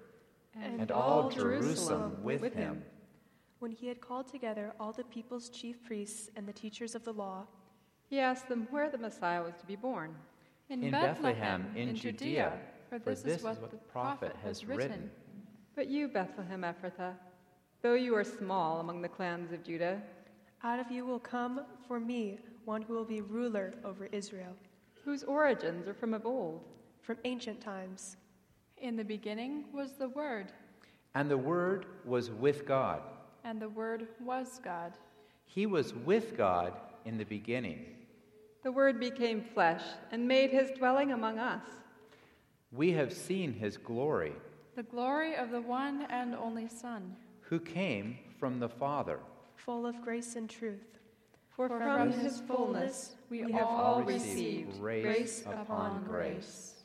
And 0.60 0.82
and, 0.82 0.92
all 0.92 1.22
all 1.22 1.30
Jerusalem 1.30 1.62
Jerusalem 1.64 2.24
with 2.24 2.42
with 2.42 2.54
him. 2.56 2.74
him. 2.78 2.84
When 3.60 3.72
he 3.72 3.88
had 3.88 4.02
called 4.02 4.28
together 4.28 4.74
all 4.80 4.92
the 4.92 5.04
people's 5.04 5.50
chief 5.50 5.84
priests 5.84 6.32
and 6.36 6.48
the 6.48 6.54
teachers 6.54 6.96
of 6.96 7.04
the 7.04 7.14
law, 7.14 7.46
He 8.10 8.20
asked 8.20 8.50
them 8.50 8.68
where 8.72 8.90
the 8.90 8.98
Messiah 8.98 9.44
was 9.44 9.54
to 9.60 9.66
be 9.66 9.76
born. 9.76 10.16
In, 10.70 10.84
In 10.84 10.92
Bethlehem, 10.92 11.72
in 11.76 11.96
Judea, 11.96 12.60
for 12.90 12.98
this, 13.00 13.24
is 13.24 13.44
what 13.44 13.70
the 13.70 13.78
prophet 13.78 14.36
has 14.44 14.66
written. 14.66 15.12
But 15.76 15.88
you, 15.90 16.08
Bethlehem 16.08 16.62
Ephrathah, 16.64 17.14
though 17.84 17.94
you 17.94 18.16
are 18.16 18.24
small 18.24 18.80
among 18.80 19.02
the 19.04 19.10
clans 19.18 19.52
of 19.52 19.64
Judah, 19.64 20.02
out 20.64 20.80
of 20.80 20.92
you 20.92 21.06
will 21.06 21.20
come 21.20 21.62
for 21.88 22.00
me 22.00 22.40
one 22.66 22.82
who 22.82 22.94
will 22.94 23.06
be 23.06 23.22
ruler 23.22 23.76
over 23.84 24.06
Israel, 24.08 24.56
whose 25.06 25.24
origins 25.24 25.88
are 25.88 25.94
from 25.94 26.14
of 26.14 26.26
old, 26.26 26.64
from 27.04 27.18
ancient 27.24 27.62
times. 27.62 28.18
In 28.78 28.96
the 28.96 29.04
beginning 29.06 29.66
was 29.74 29.94
the 29.94 30.10
Word, 30.10 30.52
And 31.16 31.30
the 31.30 31.38
Word 31.38 31.86
was 32.06 32.32
with 32.32 32.66
God. 32.66 33.02
and 33.44 33.62
the 33.62 33.70
Word 33.70 34.08
was 34.20 34.60
God. 34.64 34.94
He 35.46 35.66
was 35.68 35.94
with 35.94 36.36
God 36.36 36.74
in 37.06 37.18
the 37.18 37.26
beginning. 37.26 37.86
the 38.64 38.72
Word 38.72 39.00
became 39.00 39.42
flesh 39.54 39.84
and 40.12 40.28
made 40.28 40.50
his 40.52 40.72
dwelling 40.72 41.12
among 41.12 41.38
us. 41.38 41.62
We 42.72 42.94
have 42.94 43.12
seen 43.14 43.54
his 43.54 43.78
glory, 43.78 44.34
The 44.76 44.84
glory 44.84 45.36
of 45.36 45.52
the 45.52 45.62
one 45.62 46.08
and 46.10 46.34
only 46.34 46.68
Son, 46.70 47.16
who 47.42 47.60
came 47.60 48.18
from 48.40 48.60
the 48.60 48.70
Father. 48.70 49.20
full 49.56 49.86
of 49.86 50.02
grace 50.02 50.36
and 50.38 50.50
truth. 50.50 50.98
For 51.50 51.68
For 51.70 51.78
from 51.80 52.12
from 52.12 52.20
his 52.20 52.40
fullness 52.42 53.16
we, 53.30 53.44
we 53.46 53.52
have 53.52 53.68
all 53.68 53.96
all 53.98 54.04
received 54.04 54.68
received 54.70 54.80
grace 54.82 55.04
grace 55.06 55.42
upon 55.42 55.60
upon 55.62 56.04
grace. 56.06 56.34
grace. 56.34 56.83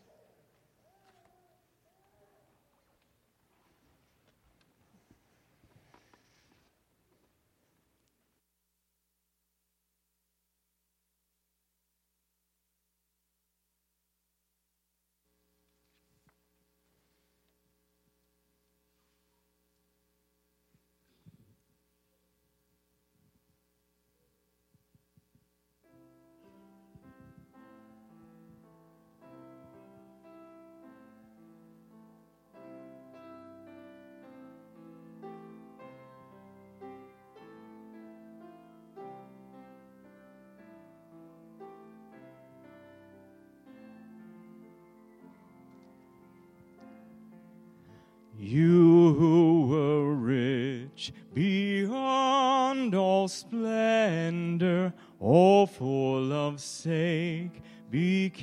You 48.41 49.15
who 49.19 49.67
were 49.67 50.15
rich 50.15 51.13
beyond 51.35 52.95
all 52.95 53.27
splendor, 53.27 54.93
all 55.19 55.67
for 55.67 56.21
love's 56.21 56.63
sake 56.63 57.61
became 57.91 58.39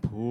poor. 0.00 0.28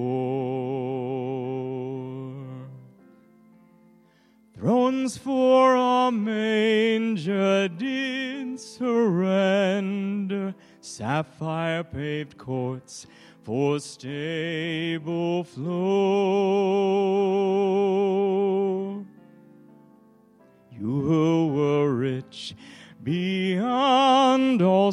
Thrones 4.55 5.17
for 5.17 5.75
a 5.75 6.09
manger 6.09 7.67
did 7.67 8.57
surrender, 8.57 10.55
sapphire 10.79 11.83
paved 11.83 12.37
courts 12.37 13.05
for 13.43 13.79
stable 13.79 15.43
floor. 15.43 16.26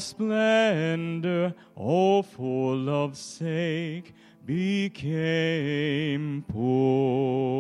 Splendor, 0.05 1.55
all 1.75 2.23
for 2.23 2.77
love's 2.77 3.19
sake 3.19 4.15
became 4.45 6.45
poor. 6.47 7.55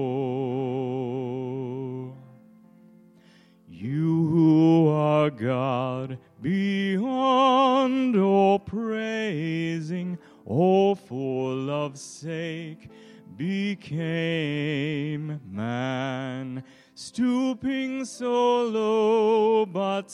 You 3.68 4.28
who 4.28 4.88
are 4.88 5.30
God 5.30 6.18
beyond 6.42 8.16
all 8.16 8.58
praising, 8.58 10.18
all 10.44 10.94
for 10.94 11.54
love's 11.54 12.02
sake 12.02 12.90
became 13.36 15.40
man, 15.50 16.62
stooping 16.94 18.04
so 18.04 18.64
low, 18.64 19.66
but 19.66 20.10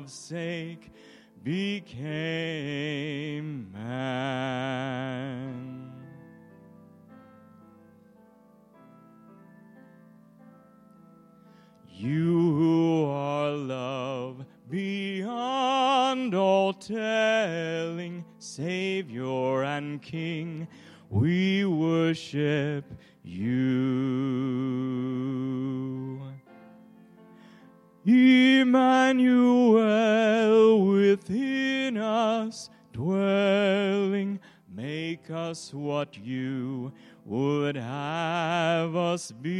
love's 0.00 0.14
sake 0.14 0.90
became 1.44 2.00
man. 3.70 4.32
You 11.86 12.54
who 12.54 13.04
are 13.10 13.50
love 13.50 14.46
beyond 14.70 16.34
all 16.34 16.72
telling, 16.72 18.24
Savior 18.38 19.64
and 19.64 20.00
King, 20.00 20.66
we 21.10 21.66
worship 21.66 22.86
you. 23.22 23.39
Us 35.50 35.74
what 35.74 36.16
you 36.16 36.92
would 37.26 37.74
have 37.74 38.94
us 38.94 39.32
be. 39.32 39.59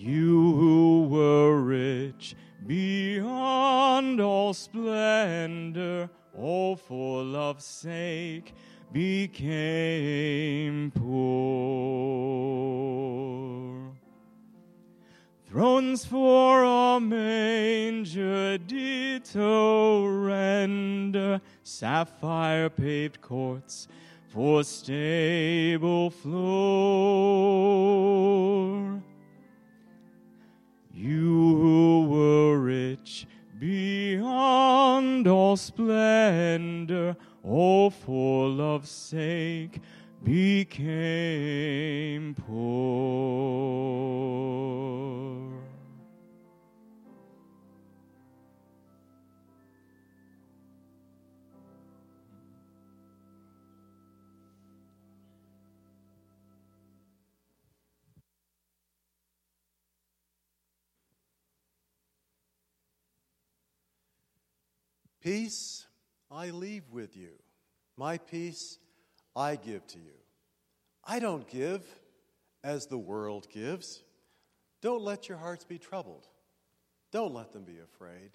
You 0.00 0.54
who 0.54 1.08
were 1.10 1.60
rich 1.60 2.36
beyond 2.64 4.20
all 4.20 4.54
splendor, 4.54 6.08
all 6.36 6.76
for 6.76 7.24
love's 7.24 7.64
sake 7.64 8.54
became 8.92 10.92
poor. 10.92 11.08
Thrones 15.50 16.04
for 16.04 16.62
a 16.62 17.00
manger 17.00 18.56
did 18.56 19.24
to 19.24 20.06
render, 20.06 21.40
sapphire 21.64 22.70
paved 22.70 23.20
courts 23.20 23.88
for 24.28 24.62
stable 24.62 26.10
floor. 26.10 27.97
All 37.42 37.90
for 37.90 38.48
love's 38.48 38.90
sake 38.90 39.80
became 40.22 41.17
I 66.38 66.50
leave 66.50 66.84
with 66.92 67.16
you. 67.16 67.30
My 67.96 68.16
peace 68.16 68.78
I 69.34 69.56
give 69.56 69.84
to 69.88 69.98
you. 69.98 70.14
I 71.04 71.18
don't 71.18 71.48
give 71.48 71.82
as 72.62 72.86
the 72.86 72.96
world 72.96 73.48
gives. 73.52 74.04
Don't 74.80 75.02
let 75.02 75.28
your 75.28 75.38
hearts 75.38 75.64
be 75.64 75.78
troubled. 75.78 76.28
Don't 77.10 77.34
let 77.34 77.50
them 77.50 77.64
be 77.64 77.80
afraid. 77.80 78.30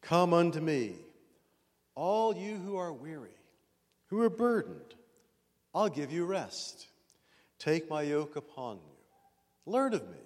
Come 0.00 0.32
unto 0.32 0.58
me, 0.58 0.94
all 1.94 2.34
you 2.34 2.56
who 2.56 2.76
are 2.78 2.94
weary, 2.94 3.36
who 4.06 4.22
are 4.22 4.30
burdened. 4.30 4.94
I'll 5.74 5.90
give 5.90 6.10
you 6.10 6.24
rest. 6.24 6.86
Take 7.58 7.90
my 7.90 8.00
yoke 8.00 8.36
upon 8.36 8.76
you. 8.76 9.70
Learn 9.70 9.92
of 9.92 10.08
me. 10.08 10.24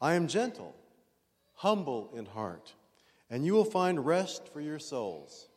I 0.00 0.14
am 0.14 0.26
gentle, 0.26 0.74
humble 1.54 2.10
in 2.16 2.26
heart, 2.26 2.74
and 3.30 3.46
you 3.46 3.52
will 3.52 3.64
find 3.64 4.04
rest 4.04 4.48
for 4.52 4.60
your 4.60 4.80
souls. 4.80 5.50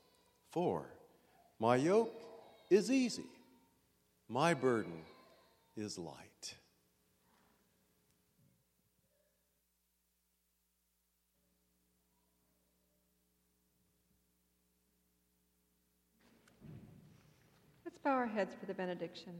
For 0.58 0.90
my 1.60 1.76
yoke 1.76 2.12
is 2.72 2.90
easy, 2.90 3.28
my 4.28 4.56
burden 4.56 5.04
is 5.76 6.00
light. 6.00 6.56
Let's 17.86 18.00
bow 18.00 18.10
our 18.10 18.26
heads 18.26 18.56
for 18.60 18.66
the 18.66 18.74
benediction. 18.74 19.34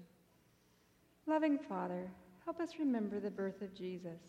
Loving 1.26 1.58
Father, 1.58 2.12
help 2.46 2.60
us 2.60 2.74
remember 2.78 3.20
the 3.20 3.32
birth 3.32 3.64
of 3.64 3.74
Jesus. 3.74 4.22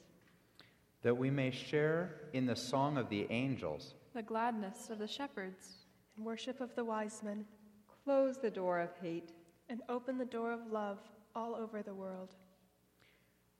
that 1.02 1.16
we 1.16 1.30
may 1.30 1.50
share 1.50 2.12
in 2.32 2.46
the 2.46 2.56
song 2.56 2.96
of 2.96 3.08
the 3.08 3.26
angels, 3.30 3.94
the 4.14 4.22
gladness 4.22 4.90
of 4.90 4.98
the 4.98 5.06
shepherds, 5.06 5.66
and 5.84 5.87
worship 6.24 6.60
of 6.60 6.74
the 6.74 6.84
wise 6.84 7.22
men, 7.22 7.44
Close 8.04 8.38
the 8.38 8.50
door 8.50 8.80
of 8.80 8.90
hate, 9.02 9.32
and 9.68 9.82
open 9.88 10.16
the 10.16 10.24
door 10.24 10.52
of 10.52 10.72
love 10.72 10.98
all 11.34 11.54
over 11.54 11.82
the 11.82 11.94
world. 11.94 12.34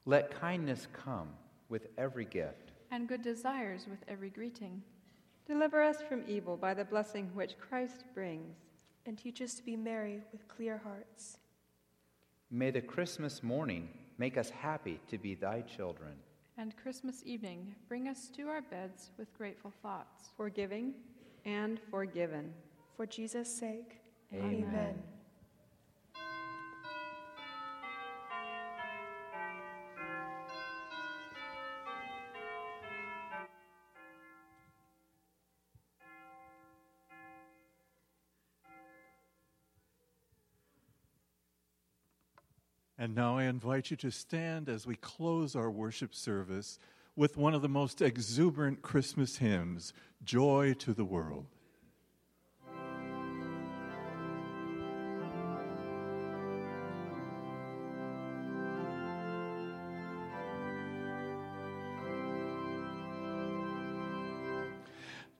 let 0.07 0.31
kindness 0.31 0.87
come 0.93 1.29
with 1.69 1.89
every 1.99 2.25
gift, 2.25 2.73
and 2.91 3.07
good 3.09 3.21
desires 3.23 3.87
with 3.91 3.99
every 4.09 4.31
greeting. 4.31 4.83
Deliver 5.47 5.83
us 5.83 5.99
from 6.09 6.25
evil 6.27 6.57
by 6.57 6.73
the 6.75 6.85
blessing 6.85 7.31
which 7.35 7.59
Christ 7.59 8.05
brings. 8.15 8.57
And 9.07 9.17
teach 9.17 9.41
us 9.41 9.55
to 9.55 9.63
be 9.63 9.77
merry 9.77 10.21
with 10.33 10.47
clear 10.49 10.79
hearts. 10.85 11.39
May 12.51 12.71
the 12.71 12.83
Christmas 12.83 13.43
morning 13.43 13.89
make 14.19 14.37
us 14.37 14.51
happy 14.51 15.01
to 15.09 15.17
be 15.17 15.35
thy 15.35 15.63
children. 15.63 16.13
And 16.59 16.77
Christmas 16.77 17.23
evening 17.25 17.75
bring 17.89 18.09
us 18.09 18.29
to 18.37 18.49
our 18.49 18.61
beds 18.61 19.11
with 19.19 19.33
grateful 19.33 19.73
thoughts. 19.83 20.29
Forgiving 20.37 20.93
and 21.49 21.81
forgiven. 21.91 22.53
For 22.97 23.07
Jesus' 23.07 23.53
sake. 23.53 23.97
Amen. 24.35 24.67
Amen. 24.69 25.03
And 43.01 43.15
now 43.15 43.39
I 43.39 43.45
invite 43.45 43.93
you 43.93 43.97
to 43.99 44.11
stand 44.11 44.69
as 44.69 44.87
we 44.87 44.97
close 44.97 45.55
our 45.55 45.71
worship 45.71 46.15
service 46.15 46.81
with 47.19 47.37
one 47.37 47.53
of 47.53 47.63
the 47.63 47.69
most 47.69 48.01
exuberant 48.01 48.81
Christmas 48.81 49.39
hymns, 49.39 49.93
Joy 50.25 50.73
to 50.75 50.95
the 50.95 51.05
World. 51.05 51.47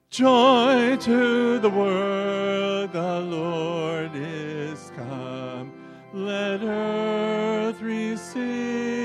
Joy 0.09 0.97
to 0.99 1.59
the 1.59 1.69
world, 1.69 2.91
the 2.91 3.21
Lord 3.21 4.11
is 4.15 4.91
come. 4.97 5.71
Let 6.13 6.61
earth 6.61 7.79
receive 7.79 8.98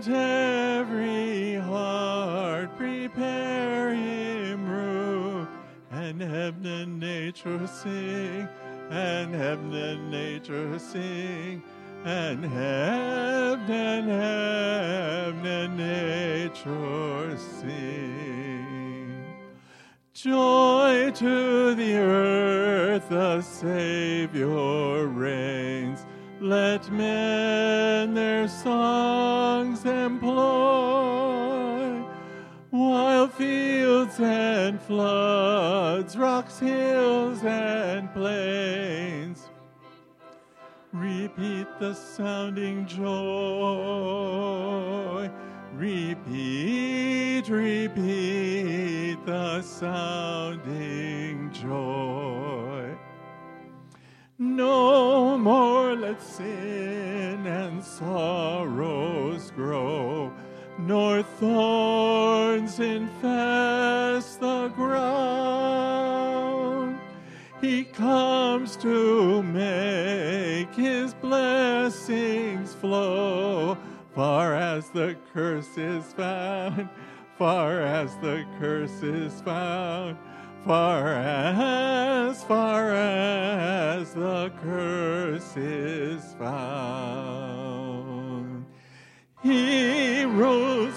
Let 0.00 0.08
every 0.08 1.56
heart 1.56 2.74
prepare 2.78 3.92
him 3.92 4.66
room. 4.66 5.46
And 5.90 6.22
heaven 6.22 6.64
and 6.64 6.98
nature 6.98 7.66
sing, 7.66 8.48
and 8.88 9.34
heaven 9.34 9.74
and 9.74 10.10
nature 10.10 10.78
sing, 10.78 11.62
and 12.06 12.42
heaven 12.46 13.70
and 13.70 14.08
heaven 14.08 15.46
and 15.46 15.76
nature 15.76 17.36
sing. 17.36 19.22
Joy 20.14 21.10
to 21.14 21.74
the 21.74 21.96
earth, 21.96 23.06
the 23.10 23.42
Savior 23.42 25.06
reigns. 25.06 26.06
Let 26.40 26.90
men 26.90 28.14
their 28.14 28.48
songs 28.48 29.84
employ, 29.84 30.32
while 32.70 33.28
fields 33.28 34.18
and 34.18 34.80
floods, 34.80 36.16
rocks, 36.16 36.58
hills, 36.58 37.44
and 37.44 38.10
plains 38.14 39.50
repeat 40.92 41.66
the 41.78 41.92
sounding 41.92 42.86
joy. 42.86 43.10
Repeat, 45.74 47.48
repeat 47.50 49.18
the 49.26 49.60
sounding 49.60 51.50
joy. 51.52 52.19
No 54.56 55.38
more 55.38 55.94
let 55.94 56.20
sin 56.20 57.46
and 57.46 57.84
sorrows 57.84 59.52
grow, 59.52 60.32
nor 60.76 61.22
thorns 61.22 62.80
infest 62.80 64.40
the 64.40 64.66
ground. 64.74 66.10
He 67.60 67.84
comes 67.84 68.74
to 68.78 69.40
make 69.44 70.74
his 70.74 71.14
blessings 71.14 72.74
flow, 72.74 73.78
far 74.16 74.56
as 74.56 74.90
the 74.90 75.16
curse 75.32 75.78
is 75.78 76.12
found, 76.12 76.88
far 77.38 77.80
as 77.80 78.16
the 78.16 78.44
curse 78.58 79.00
is 79.04 79.40
found, 79.42 80.18
far 80.66 81.08
as, 81.08 82.44
far 82.44 82.92
as 82.92 84.12
the 84.14 84.52
curse 84.62 85.56
is 85.56 86.22
found. 86.38 88.64
He 89.42 90.24
rules 90.24 90.94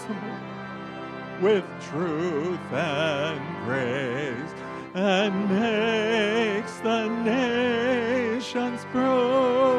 with 1.42 1.64
truth 1.90 2.60
and 2.74 3.40
grace 3.66 4.54
and 4.94 5.50
makes 5.50 6.78
the 6.80 7.08
nations 7.24 8.86
grow 8.92 9.72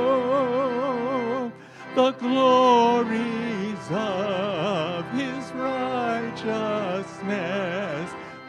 the 1.94 2.12
glories 2.12 3.90
of 3.90 5.04
his 5.12 5.52
righteousness 5.52 7.93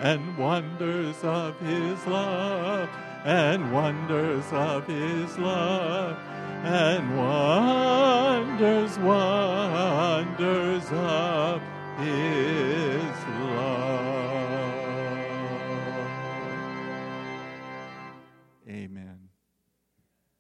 and 0.05 0.37
wonders 0.37 1.15
of 1.23 1.59
his 1.61 2.05
love 2.05 2.87
and 3.23 3.73
wonders 3.73 4.45
of 4.51 4.85
his 4.85 5.35
love 5.39 6.15
and 6.63 7.17
wonders 7.17 8.99
wonders 8.99 10.85
of 10.91 11.59
his 11.97 13.15
love 13.39 13.94